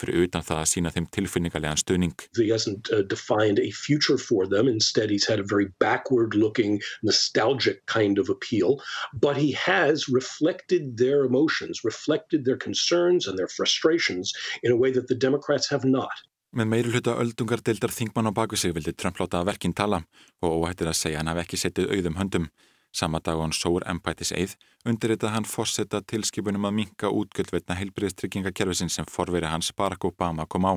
fyrir 0.00 0.26
utan 0.26 0.44
það 0.44 0.60
að 0.62 0.70
sína 0.72 0.92
þeim 0.94 1.08
tilfinningarlegan 1.16 1.80
stuðning. 1.80 2.14
He 2.36 2.48
hasn't 2.50 2.90
uh, 2.92 3.02
defined 3.02 3.58
a 3.58 3.70
future 3.70 4.18
for 4.18 4.46
them. 4.46 4.68
Instead, 4.68 5.10
he's 5.10 5.26
had 5.28 5.40
a 5.40 5.46
very 5.46 5.68
backward-looking, 5.80 6.80
nostalgic 7.02 7.84
kind 7.86 8.18
of 8.18 8.28
appeal. 8.28 8.80
But 9.12 9.36
he 9.36 9.52
has 9.52 10.08
reflected 10.08 10.96
their 10.96 11.24
emotions, 11.24 11.84
reflected 11.84 12.44
their 12.44 12.56
concerns 12.56 13.26
and 13.26 13.38
their 13.38 13.48
frustrations 13.48 14.32
in 14.62 14.72
a 14.72 14.76
way 14.76 14.92
that 14.92 15.08
the 15.08 15.18
Democrats 15.26 15.68
have 15.70 15.84
not. 15.84 16.24
Með 16.56 16.70
meiri 16.72 16.92
hluta 16.94 17.16
öldungardeildar 17.20 17.92
þingmann 17.92 18.30
á 18.30 18.32
baku 18.32 18.56
sig 18.56 18.72
vildi 18.72 18.94
Trump 18.96 19.18
láta 19.20 19.42
verkinn 19.44 19.74
tala 19.76 19.98
og 20.40 20.62
óhættir 20.62 20.88
að 20.88 20.96
segja 20.96 21.20
hann 21.20 21.28
hafi 21.28 21.42
ekki 21.42 21.58
setið 21.60 21.90
auðum 21.92 22.16
höndum. 22.16 22.46
Sama 22.96 23.20
dag 23.20 23.36
á 23.36 23.44
hann 23.44 23.52
sóur 23.52 23.84
embætis 23.84 24.30
eið 24.32 24.54
undirritað 24.88 25.34
hann 25.34 25.44
fórsetta 25.44 25.98
tilskipunum 26.00 26.64
að 26.64 26.76
minka 26.78 27.10
útgjöld 27.12 27.50
veitna 27.52 27.76
heilbriðstryggingakerfisin 27.76 28.88
sem 28.88 29.08
forveri 29.12 29.50
hans 29.52 29.68
Barack 29.76 30.06
Obama 30.08 30.46
kom 30.48 30.64
á. 30.64 30.72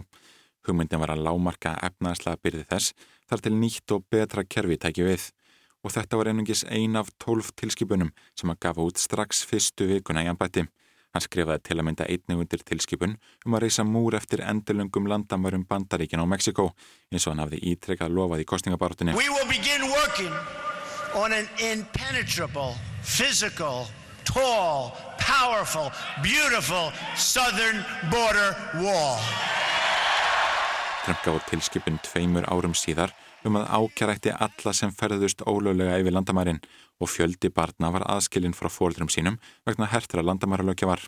Hugmyndin 0.68 1.00
var 1.00 1.14
að 1.14 1.24
lámarka 1.24 1.78
efnaðslega 1.88 2.42
byrði 2.44 2.66
þess 2.74 2.92
þar 3.30 3.44
til 3.46 3.54
nýtt 3.56 3.94
og 3.96 4.04
betra 4.12 4.44
kerfi 4.44 4.76
tæki 4.76 5.06
við. 5.08 5.30
Og 5.80 5.96
þetta 5.96 6.20
var 6.20 6.32
einungis 6.34 6.66
ein 6.68 7.00
af 7.00 7.08
tólf 7.24 7.54
tilskipunum 7.56 8.12
sem 8.36 8.52
hann 8.52 8.60
gaf 8.60 8.82
út 8.84 9.00
strax 9.00 9.46
fyrstu 9.48 9.88
vikuna 9.88 10.26
í 10.26 10.28
embætti. 10.28 10.66
Hann 11.16 11.24
skrifaði 11.24 11.64
til 11.70 11.78
að 11.80 11.86
mynda 11.88 12.06
einnig 12.06 12.42
undir 12.44 12.66
tilskipun 12.68 13.16
um 13.46 13.56
að 13.56 13.64
reysa 13.64 13.86
múr 13.88 14.18
eftir 14.20 14.44
endurlungum 14.44 15.08
landamörum 15.08 15.64
Bandaríkin 15.70 16.20
á 16.20 16.28
Mexiko 16.28 16.74
eins 17.14 17.24
og 17.24 17.32
hann 17.32 17.46
hafði 17.46 17.64
ítrekkað 17.72 18.12
lofað 18.12 18.44
í 18.44 18.50
kostningabartunni. 18.52 19.16
On 21.16 21.34
an 21.34 21.48
impenetrable, 21.58 22.76
physical, 23.02 23.88
tall, 24.26 24.94
powerful, 25.18 25.92
beautiful 26.22 26.92
southern 27.16 27.84
border 28.12 28.56
wall. 28.76 29.18
Trump 31.06 31.24
gaf 31.26 31.50
tilskipun 31.50 31.98
tveimur 32.06 32.46
árum 32.46 32.76
síðar 32.78 33.16
um 33.48 33.58
að 33.58 33.72
ákjarætti 33.74 34.36
alla 34.36 34.74
sem 34.76 34.94
ferðust 34.94 35.42
ólöglega 35.48 35.98
yfir 35.98 36.14
landamærin 36.14 36.62
og 37.02 37.10
fjöldi 37.10 37.50
barna 37.50 37.90
var 37.96 38.06
aðskilinn 38.06 38.54
frá 38.54 38.70
fóreldrum 38.70 39.10
sínum 39.10 39.40
vegna 39.66 39.90
hertra 39.90 40.22
landamæralökja 40.22 40.92
var. 40.92 41.02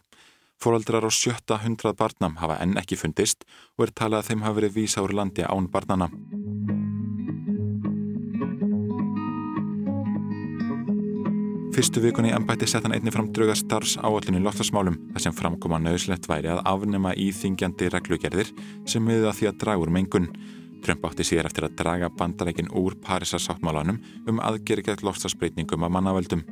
Fóreldrar 0.62 1.06
á 1.06 1.12
sjötta 1.14 1.62
hundrað 1.62 2.00
barnam 2.02 2.40
hafa 2.42 2.58
enn 2.64 2.78
ekki 2.82 2.98
fundist 2.98 3.46
og 3.78 3.86
er 3.86 3.98
talað 4.02 4.24
að 4.24 4.32
þeim 4.32 4.46
hafa 4.48 4.62
verið 4.62 4.78
vísa 4.82 5.06
úr 5.06 5.14
landi 5.14 5.46
án 5.46 5.70
barnana. 5.70 6.10
Fyrstu 11.72 12.02
vikunni 12.04 12.28
í 12.28 12.34
ennbætti 12.36 12.68
sett 12.68 12.84
hann 12.84 12.92
einni 12.92 13.12
fram 13.16 13.30
drauga 13.32 13.54
starfs 13.56 13.94
áallinu 14.04 14.42
loftasmálum 14.44 14.98
þar 15.14 15.24
sem 15.24 15.36
framkoma 15.38 15.78
nöðslegt 15.80 16.26
væri 16.28 16.50
að 16.52 16.60
afnema 16.68 17.14
íþingjandi 17.16 17.88
reglugerðir 17.94 18.50
sem 18.84 19.06
miðið 19.08 19.30
að 19.30 19.38
því 19.38 19.48
að 19.48 19.62
draga 19.62 19.84
úr 19.86 19.94
mengun. 19.96 20.28
Trump 20.84 21.06
átti 21.08 21.24
síðar 21.30 21.48
eftir 21.48 21.70
að 21.70 21.78
draga 21.80 22.10
bandarækin 22.20 22.68
úr 22.76 22.98
Parísarsáttmálanum 23.06 24.02
um 24.28 24.42
aðgeri 24.44 24.84
gett 24.84 25.06
loftasbreytingum 25.08 25.88
af 25.88 25.94
mannavöldum. 25.96 26.44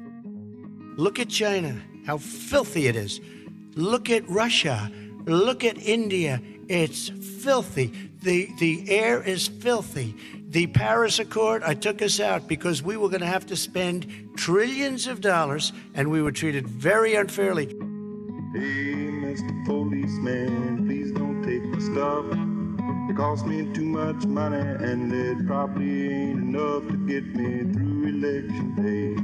Look 0.95 1.20
at 1.20 1.28
China, 1.28 1.76
how 2.07 2.17
filthy 2.17 2.88
it 2.88 2.95
is. 2.95 3.20
Look 3.76 4.09
at 4.09 4.24
Russia. 4.30 4.89
Look 5.28 5.65
at 5.65 5.76
India. 5.84 6.39
It's 6.70 7.11
filthy. 7.43 7.91
The, 8.24 8.47
the 8.59 8.86
air 8.88 9.22
is 9.22 9.49
filthy. 9.49 10.15
The 10.52 10.66
Paris 10.66 11.20
Accord, 11.20 11.62
I 11.62 11.76
took 11.76 12.02
us 12.02 12.20
out 12.20 12.47
because 12.47 12.82
we 12.82 12.97
were 12.97 13.08
going 13.08 13.22
to 13.22 13.28
have 13.28 13.45
to 13.45 13.56
spend 13.56 14.08
trillions 14.36 15.06
of 15.06 15.22
dollars 15.22 15.74
and 15.93 16.10
we 16.10 16.24
were 16.24 16.32
treated 16.32 16.68
very 16.68 17.14
unfairly. 17.14 17.68
Hey, 17.68 19.14
Mr. 19.22 19.66
Policeman, 19.68 20.88
please 20.88 21.12
don't 21.12 21.43
take 21.43 21.64
my 21.66 21.78
stuff. 21.78 22.26
It 23.12 23.16
cost 23.16 23.45
me 23.45 23.72
too 23.76 23.86
much 23.86 24.26
money 24.26 24.58
and 24.58 25.14
it 25.14 25.45
probably 25.45 26.14
ain't 26.14 26.39
enough 26.39 26.88
to 26.88 26.97
get 27.06 27.26
me 27.28 27.72
through 27.72 28.08
election 28.08 28.74
day. 28.74 29.22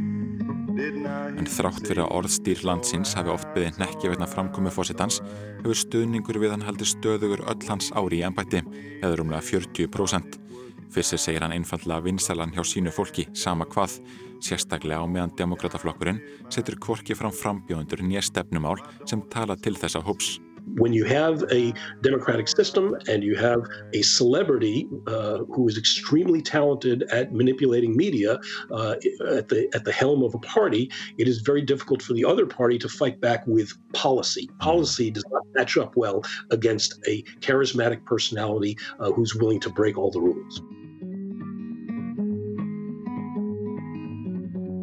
En 0.76 1.48
þrátt 1.48 1.88
fyrir 1.88 2.04
að 2.04 2.14
orðstýr 2.20 2.62
landsins 2.68 3.16
hafi 3.16 3.32
oft 3.32 3.48
beðið 3.56 3.80
nekki 3.80 4.12
vegna 4.12 4.28
framkomi 4.28 4.74
fósittans 4.76 5.22
hefur 5.64 5.80
stuðningur 5.80 6.38
við 6.44 6.52
hann 6.52 6.66
heldur 6.68 6.90
stöðugur 6.90 7.46
öll 7.48 7.70
hans 7.70 7.94
ári 7.96 8.20
í 8.20 8.26
ennbætti 8.28 8.62
eða 9.00 9.16
rúmlega 9.22 9.42
40%. 9.56 10.45
Segir 10.94 11.42
hann 11.42 11.52
einfallega 11.52 12.04
vinsalan 12.06 12.54
hjá 12.56 12.64
sínu 12.64 12.92
fólki, 12.92 13.28
sama 13.34 13.66
hvað, 13.66 14.00
sérstaklega 14.40 15.04
á 15.04 15.08
meðan 15.08 15.36
demokrataflokkurinn 15.38 16.22
setur 16.50 16.76
kvorki 16.80 17.16
fram 17.16 17.32
frambjóðundur 17.32 18.04
sem 19.06 19.22
tala 19.30 19.56
til 19.56 19.76
þessa 19.76 20.02
hóps. 20.02 20.40
when 20.74 20.94
you 20.94 21.06
have 21.06 21.44
a 21.52 21.74
democratic 22.02 22.48
system 22.48 22.96
and 23.08 23.24
you 23.24 23.36
have 23.36 23.62
a 23.94 24.02
celebrity 24.02 24.88
uh, 25.08 25.40
who 25.54 25.68
is 25.68 25.78
extremely 25.78 26.42
talented 26.42 27.04
at 27.12 27.34
manipulating 27.34 27.96
media 27.96 28.40
uh, 28.72 28.96
at 29.28 29.48
the 29.48 29.70
at 29.74 29.86
the 29.86 29.92
helm 29.92 30.24
of 30.24 30.34
a 30.34 30.40
party, 30.40 30.92
it 31.18 31.28
is 31.28 31.40
very 31.42 31.62
difficult 31.62 32.02
for 32.02 32.14
the 32.14 32.26
other 32.26 32.46
party 32.46 32.78
to 32.78 32.90
fight 32.90 33.22
back 33.22 33.46
with 33.48 33.72
policy. 33.94 34.50
Policy 34.60 35.12
does 35.12 35.26
not 35.32 35.44
match 35.54 35.78
up 35.78 35.96
well 35.96 36.24
against 36.52 37.00
a 37.08 37.22
charismatic 37.42 38.04
personality 38.06 38.78
uh, 39.00 39.12
who's 39.12 39.36
willing 39.36 39.60
to 39.62 39.70
break 39.70 39.98
all 39.98 40.12
the 40.12 40.20
rules. 40.20 40.62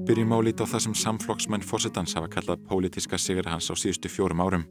Byrjum 0.03 0.32
á 0.34 0.38
lítið 0.42 0.66
á 0.66 0.72
það 0.72 0.80
sem 0.82 0.94
samflokksmenn 0.98 1.62
fórsetans 1.62 2.16
hafa 2.18 2.26
kallað 2.26 2.64
pólitíska 2.66 3.14
sigur 3.22 3.46
hans 3.46 3.70
á 3.70 3.74
síðustu 3.78 4.11
fjórum 4.11 4.40
árum. 4.42 4.64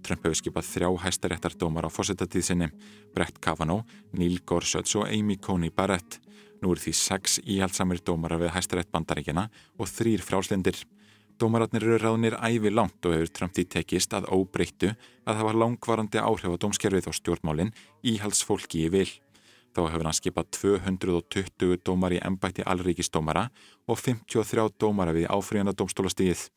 Trump 0.00 0.24
hefur 0.24 0.38
skipað 0.38 0.70
þrjá 0.70 0.88
hæstaréttardómar 1.02 1.84
á 1.84 1.92
fósitatíð 1.92 2.46
sinni, 2.46 2.68
Brett 3.12 3.36
Kavanaugh, 3.44 3.84
Neil 4.16 4.38
Gorsuch 4.40 4.96
og 4.96 5.04
Amy 5.12 5.36
Coney 5.36 5.68
Barrett. 5.68 6.16
Nú 6.64 6.72
eru 6.72 6.80
því 6.80 6.94
sex 6.96 7.36
íhaldsamir 7.44 8.00
dómara 8.00 8.40
við 8.40 8.54
hæstarétt 8.56 8.88
bandaríkjana 8.88 9.50
og 9.76 9.92
þrýr 9.92 10.24
fráslindir. 10.24 10.80
Dómaratnir 11.36 11.84
eru 11.84 12.00
ráðnir 12.00 12.40
ævi 12.40 12.72
langt 12.72 13.04
og 13.04 13.18
hefur 13.18 13.34
Trump 13.36 13.56
því 13.56 13.66
tekist 13.76 14.16
að 14.16 14.32
óbreyttu 14.32 14.94
að 15.28 15.44
var 15.44 15.60
langvarandi 15.60 16.24
áhrif 16.24 16.56
á 16.56 16.60
dómskerfið 16.64 17.12
og 17.12 17.20
stjórnmálinn 17.20 17.76
íhaldsfólki 18.00 18.86
í 18.88 18.92
vil. 18.96 19.10
Þá 19.70 19.80
hefur 19.86 20.08
hann 20.08 20.16
skipað 20.18 20.48
220 20.56 21.76
dómar 21.86 22.14
í 22.16 22.22
embætti 22.26 22.64
allríkisdómara 22.66 23.48
og 23.86 24.00
53 24.00 24.66
dómara 24.80 25.14
við 25.14 25.28
áfríðanda 25.30 25.76
dómstólastíðið. 25.78 26.48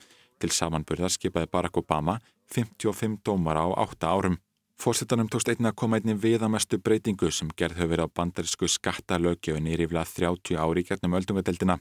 Til 0.42 0.50
samanburðar 0.52 1.14
skipaði 1.14 1.52
Barack 1.54 1.78
Obama 1.78 2.18
55 2.56 3.22
dómara 3.26 3.68
á 3.68 3.70
8 3.86 4.10
árum. 4.10 4.40
Fórsetanum 4.82 5.30
tókst 5.30 5.52
einnig 5.52 5.70
að 5.70 5.78
koma 5.80 6.00
einnig 6.00 6.18
viðamestu 6.20 6.80
breytingu 6.82 7.30
sem 7.32 7.52
gerð 7.56 7.86
verið 7.86 8.10
á 8.10 8.16
bandarísku 8.18 8.68
skattalögjöfin 8.68 9.70
í 9.70 9.78
ríflega 9.80 10.10
30 10.10 10.58
ári 10.60 10.84
gernum 10.88 11.20
öldungadeildina. 11.20 11.78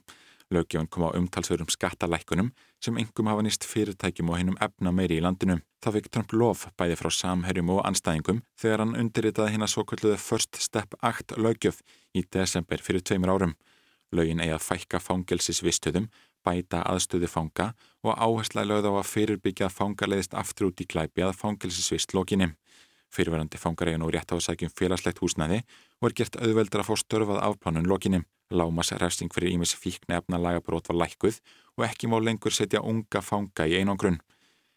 Lögjöfin 0.52 0.88
kom 0.92 1.06
á 1.08 1.16
umtalsverum 1.16 1.70
skattalækkunum 1.72 2.52
sem 2.84 2.98
engum 3.00 3.28
hafa 3.30 3.42
nýst 3.42 3.66
fyrirtækjum 3.68 4.30
og 4.30 4.38
hinnum 4.40 4.58
efna 4.60 4.92
meiri 4.92 5.18
í 5.20 5.24
landinu. 5.24 5.58
Það 5.82 5.96
fikk 5.96 6.10
Trump 6.12 6.34
lof 6.36 6.66
bæði 6.78 6.98
frá 7.00 7.10
samherjum 7.16 7.72
og 7.74 7.80
anstæðingum 7.88 8.42
þegar 8.60 8.84
hann 8.84 8.96
undirritaði 9.00 9.54
hinn 9.54 9.66
að 9.66 9.72
svo 9.74 9.86
kalluði 9.88 10.18
First 10.20 10.60
Step 10.60 10.96
Act 11.00 11.34
lögjöf 11.36 11.80
í 12.14 12.24
desember 12.36 12.84
fyrir 12.84 13.02
tveimur 13.02 13.34
árum. 13.34 13.56
Lögin 14.12 14.42
eigi 14.44 14.52
að 14.52 14.66
fækka 14.66 15.00
fangelsisvistöðum, 15.00 16.10
bæta 16.44 16.82
aðstöðu 16.84 17.30
fanga 17.32 17.72
og 18.04 18.18
áhersla 18.18 18.66
lögð 18.68 18.90
á 18.90 18.92
að 18.98 19.08
fyrirbyggja 19.08 19.70
að 19.70 19.76
fanga 19.78 20.08
leiðist 20.10 20.36
aftur 20.36 20.68
út 20.68 20.82
í 20.84 20.88
glæpi 20.88 21.24
að 21.24 21.38
fangelsisvist 21.40 22.12
lokinni. 22.12 22.52
Fyrirverandi 23.12 23.60
fangar 23.60 23.90
eiga 23.90 24.00
nú 24.00 24.08
rétt 24.12 24.32
á 24.32 24.36
að 24.36 24.46
sækjum 24.46 24.72
félagslegt 24.72 25.20
húsnæði 25.20 25.62
og 26.00 26.08
er 26.08 26.14
gert 26.16 26.38
auðveldur 26.40 26.82
að 26.82 26.88
fá 26.88 26.94
störfað 27.00 27.42
afplánun 27.44 27.88
lokinni. 27.88 28.22
Lámas 28.52 28.92
refsing 29.00 29.32
fyrir 29.32 29.56
ímis 29.56 29.74
fíkn 29.78 30.12
efna 30.18 30.40
lagabrót 30.40 30.90
var 30.90 31.02
lækkuð 31.04 31.40
og 31.78 31.86
ekki 31.88 32.10
má 32.10 32.18
lengur 32.20 32.52
setja 32.52 32.82
unga 32.84 33.22
fanga 33.24 33.66
í 33.66 33.78
einangrun. 33.80 34.20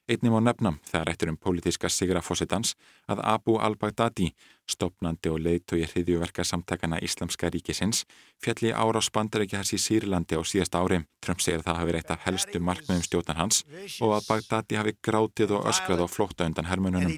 Einnig 0.06 0.30
má 0.30 0.38
nefnam 0.38 0.76
þegar 0.86 1.10
eftir 1.10 1.32
um 1.32 1.38
pólitíska 1.42 1.90
sigra 1.90 2.22
fósitans 2.22 2.76
að 3.10 3.24
Abu 3.26 3.56
al-Baghdadi, 3.58 4.28
stopnandi 4.70 5.32
og 5.34 5.40
leiðtói 5.42 5.82
hriðjuverka 5.82 6.46
samtakana 6.46 7.00
Íslamska 7.02 7.50
ríkisins, 7.50 8.04
fjalli 8.38 8.70
ára 8.70 9.02
á 9.02 9.08
spandaríkja 9.08 9.64
hans 9.64 9.74
í 9.74 9.82
Sýrlandi 9.82 10.38
á 10.38 10.46
síðasta 10.46 10.84
ári. 10.86 11.02
Trump 11.26 11.42
segir 11.42 11.66
það 11.66 11.80
hafi 11.82 11.96
reitt 11.98 12.14
af 12.14 12.22
helstu 12.28 12.62
markmiðum 12.62 13.02
stjórnan 13.08 13.42
hans 13.42 13.64
og 13.98 14.14
að 14.20 14.28
Baghdadi 14.30 14.78
hafi 14.78 14.94
grátið 15.02 15.58
og 15.58 15.66
öskrað 15.74 16.06
á 16.06 16.08
flótta 16.08 16.46
undan 16.46 16.70
hermununum. 16.70 17.10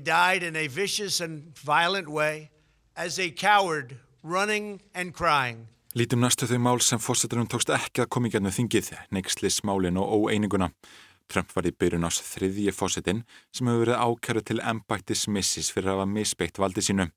Lítum 5.97 6.19
næstu 6.21 6.45
þau 6.45 6.59
mál 6.61 6.81
sem 6.85 6.99
fósittunum 7.01 7.47
tókst 7.49 7.71
ekki 7.73 8.03
að 8.03 8.09
koma 8.13 8.29
í 8.29 8.33
gernu 8.35 8.51
þingið, 8.53 8.91
neykslis 9.15 9.63
málin 9.65 9.95
og 9.97 10.11
óeininguna. 10.13 10.67
Trump 11.25 11.55
var 11.55 11.65
í 11.65 11.71
byrjun 11.73 12.05
ás 12.05 12.19
þriðji 12.21 12.73
fósitinn 12.75 13.23
sem 13.55 13.65
hefur 13.65 13.81
verið 13.81 14.03
ákæru 14.03 14.43
til 14.45 14.59
embættis 14.61 15.25
missis 15.25 15.71
fyrir 15.73 15.95
að 15.95 16.03
hafa 16.03 16.11
misbeitt 16.11 16.61
valdi 16.61 16.83
sínu. 16.85 17.07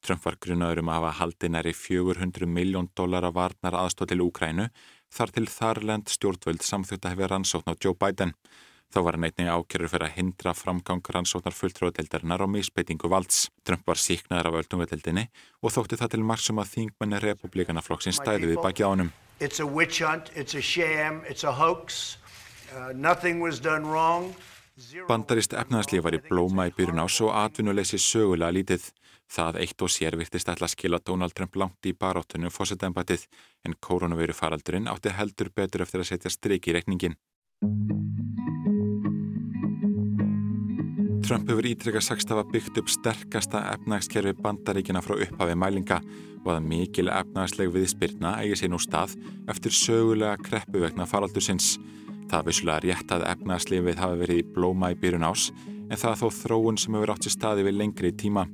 Trump 0.00 0.24
var 0.24 0.38
grunaður 0.46 0.80
um 0.80 0.92
að 0.94 0.98
hafa 1.02 1.12
haldið 1.18 1.52
næri 1.58 1.74
400 1.76 2.48
miljón 2.48 2.88
dólar 2.96 3.28
af 3.28 3.36
varnar 3.36 3.76
aðstóð 3.82 4.14
til 4.14 4.24
Úkrænu 4.24 4.68
þar 5.12 5.36
til 5.36 5.46
þarlend 5.58 6.14
stjórnvöld 6.16 6.64
samþjótt 6.64 7.04
að 7.04 7.16
hefði 7.18 7.32
rannsókn 7.34 7.68
á 7.68 7.76
Joe 7.76 7.98
Biden. 8.00 8.32
Þá 8.92 8.98
var 9.06 9.16
hann 9.16 9.24
einnig 9.24 9.48
ákjörur 9.48 9.88
fyrir 9.88 10.04
að 10.04 10.16
hindra 10.18 10.52
framgang 10.52 11.06
rannsóknar 11.14 11.54
fulltróðadeildarinnar 11.56 12.42
og 12.44 12.50
misbeitingu 12.52 13.08
valds. 13.08 13.46
Trump 13.64 13.86
var 13.88 13.96
síknaður 13.96 14.50
af 14.50 14.58
öldungadeildinni 14.60 15.24
og 15.64 15.72
þótti 15.72 15.96
það 15.96 16.12
til 16.12 16.24
margsum 16.28 16.60
að 16.60 16.74
þingmenni 16.74 17.20
republikanaflokksins 17.24 18.20
stæði 18.20 18.50
við 18.52 18.60
baki 18.60 18.84
ánum. 18.84 19.08
It's 19.40 19.64
a 19.64 19.66
witch 19.66 20.02
hunt, 20.04 20.28
it's 20.36 20.54
a 20.54 20.60
sham, 20.60 21.22
it's 21.24 21.44
a 21.44 21.52
hoax. 21.56 22.18
Uh, 22.68 22.92
nothing 22.92 23.40
was 23.40 23.60
done 23.60 23.88
wrong. 23.88 24.34
Bandarist 25.08 25.56
efnaðarslíf 25.56 26.04
var 26.04 26.16
í 26.16 26.20
blóma 26.28 26.68
í 26.68 26.74
byrjun 26.76 27.00
ás 27.00 27.16
og 27.24 27.32
atvinnuleysi 27.32 28.00
sögulega 28.00 28.52
lítið. 28.52 28.86
Það 29.32 29.58
eitt 29.64 29.84
og 29.84 29.92
sér 29.92 30.16
virtist 30.20 30.48
ætla 30.52 30.68
að 30.68 30.74
skila 30.74 31.00
Donald 31.00 31.32
Trump 31.36 31.56
langt 31.56 31.88
í 31.88 31.94
baróttunum 31.96 32.52
fósitæmbætið 32.52 33.24
en 33.64 33.76
koronaviru 33.80 34.36
faraldurinn 34.36 34.90
átti 34.92 35.16
heldur 35.16 35.52
betur 35.56 35.86
eftir 35.86 36.04
að 36.04 36.10
setja 36.12 36.32
stryk 36.36 36.68
í 36.68 36.76
reikningin. 36.76 37.16
Trump 41.32 41.48
hefur 41.48 41.64
ítrykkað 41.64 42.02
sagst 42.04 42.28
hafa 42.28 42.42
byggt 42.44 42.76
upp 42.76 42.90
sterkasta 42.92 43.62
efnagskerfi 43.70 44.34
bandaríkina 44.44 45.00
frá 45.00 45.14
upphafi 45.16 45.54
mælinga 45.56 45.96
og 46.42 46.50
að 46.52 46.66
mikil 46.66 47.08
efnagsleg 47.08 47.70
viðspyrna 47.72 48.34
eigi 48.42 48.58
sér 48.60 48.68
nú 48.74 48.80
stað 48.84 49.14
eftir 49.48 49.72
sögulega 49.72 50.34
kreppu 50.44 50.82
vegna 50.82 51.06
faraldursins. 51.08 51.78
Það 52.28 52.50
vissulega 52.50 52.84
rétt 52.84 53.16
að 53.16 53.24
efnagslefið 53.30 54.02
hafi 54.02 54.20
verið 54.26 54.42
í 54.42 54.46
blóma 54.58 54.92
í 54.92 54.98
byrjun 55.00 55.24
ás 55.30 55.46
en 55.54 55.96
það 55.96 56.10
er 56.10 56.20
þó 56.20 56.28
þróun 56.42 56.82
sem 56.84 57.00
hefur 57.00 57.14
átt 57.14 57.24
sér 57.24 57.36
staði 57.38 57.64
við 57.70 57.78
lengri 57.78 58.12
tíma. 58.12 58.44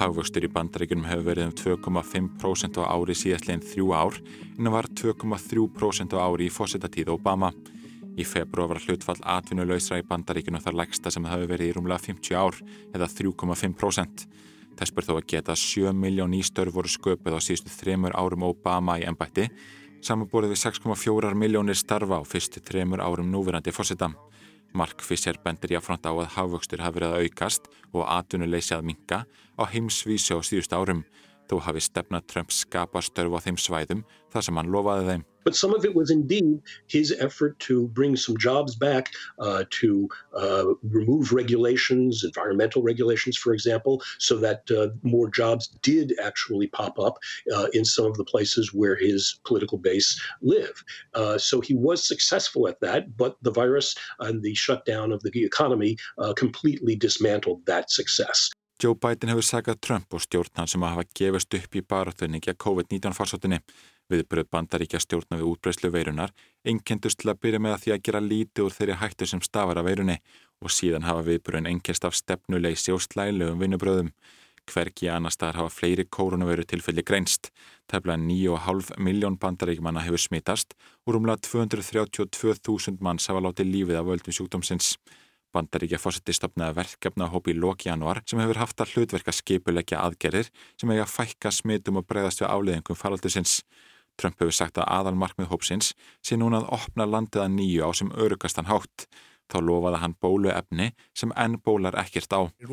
Hagvöxtur 0.00 0.48
í 0.48 0.52
bandaríkunum 0.56 1.10
hefur 1.10 1.28
verið 1.28 1.50
um 1.50 1.54
2,5% 1.60 2.80
á 2.80 2.84
ári 2.88 3.20
síðastleginn 3.20 3.68
þrjú 3.68 3.92
ár 3.92 4.16
en 4.24 4.64
það 4.64 4.76
var 4.78 4.92
2,3% 5.04 6.16
á 6.16 6.24
ári 6.24 6.48
í 6.48 6.56
fósitatíð 6.56 7.18
Obama. 7.18 7.52
Í 8.14 8.22
februar 8.22 8.70
var 8.70 8.82
hlutfall 8.84 9.18
atvinnulausra 9.26 9.98
í 9.98 10.06
bandaríkinu 10.06 10.60
þar 10.62 10.76
legsta 10.84 11.10
sem 11.10 11.24
það 11.24 11.32
hafi 11.34 11.48
verið 11.50 11.70
í 11.70 11.72
rúmlega 11.74 12.04
50 12.04 12.36
ár 12.38 12.58
eða 12.94 13.08
3,5%. 13.10 14.26
Þess 14.78 14.94
ber 14.94 15.06
þó 15.06 15.14
að 15.16 15.26
geta 15.32 15.56
7 15.58 15.94
miljón 15.98 16.36
ístörf 16.38 16.74
voru 16.74 16.90
sköpuð 16.90 17.38
á 17.38 17.40
síðustu 17.42 17.72
þremur 17.74 18.14
árum 18.14 18.46
Obama 18.46 18.96
í 19.02 19.06
ennbætti, 19.08 19.48
samanborið 20.02 20.54
við 20.54 20.62
6,4 20.62 21.34
miljónir 21.38 21.78
starfa 21.78 22.18
á 22.18 22.22
fyrstu 22.22 22.62
þremur 22.62 23.02
árum 23.02 23.30
núverandi 23.34 23.74
fósita. 23.74 24.12
Mark 24.74 25.02
Fisher 25.06 25.38
bendir 25.42 25.76
jáfnframt 25.76 26.06
á 26.06 26.12
að 26.14 26.32
hafvöxtur 26.34 26.82
hafi 26.82 26.98
verið 26.98 27.12
að 27.14 27.26
aukast 27.26 27.68
og 27.94 28.08
atvinnuleysi 28.10 28.74
að 28.74 28.88
minka 28.90 29.20
á 29.58 29.62
heimsvísi 29.70 30.34
á 30.34 30.42
síðustu 30.42 30.74
árum 30.74 31.04
þó 31.50 31.60
hafi 31.60 31.80
stefna 31.84 32.22
skapa 32.48 33.00
á 33.00 33.44
þeim 33.44 33.58
svæðum 33.60 34.04
þar 34.32 34.42
sem 34.42 34.56
hann 34.56 34.72
lofaði 34.74 35.08
þeim. 35.10 35.24
But 35.44 35.54
some 35.54 35.74
of 35.74 35.84
it 35.84 35.94
was 35.94 36.10
indeed 36.10 36.62
his 36.86 37.12
effort 37.12 37.58
to 37.60 37.88
bring 37.88 38.16
some 38.16 38.36
jobs 38.38 38.74
back, 38.74 39.10
uh, 39.38 39.64
to 39.70 40.08
uh, 40.34 40.72
remove 40.82 41.32
regulations, 41.32 42.24
environmental 42.24 42.82
regulations, 42.82 43.36
for 43.36 43.52
example, 43.52 44.02
so 44.18 44.38
that 44.38 44.62
uh, 44.70 44.88
more 45.02 45.28
jobs 45.28 45.68
did 45.82 46.14
actually 46.18 46.68
pop 46.68 46.98
up 46.98 47.18
uh, 47.54 47.66
in 47.74 47.84
some 47.84 48.06
of 48.06 48.16
the 48.16 48.24
places 48.24 48.72
where 48.72 48.96
his 48.96 49.38
political 49.44 49.76
base 49.76 50.18
live. 50.40 50.82
Uh, 51.12 51.36
so 51.36 51.60
he 51.60 51.74
was 51.74 52.08
successful 52.08 52.66
at 52.66 52.80
that, 52.80 53.14
but 53.18 53.36
the 53.42 53.52
virus 53.52 53.94
and 54.20 54.42
the 54.42 54.54
shutdown 54.54 55.12
of 55.12 55.22
the 55.22 55.44
economy 55.44 55.98
uh, 56.18 56.32
completely 56.32 56.96
dismantled 56.96 57.64
that 57.66 57.90
success. 57.90 58.50
Joe 58.82 58.96
Biden 58.98 59.30
hefur 59.30 59.46
sagað 59.46 59.80
Trump 59.86 60.14
og 60.16 60.22
stjórn 60.24 60.58
hann 60.58 60.70
sem 60.70 60.82
að 60.82 60.96
hafa 60.96 61.10
gefist 61.18 61.54
upp 61.54 61.76
í 61.78 61.82
baráttunni 61.86 62.40
að 62.42 62.58
COVID-19 62.64 63.14
farsóttinni. 63.14 63.60
Viðbröð 64.10 64.48
bandaríkja 64.52 65.00
stjórna 65.00 65.38
við 65.38 65.50
útbreyslu 65.52 65.90
veirunar 65.94 66.34
einkendust 66.66 67.22
til 67.22 67.30
að 67.32 67.40
byrja 67.46 67.60
með 67.62 67.76
að 67.76 67.84
því 67.84 67.92
að 67.94 68.02
gera 68.08 68.24
lítið 68.24 68.64
úr 68.66 68.74
þeirri 68.74 68.98
hættu 69.00 69.28
sem 69.30 69.42
stafar 69.46 69.80
af 69.80 69.86
veirunni 69.86 70.18
og 70.60 70.74
síðan 70.74 71.06
hafa 71.06 71.22
viðbröðin 71.28 71.70
einkennst 71.70 72.04
af 72.04 72.18
stefnuleysi 72.18 72.92
og 72.92 73.04
slælegum 73.06 73.62
vinnubröðum. 73.62 74.10
Hverki 74.64 75.10
annar 75.12 75.32
staðar 75.32 75.60
hafa 75.62 75.72
fleiri 75.72 76.04
kórunaveiru 76.08 76.64
tilfelli 76.66 77.04
greinst. 77.04 77.50
Tæfla 77.88 78.16
9,5 78.20 78.94
miljón 78.98 79.36
bandaríkjumanna 79.40 80.04
hefur 80.04 80.20
smitast 80.20 80.74
og 81.04 81.14
rúmlega 81.14 81.44
232.000 81.46 83.04
manns 83.04 83.28
hafa 83.28 83.44
látið 83.44 83.70
lífið 83.70 84.00
af 84.00 84.08
völdum 84.08 84.36
sjúkdómsins. 84.36 84.96
Bandaríkja 85.54 86.00
fórseti 86.02 86.34
stopnaði 86.34 86.76
verkefna 86.80 87.28
hóp 87.30 87.48
í 87.48 87.54
lóki 87.54 87.88
januar 87.88 88.20
sem 88.26 88.40
hefur 88.42 88.58
haft 88.62 88.80
að 88.82 88.94
hlutverka 88.94 89.34
skipuleggja 89.34 90.02
aðgerðir 90.02 90.50
sem 90.80 90.90
hefur 90.90 91.04
að 91.04 91.12
fækka 91.14 91.52
smitum 91.54 92.00
og 92.00 92.08
breyðast 92.10 92.42
við 92.42 92.50
áleðingum 92.50 92.98
faraldusins. 92.98 93.60
Trump 94.18 94.38
hefur 94.40 94.54
sagt 94.54 94.78
að 94.78 94.90
aðalmarkmið 94.96 95.50
hópsins 95.50 95.92
sé 96.24 96.38
núna 96.38 96.62
að 96.62 96.70
opna 96.78 97.06
landið 97.06 97.44
að 97.44 97.54
nýju 97.58 97.86
á 97.86 97.90
sem 97.94 98.10
örugastan 98.26 98.70
hátt. 98.70 99.06
Þá 99.50 99.58
lofaði 99.60 99.98
hann 100.00 100.14
bóluefni 100.24 100.86
sem 101.16 101.32
enn 101.36 101.58
bólar 101.64 101.94
ekkert 102.00 102.32
á. 102.32 102.40
Year, 102.58 102.70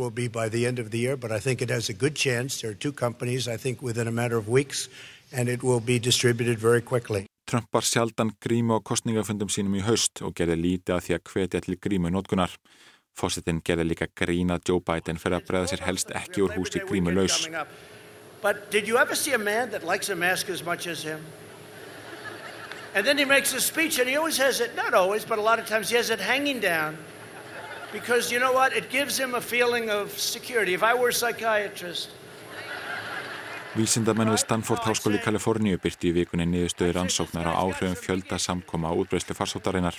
weeks, 4.47 4.87
Trump 7.51 7.67
var 7.73 7.83
sjaldan 7.83 8.29
grímu 8.39 8.77
á 8.77 8.79
kostningafundum 8.79 9.49
sínum 9.51 9.73
í 9.75 9.81
haust 9.83 10.21
og 10.23 10.31
gerði 10.39 10.55
lítið 10.55 10.93
að 10.95 11.01
því 11.03 11.15
að 11.17 11.23
hvetja 11.31 11.59
til 11.65 11.75
grímu 11.83 12.07
nótkunar. 12.07 12.53
Fósittin 13.11 13.59
gerði 13.59 13.89
líka 13.89 14.07
grína 14.07 14.55
Joe 14.63 14.79
Biden 14.79 15.19
fyrir 15.19 15.41
að 15.41 15.49
breyða 15.49 15.71
sér 15.73 15.83
helst 15.83 16.13
ekki 16.15 16.45
úr 16.45 16.55
húsi 16.55 16.79
grímu 16.79 17.11
laus. 17.11 17.49
But 18.41 18.71
did 18.71 18.87
you 18.87 18.95
ever 18.97 19.19
see 19.19 19.33
a 19.33 19.37
man 19.37 19.69
that 19.71 19.83
likes 19.83 20.07
a 20.07 20.15
mask 20.15 20.49
as 20.49 20.63
much 20.63 20.87
as 20.87 21.03
him? 21.03 21.19
And 22.95 23.05
then 23.05 23.17
he 23.17 23.25
makes 23.25 23.53
a 23.53 23.59
speech 23.59 23.99
and 23.99 24.07
he 24.07 24.15
always 24.15 24.37
has 24.37 24.61
it, 24.61 24.73
not 24.77 24.93
always, 24.93 25.25
but 25.25 25.37
a 25.37 25.41
lot 25.41 25.59
of 25.59 25.67
times 25.67 25.89
he 25.89 25.97
has 25.97 26.09
it 26.09 26.21
hanging 26.21 26.61
down. 26.61 26.97
Because 27.91 28.31
you 28.31 28.39
know 28.39 28.53
what? 28.53 28.71
It 28.71 28.89
gives 28.89 29.19
him 29.19 29.35
a 29.35 29.41
feeling 29.41 29.89
of 29.89 30.17
security. 30.17 30.73
If 30.73 30.83
I 30.83 30.93
were 30.93 31.09
a 31.09 31.13
psychiatrist, 31.13 32.11
Vísindamenn 33.71 34.27
við 34.33 34.41
Stanford 34.41 34.83
Háskóli 34.83 35.15
í 35.15 35.21
Kaliforníu 35.23 35.77
byrti 35.79 36.09
í 36.09 36.15
vikunni 36.17 36.43
niðurstöður 36.43 37.05
ansóknar 37.05 37.47
á 37.47 37.55
áhrifum 37.55 37.93
fjölda 37.95 38.35
samkoma 38.35 38.91
á 38.91 38.99
útbreyslu 38.99 39.31
farsóttarinnar. 39.31 39.95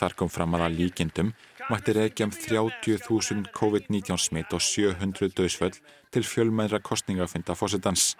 Þar 0.00 0.14
kom 0.16 0.30
fram 0.32 0.56
að 0.56 0.64
að 0.64 0.78
líkindum 0.78 1.34
mætti 1.68 1.92
reykja 1.92 2.30
um 2.30 2.32
30.000 2.32 3.50
COVID-19 3.52 4.16
smitt 4.16 4.56
og 4.56 4.64
700 4.64 5.28
döðsföll 5.36 5.76
til 6.08 6.22
fjölmæðra 6.24 6.80
kostningafynda 6.80 7.52
fósitans. 7.52 8.14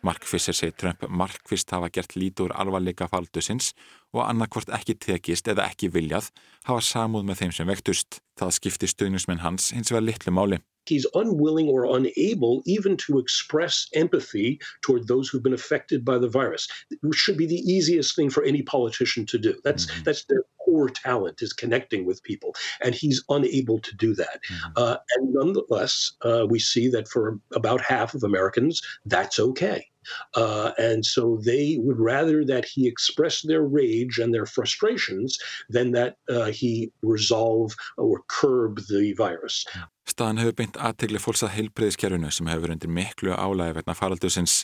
Mark 0.00 0.24
Fisher 0.24 0.56
segir 0.56 0.78
Trump 0.80 1.04
markvist 1.12 1.68
hafa 1.76 1.92
gert 1.92 2.16
lítur 2.16 2.56
alvarleika 2.56 3.10
faldusins 3.12 3.74
og 4.14 4.24
annarkvort 4.30 4.72
ekki 4.72 4.96
tekist 4.96 5.52
eða 5.52 5.68
ekki 5.68 5.92
viljað 5.92 6.32
hafa 6.64 6.80
samúð 6.88 7.28
með 7.28 7.42
þeim 7.42 7.54
sem 7.58 7.68
vektust. 7.68 8.22
Það 8.40 8.56
skipti 8.62 8.88
stöðnusmenn 8.88 9.44
hans 9.44 9.74
hins 9.76 9.92
vegar 9.92 10.08
litlu 10.08 10.32
máli. 10.32 10.62
He's 10.88 11.06
unwilling 11.14 11.68
or 11.68 11.84
unable 11.84 12.62
even 12.66 12.96
to 12.96 13.18
express 13.18 13.88
empathy 13.94 14.60
toward 14.82 15.06
those 15.06 15.28
who've 15.28 15.42
been 15.42 15.52
affected 15.52 16.04
by 16.04 16.18
the 16.18 16.28
virus, 16.28 16.68
which 17.02 17.18
should 17.18 17.36
be 17.36 17.46
the 17.46 17.60
easiest 17.60 18.16
thing 18.16 18.30
for 18.30 18.42
any 18.42 18.62
politician 18.62 19.26
to 19.26 19.38
do. 19.38 19.54
That's 19.64 19.86
mm-hmm. 19.86 20.02
that's 20.04 20.24
their 20.24 20.44
core 20.64 20.88
talent 20.88 21.42
is 21.42 21.52
connecting 21.52 22.04
with 22.04 22.22
people, 22.22 22.54
and 22.82 22.94
he's 22.94 23.22
unable 23.28 23.78
to 23.80 23.96
do 23.96 24.14
that. 24.14 24.40
Mm-hmm. 24.50 24.72
Uh, 24.76 24.96
and 25.16 25.34
nonetheless, 25.34 26.12
uh, 26.22 26.46
we 26.48 26.58
see 26.58 26.88
that 26.88 27.08
for 27.08 27.38
about 27.54 27.80
half 27.80 28.14
of 28.14 28.22
Americans, 28.22 28.82
that's 29.04 29.38
okay. 29.38 29.86
Uh, 30.34 30.70
and 30.78 31.04
so 31.04 31.38
they 31.44 31.78
would 31.80 31.98
rather 31.98 32.44
that 32.44 32.64
he 32.64 32.86
express 32.86 33.42
their 33.42 33.62
rage 33.62 34.18
and 34.18 34.34
their 34.34 34.46
frustrations 34.46 35.38
than 35.68 35.92
that 35.92 36.16
uh, 36.28 36.46
he 36.46 36.90
resolve 37.02 37.74
or 37.96 38.22
curb 38.28 38.80
the 38.88 39.14
virus. 39.18 39.64
Staðan 40.08 40.40
hefur 40.40 40.56
beint 40.56 40.78
aðtegli 40.80 41.20
fólks 41.20 41.44
að 41.44 41.56
heilbreyðiskerfinu 41.58 42.30
sem 42.32 42.48
hefur 42.48 42.72
undir 42.72 42.90
miklu 42.90 43.34
álægi 43.36 43.76
vegna 43.80 43.96
faraldusins. 43.96 44.62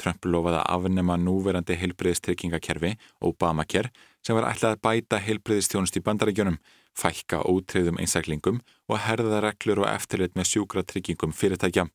Trump 0.00 0.24
lofaði 0.24 0.60
að 0.60 0.70
afnema 0.76 1.16
núverandi 1.20 1.76
heilbreyðistryggingakerfi, 1.80 2.94
Obamacare, 3.24 3.92
sem 4.24 4.36
var 4.36 4.48
ætlað 4.48 4.76
að 4.76 4.82
bæta 4.86 5.20
heilbreyðistjónust 5.20 5.98
í 5.98 6.04
bandaríkjunum, 6.06 6.58
fækka 6.96 7.42
ótreyðum 7.48 8.00
einstaklingum 8.00 8.60
og 8.88 9.00
herða 9.06 9.42
reglur 9.44 9.84
og 9.84 9.90
eftirlit 9.90 10.36
með 10.38 10.50
sjúkra 10.52 10.84
tryggingum 10.84 11.34
fyrirtækja. 11.36 11.86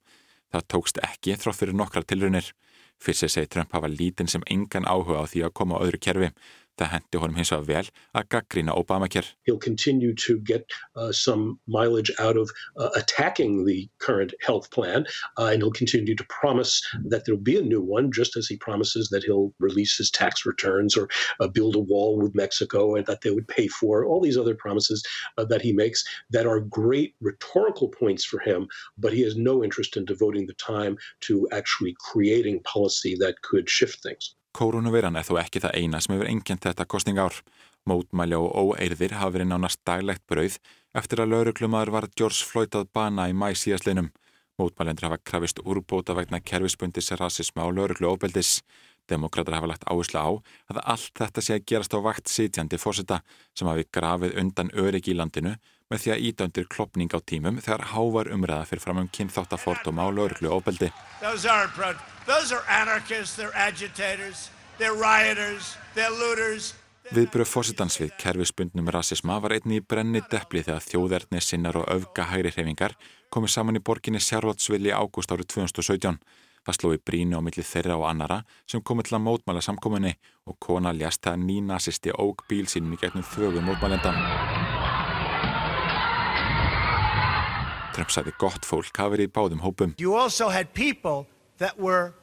Það 0.53 0.67
tókst 0.73 1.01
ekki 1.03 1.35
þrátt 1.37 1.59
fyrir 1.59 1.77
nokkrar 1.77 2.05
tilrunir. 2.07 2.53
Fyrst 2.97 3.27
segi 3.29 3.47
Trump 3.47 3.73
hafa 3.75 3.89
lítinn 3.91 4.29
sem 4.31 4.45
engan 4.49 4.87
áhuga 4.89 5.21
á 5.21 5.25
því 5.29 5.43
að 5.47 5.53
koma 5.59 5.77
á 5.77 5.83
öðru 5.85 5.99
kerfi. 6.01 6.31
He'll 9.43 9.57
continue 9.57 10.13
to 10.15 10.39
get 10.39 10.69
uh, 10.95 11.11
some 11.11 11.59
mileage 11.67 12.11
out 12.19 12.37
of 12.37 12.49
uh, 12.77 12.89
attacking 12.95 13.65
the 13.65 13.89
current 13.99 14.33
health 14.41 14.69
plan, 14.71 15.05
uh, 15.37 15.45
and 15.45 15.61
he'll 15.61 15.71
continue 15.71 16.15
to 16.15 16.25
promise 16.25 16.81
that 17.05 17.25
there'll 17.25 17.41
be 17.41 17.57
a 17.57 17.63
new 17.63 17.81
one, 17.81 18.11
just 18.11 18.37
as 18.37 18.47
he 18.47 18.57
promises 18.57 19.09
that 19.09 19.23
he'll 19.23 19.53
release 19.59 19.97
his 19.97 20.11
tax 20.11 20.45
returns 20.45 20.95
or 20.95 21.09
build 21.53 21.75
a 21.75 21.79
wall 21.79 22.17
with 22.17 22.35
Mexico 22.35 22.95
and 22.95 23.05
that 23.05 23.21
they 23.21 23.31
would 23.31 23.47
pay 23.47 23.67
for 23.67 24.05
all 24.05 24.21
these 24.21 24.37
other 24.37 24.55
promises 24.55 25.03
that 25.37 25.61
he 25.61 25.73
makes 25.73 26.03
that 26.29 26.45
are 26.45 26.59
great 26.59 27.15
rhetorical 27.21 27.89
points 27.89 28.23
for 28.23 28.39
him, 28.39 28.67
but 28.97 29.13
he 29.13 29.21
has 29.21 29.35
no 29.35 29.63
interest 29.63 29.97
in 29.97 30.05
devoting 30.05 30.45
the 30.45 30.53
time 30.53 30.97
to 31.21 31.47
actually 31.51 31.95
creating 31.99 32.61
policy 32.63 33.15
that 33.19 33.41
could 33.41 33.69
shift 33.69 34.01
things. 34.03 34.35
Kórunuveiran 34.57 35.13
er 35.19 35.25
þó 35.27 35.35
ekki 35.37 35.61
það 35.61 35.75
eina 35.77 35.99
sem 36.01 36.15
hefur 36.15 36.29
engjent 36.31 36.63
þetta 36.65 36.85
kostninga 36.89 37.27
ár. 37.27 37.35
Mótmæli 37.87 38.39
og 38.39 38.55
óeirðir 38.57 39.13
hafa 39.19 39.35
verið 39.35 39.51
nánast 39.51 39.83
daglegt 39.85 40.23
brauð 40.25 40.55
eftir 40.97 41.21
að 41.21 41.35
lauruglumadur 41.35 41.91
var 41.93 42.07
George 42.17 42.47
Floyd 42.47 42.73
að 42.79 42.87
bana 42.97 43.27
í 43.29 43.35
mæ 43.37 43.51
síðastlinum. 43.53 44.09
Mótmælendur 44.57 45.11
hafa 45.11 45.19
krafist 45.21 45.61
úrbóta 45.61 46.15
vegna 46.17 46.41
kerfisbundis 46.41 47.11
rasisma 47.21 47.67
og 47.69 47.77
lauruglu 47.77 48.09
óbeldis. 48.15 48.63
Demokrater 49.07 49.53
hafa 49.53 49.69
lagt 49.69 49.85
áherslu 49.85 50.25
á 50.25 50.29
að 50.73 50.81
allt 50.95 51.13
þetta 51.21 51.43
sé 51.45 51.59
að 51.59 51.67
gerast 51.69 51.93
á 51.93 52.01
vakt 52.01 52.33
sitjandi 52.33 52.81
fórseta 52.81 53.21
sem 53.53 53.69
hafi 53.69 53.85
grafið 53.93 54.39
undan 54.41 54.73
öryggi 54.73 55.13
í 55.13 55.19
landinu 55.21 55.53
með 55.91 56.03
því 56.03 56.13
að 56.13 56.23
ídöndir 56.29 56.67
klopning 56.71 57.11
á 57.15 57.19
tímum 57.19 57.59
þegar 57.63 57.87
hávar 57.93 58.31
umræða 58.33 58.67
fyrir 58.69 58.83
fram 58.83 59.01
um 59.03 59.09
kynþáttafordóma 59.11 60.07
og 60.09 60.17
lauruglu 60.17 60.51
looters. 60.51 60.91
Viðbröð 67.07 67.47
fórsetans 67.47 67.95
við 68.01 68.09
kerfisbundnum 68.19 68.89
rasisma 68.91 69.37
var 69.39 69.53
einni 69.55 69.77
í 69.79 69.83
brenni 69.83 70.19
deppli 70.27 70.59
þegar 70.65 70.83
þjóðerni 70.83 71.39
sinnar 71.39 71.79
og 71.79 71.87
öfga 71.93 72.25
hægri 72.33 72.51
hreyfingar 72.51 72.97
komið 73.31 73.53
saman 73.53 73.79
í 73.79 73.83
borginni 73.89 74.19
Sjárvaldsvili 74.19 74.91
ágúst 74.91 75.31
árið 75.31 75.47
2017. 75.55 76.19
Það 76.67 76.75
slói 76.75 76.99
brínu 76.99 77.39
á 77.39 77.41
milli 77.45 77.63
þeirra 77.63 77.95
og 77.95 78.09
annara 78.09 78.41
sem 78.67 78.83
komið 78.83 79.07
til 79.07 79.19
að 79.21 79.25
mótmæla 79.29 79.63
samkominni 79.63 80.17
og 80.51 80.59
kona 80.59 80.91
ljast 80.91 81.23
þegar 81.23 81.39
ný 81.47 81.61
nazisti 81.63 82.11
óg 82.11 82.43
bíl 82.51 82.67
sínum 82.67 82.97
í 82.97 82.99
gegnum 82.99 83.23
þögum 83.23 83.71
mótmælendan. 83.71 84.56
Trump 87.97 88.13
sagði 88.13 88.35
gott 88.37 88.65
fólk 88.67 88.93
hafi 88.93 89.15
verið 89.15 89.25
í 89.25 89.33
báðum 89.33 89.61
hópum. 89.65 89.93
You 89.97 90.13
also 90.13 90.51
had 90.53 90.69
people 90.77 91.25
that 91.57 91.79
were 91.81 92.13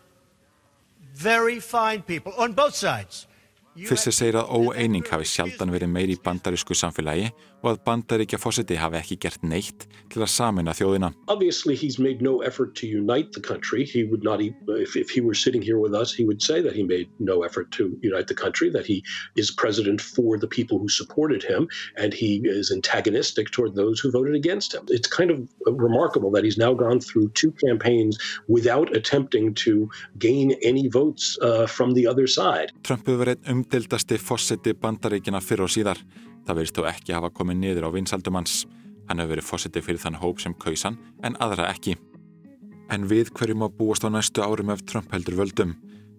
very 1.15 1.59
fine 1.59 2.03
people 2.07 2.33
on 2.39 2.55
both 2.55 2.79
sides. 2.79 3.27
Fyrst 3.75 4.07
segir 4.15 4.39
að 4.39 4.53
óeining 4.55 5.03
hafi 5.11 5.27
sjaldan 5.27 5.73
verið 5.75 5.91
meiri 5.91 6.15
í 6.15 6.21
bandarísku 6.23 6.77
samfélagi 6.79 7.33
og 7.65 7.71
að 7.73 7.79
bandaríkja 7.87 8.37
fósiti 8.37 8.77
hafi 8.77 8.99
ekki 9.01 9.17
gert 9.25 9.45
neitt 9.47 9.87
til 10.13 10.21
að 10.21 10.31
samina 10.35 10.75
þjóðina. 10.77 11.15
Obviously, 11.33 11.75
he's 11.75 11.99
made 11.99 12.21
no 12.21 12.43
effort 12.43 12.75
to 12.77 12.87
unite 12.87 13.33
the 13.33 13.41
country. 13.41 13.85
He 13.85 14.05
would 14.05 14.23
not, 14.23 14.43
e- 14.43 14.55
if, 14.69 14.97
if 14.97 15.09
he 15.09 15.23
were 15.23 15.35
sitting 15.35 15.63
here 15.63 15.79
with 15.79 15.95
us, 15.95 16.13
he 16.13 16.25
would 16.25 16.43
say 16.43 16.61
that 16.61 16.77
he 16.77 16.83
made 16.83 17.09
no 17.19 17.43
effort 17.43 17.71
to 17.73 17.97
unite 18.03 18.29
the 18.29 18.35
country, 18.35 18.69
that 18.71 18.85
he 18.85 19.03
is 19.37 19.51
president 19.51 20.01
for 20.01 20.37
the 20.37 20.47
people 20.47 20.79
who 20.79 20.89
supported 20.89 21.43
him, 21.43 21.67
and 21.97 22.13
he 22.13 22.43
is 22.45 22.71
antagonistic 22.71 23.51
toward 23.51 23.75
those 23.75 23.99
who 23.99 24.11
voted 24.11 24.35
against 24.35 24.75
him. 24.75 24.85
It's 24.89 25.09
kind 25.09 25.31
of 25.31 25.49
remarkable 25.67 26.31
that 26.33 26.45
he's 26.45 26.59
now 26.59 26.75
gone 26.75 27.01
through 27.01 27.31
two 27.31 27.53
campaigns 27.53 28.19
without 28.47 28.95
attempting 28.95 29.55
to 29.65 29.89
gain 30.19 30.53
any 30.63 30.89
votes 30.89 31.39
uh, 31.41 31.67
from 31.67 31.95
the 31.95 32.07
other 32.07 32.27
side. 32.27 32.77
Trump 32.85 33.09
hefur 33.09 33.25
verið 33.25 33.41
einn 33.49 33.65
umdildasti 33.65 34.21
fósiti 34.21 34.77
bandaríkina 34.77 35.41
fyrr 35.41 35.65
og 35.65 35.73
síðar. 35.73 36.01
Það 36.45 36.59
verðist 36.59 36.79
þó 36.79 36.89
ekki 36.91 37.17
hafa 37.17 37.31
komið 37.33 37.61
niður 37.61 37.89
á 37.89 37.95
vinsaldum 37.95 38.39
hans. 38.39 38.65
Hann 39.09 39.21
hefur 39.21 39.35
verið 39.35 39.49
fósiti 39.49 39.83
fyrir 39.85 40.01
þann 40.01 40.21
hóp 40.21 40.41
sem 40.41 40.55
kausan 40.61 40.99
en 41.25 41.37
aðra 41.45 41.71
ekki. 41.73 41.97
En 42.93 43.09
við 43.09 43.33
hverjum 43.37 43.65
að 43.65 43.77
búast 43.79 44.05
á 44.05 44.13
næstu 44.13 44.45
árum 44.45 44.73
ef 44.75 44.85
Trump 44.85 45.13
heldur 45.13 45.39
völdum. 45.41 45.75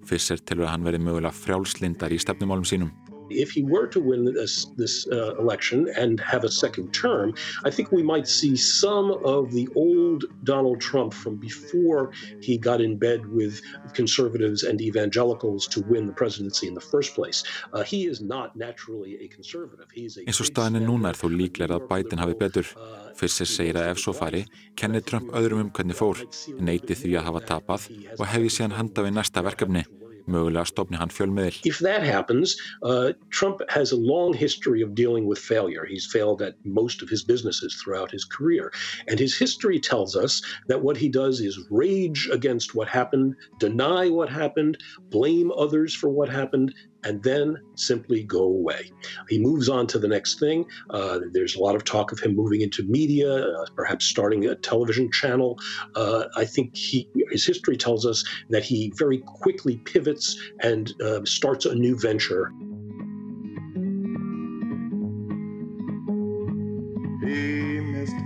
Fyrst 0.05 0.33
er 0.33 0.41
til 0.41 0.61
að 0.61 0.71
hann 0.73 0.85
verið 0.85 1.05
mögulega 1.05 1.33
frjálslindar 1.33 2.13
í 2.13 2.21
stefnumálum 2.21 2.65
sínum. 2.65 2.91
If 3.29 3.51
he 3.51 3.63
were 3.63 3.87
to 3.87 3.99
win 3.99 4.25
this, 4.25 4.65
this 4.77 5.07
uh, 5.07 5.35
election 5.37 5.87
and 5.97 6.19
have 6.19 6.43
a 6.43 6.51
second 6.51 6.93
term, 6.93 7.33
I 7.63 7.69
think 7.69 7.91
we 7.91 8.03
might 8.03 8.27
see 8.27 8.55
some 8.55 9.11
of 9.23 9.51
the 9.51 9.67
old 9.75 10.25
Donald 10.43 10.81
Trump 10.81 11.13
from 11.13 11.37
before 11.37 12.11
he 12.41 12.57
got 12.57 12.81
in 12.81 12.97
bed 12.97 13.25
with 13.25 13.61
conservatives 13.93 14.63
and 14.63 14.81
evangelicals 14.81 15.67
to 15.67 15.81
win 15.81 16.07
the 16.07 16.13
presidency 16.13 16.67
in 16.67 16.73
the 16.73 16.81
first 16.81 17.15
place. 17.15 17.43
Uh, 17.73 17.83
he 17.83 18.05
is 18.05 18.21
not 18.21 18.55
naturally 18.55 19.17
a 19.21 19.27
conservative. 19.27 19.87
He's 19.93 20.17
a 20.17 20.25
Eins 20.25 20.41
og 20.41 20.49
staðin 20.49 20.79
er 20.81 20.85
núna 20.87 21.11
er 21.11 21.19
þó 21.19 21.27
líklega 21.31 21.77
að 21.77 21.87
Biden 21.91 22.21
hafi 22.21 22.37
betur. 22.39 22.71
Fyrst 23.15 23.43
er 23.45 23.49
segir 23.49 23.77
að 23.79 23.91
ef 23.93 24.01
svo 24.01 24.13
fari, 24.15 24.43
kenni 24.75 25.01
Trump 25.05 25.29
öðrum 25.37 25.65
um 25.65 25.69
hvernig 25.75 25.95
fór, 25.99 26.23
neyti 26.59 26.97
því 26.97 27.13
að 27.19 27.29
hafa 27.29 27.45
tapað 27.53 27.87
og 28.17 28.25
hefði 28.33 28.51
síðan 28.57 28.75
handa 28.79 29.05
við 29.05 29.15
næsta 29.19 29.45
verkefni. 29.45 29.85
Mögulega 30.27 30.97
hann 30.97 31.09
fjölmiðil. 31.09 31.59
If 31.65 31.79
that 31.79 32.03
happens, 32.03 32.55
uh, 32.83 33.13
Trump 33.29 33.61
has 33.69 33.91
a 33.91 33.97
long 33.97 34.33
history 34.33 34.81
of 34.81 34.95
dealing 34.95 35.25
with 35.25 35.39
failure. 35.39 35.85
He's 35.85 36.07
failed 36.11 36.41
at 36.41 36.55
most 36.63 37.01
of 37.01 37.09
his 37.09 37.23
businesses 37.23 37.75
throughout 37.75 38.11
his 38.11 38.25
career. 38.25 38.71
And 39.07 39.19
his 39.19 39.37
history 39.37 39.79
tells 39.79 40.15
us 40.15 40.41
that 40.67 40.81
what 40.81 40.97
he 40.97 41.09
does 41.09 41.39
is 41.39 41.59
rage 41.69 42.27
against 42.31 42.75
what 42.75 42.87
happened, 42.87 43.35
deny 43.59 44.09
what 44.09 44.29
happened, 44.29 44.77
blame 45.09 45.51
others 45.51 45.93
for 45.93 46.09
what 46.09 46.29
happened, 46.29 46.73
and 47.05 47.23
then 47.23 47.57
simply 47.75 48.23
go 48.23 48.43
away. 48.43 48.91
He 49.29 49.39
moves 49.39 49.69
on 49.69 49.87
to 49.87 49.99
the 49.99 50.07
next 50.07 50.39
thing. 50.39 50.65
Uh, 50.89 51.19
there's 51.31 51.55
a 51.55 51.59
lot 51.59 51.75
of 51.75 51.83
talk 51.83 52.11
of 52.11 52.19
him 52.19 52.35
moving 52.35 52.61
into 52.61 52.83
media, 52.83 53.31
uh, 53.31 53.65
perhaps 53.75 54.05
starting 54.05 54.47
a 54.47 54.55
television 54.55 55.11
channel. 55.11 55.57
Uh, 55.95 56.25
I 56.35 56.45
think 56.45 56.75
he, 56.75 57.07
his 57.31 57.45
history 57.45 57.77
tells 57.77 58.05
us 58.05 58.23
that 58.49 58.63
he 58.63 58.91
very 58.97 59.19
quickly 59.19 59.77
pivots 59.77 60.37
and 60.61 60.93
uh, 61.01 61.23
starts 61.23 61.65
a 61.65 61.75
new 61.75 61.97
venture. 61.97 62.51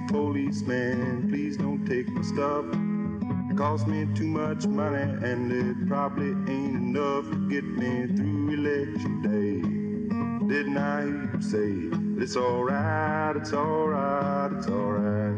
Policeman, 0.09 1.29
please 1.29 1.55
don't 1.55 1.85
take 1.85 2.09
my 2.09 2.23
stuff. 2.23 2.65
Cost 3.55 3.87
me 3.87 4.07
too 4.15 4.25
much 4.25 4.65
money, 4.65 5.03
and 5.03 5.51
it 5.51 5.87
probably 5.87 6.29
ain't 6.51 6.75
enough 6.75 7.29
to 7.29 7.49
get 7.49 7.63
me 7.63 8.07
through 8.15 8.38
election 8.53 9.21
day. 9.21 9.61
Didn't 10.47 10.77
I 10.77 11.01
hear 11.03 11.29
you 11.33 11.41
say 11.41 11.69
it's 12.21 12.35
alright, 12.35 13.35
it's 13.35 13.53
alright, 13.53 14.51
it's 14.53 14.67
alright? 14.67 15.37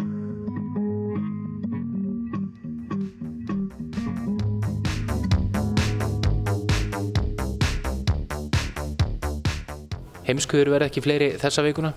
Heimskuður 10.28 10.72
verða 10.72 10.88
ekki 10.88 11.03
fleiri 11.03 11.34
þessa 11.41 11.66
vikuna? 11.66 11.91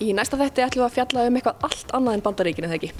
Í 0.00 0.12
næsta 0.16 0.36
þætti 0.40 0.64
ætlum 0.66 0.84
við 0.84 0.88
að 0.90 0.94
fjalla 0.98 1.24
um 1.28 1.40
eitthvað 1.40 1.64
allt 1.68 1.96
annað 1.96 2.18
en 2.18 2.24
bandaríkinu, 2.26 2.68
eða 2.68 2.76
ekki? 2.76 2.92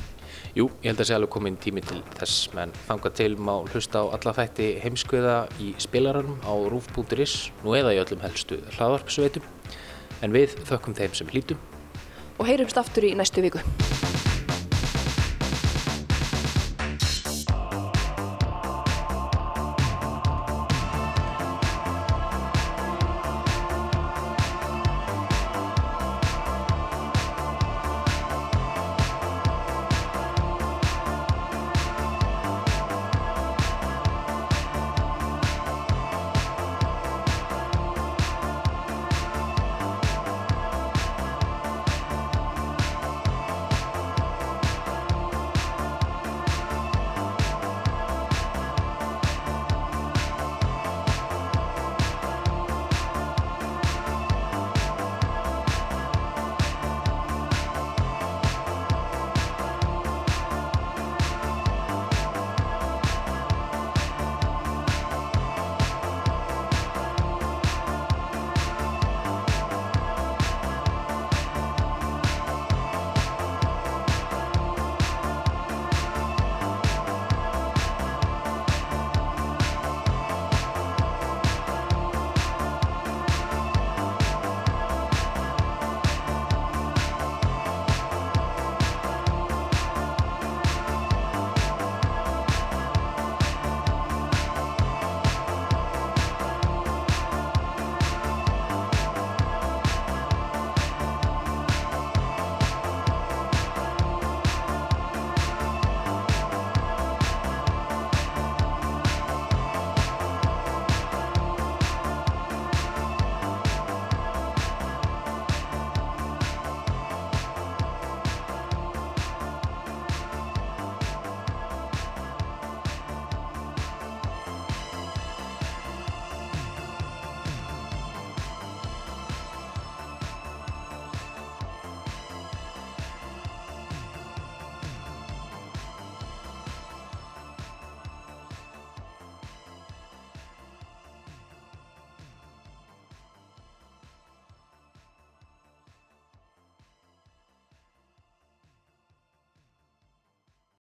Jú, 0.50 0.66
ég 0.82 0.90
held 0.90 0.98
að 1.04 1.06
sé 1.06 1.14
alveg 1.14 1.30
komin 1.30 1.56
tími 1.62 1.82
til 1.86 2.00
þess, 2.18 2.48
menn 2.58 2.72
þanga 2.88 3.12
til 3.14 3.36
má 3.38 3.52
hlusta 3.70 4.02
á 4.02 4.10
alla 4.16 4.32
þætti 4.34 4.66
heimskuða 4.82 5.36
í 5.62 5.70
spilaranum 5.78 6.40
á 6.42 6.54
rúf.is, 6.72 7.36
nú 7.62 7.76
eða 7.78 7.94
í 7.94 8.00
öllum 8.02 8.24
helstu 8.24 8.58
hlaðvarpsveitum. 8.74 9.46
En 10.26 10.34
við 10.34 10.58
þökkum 10.66 10.98
þeim 10.98 11.14
sem 11.14 11.30
hlítum. 11.30 11.62
Og 12.42 12.50
heyrumst 12.50 12.82
aftur 12.82 13.06
í 13.06 13.14
næstu 13.14 13.46
viku. 13.46 13.62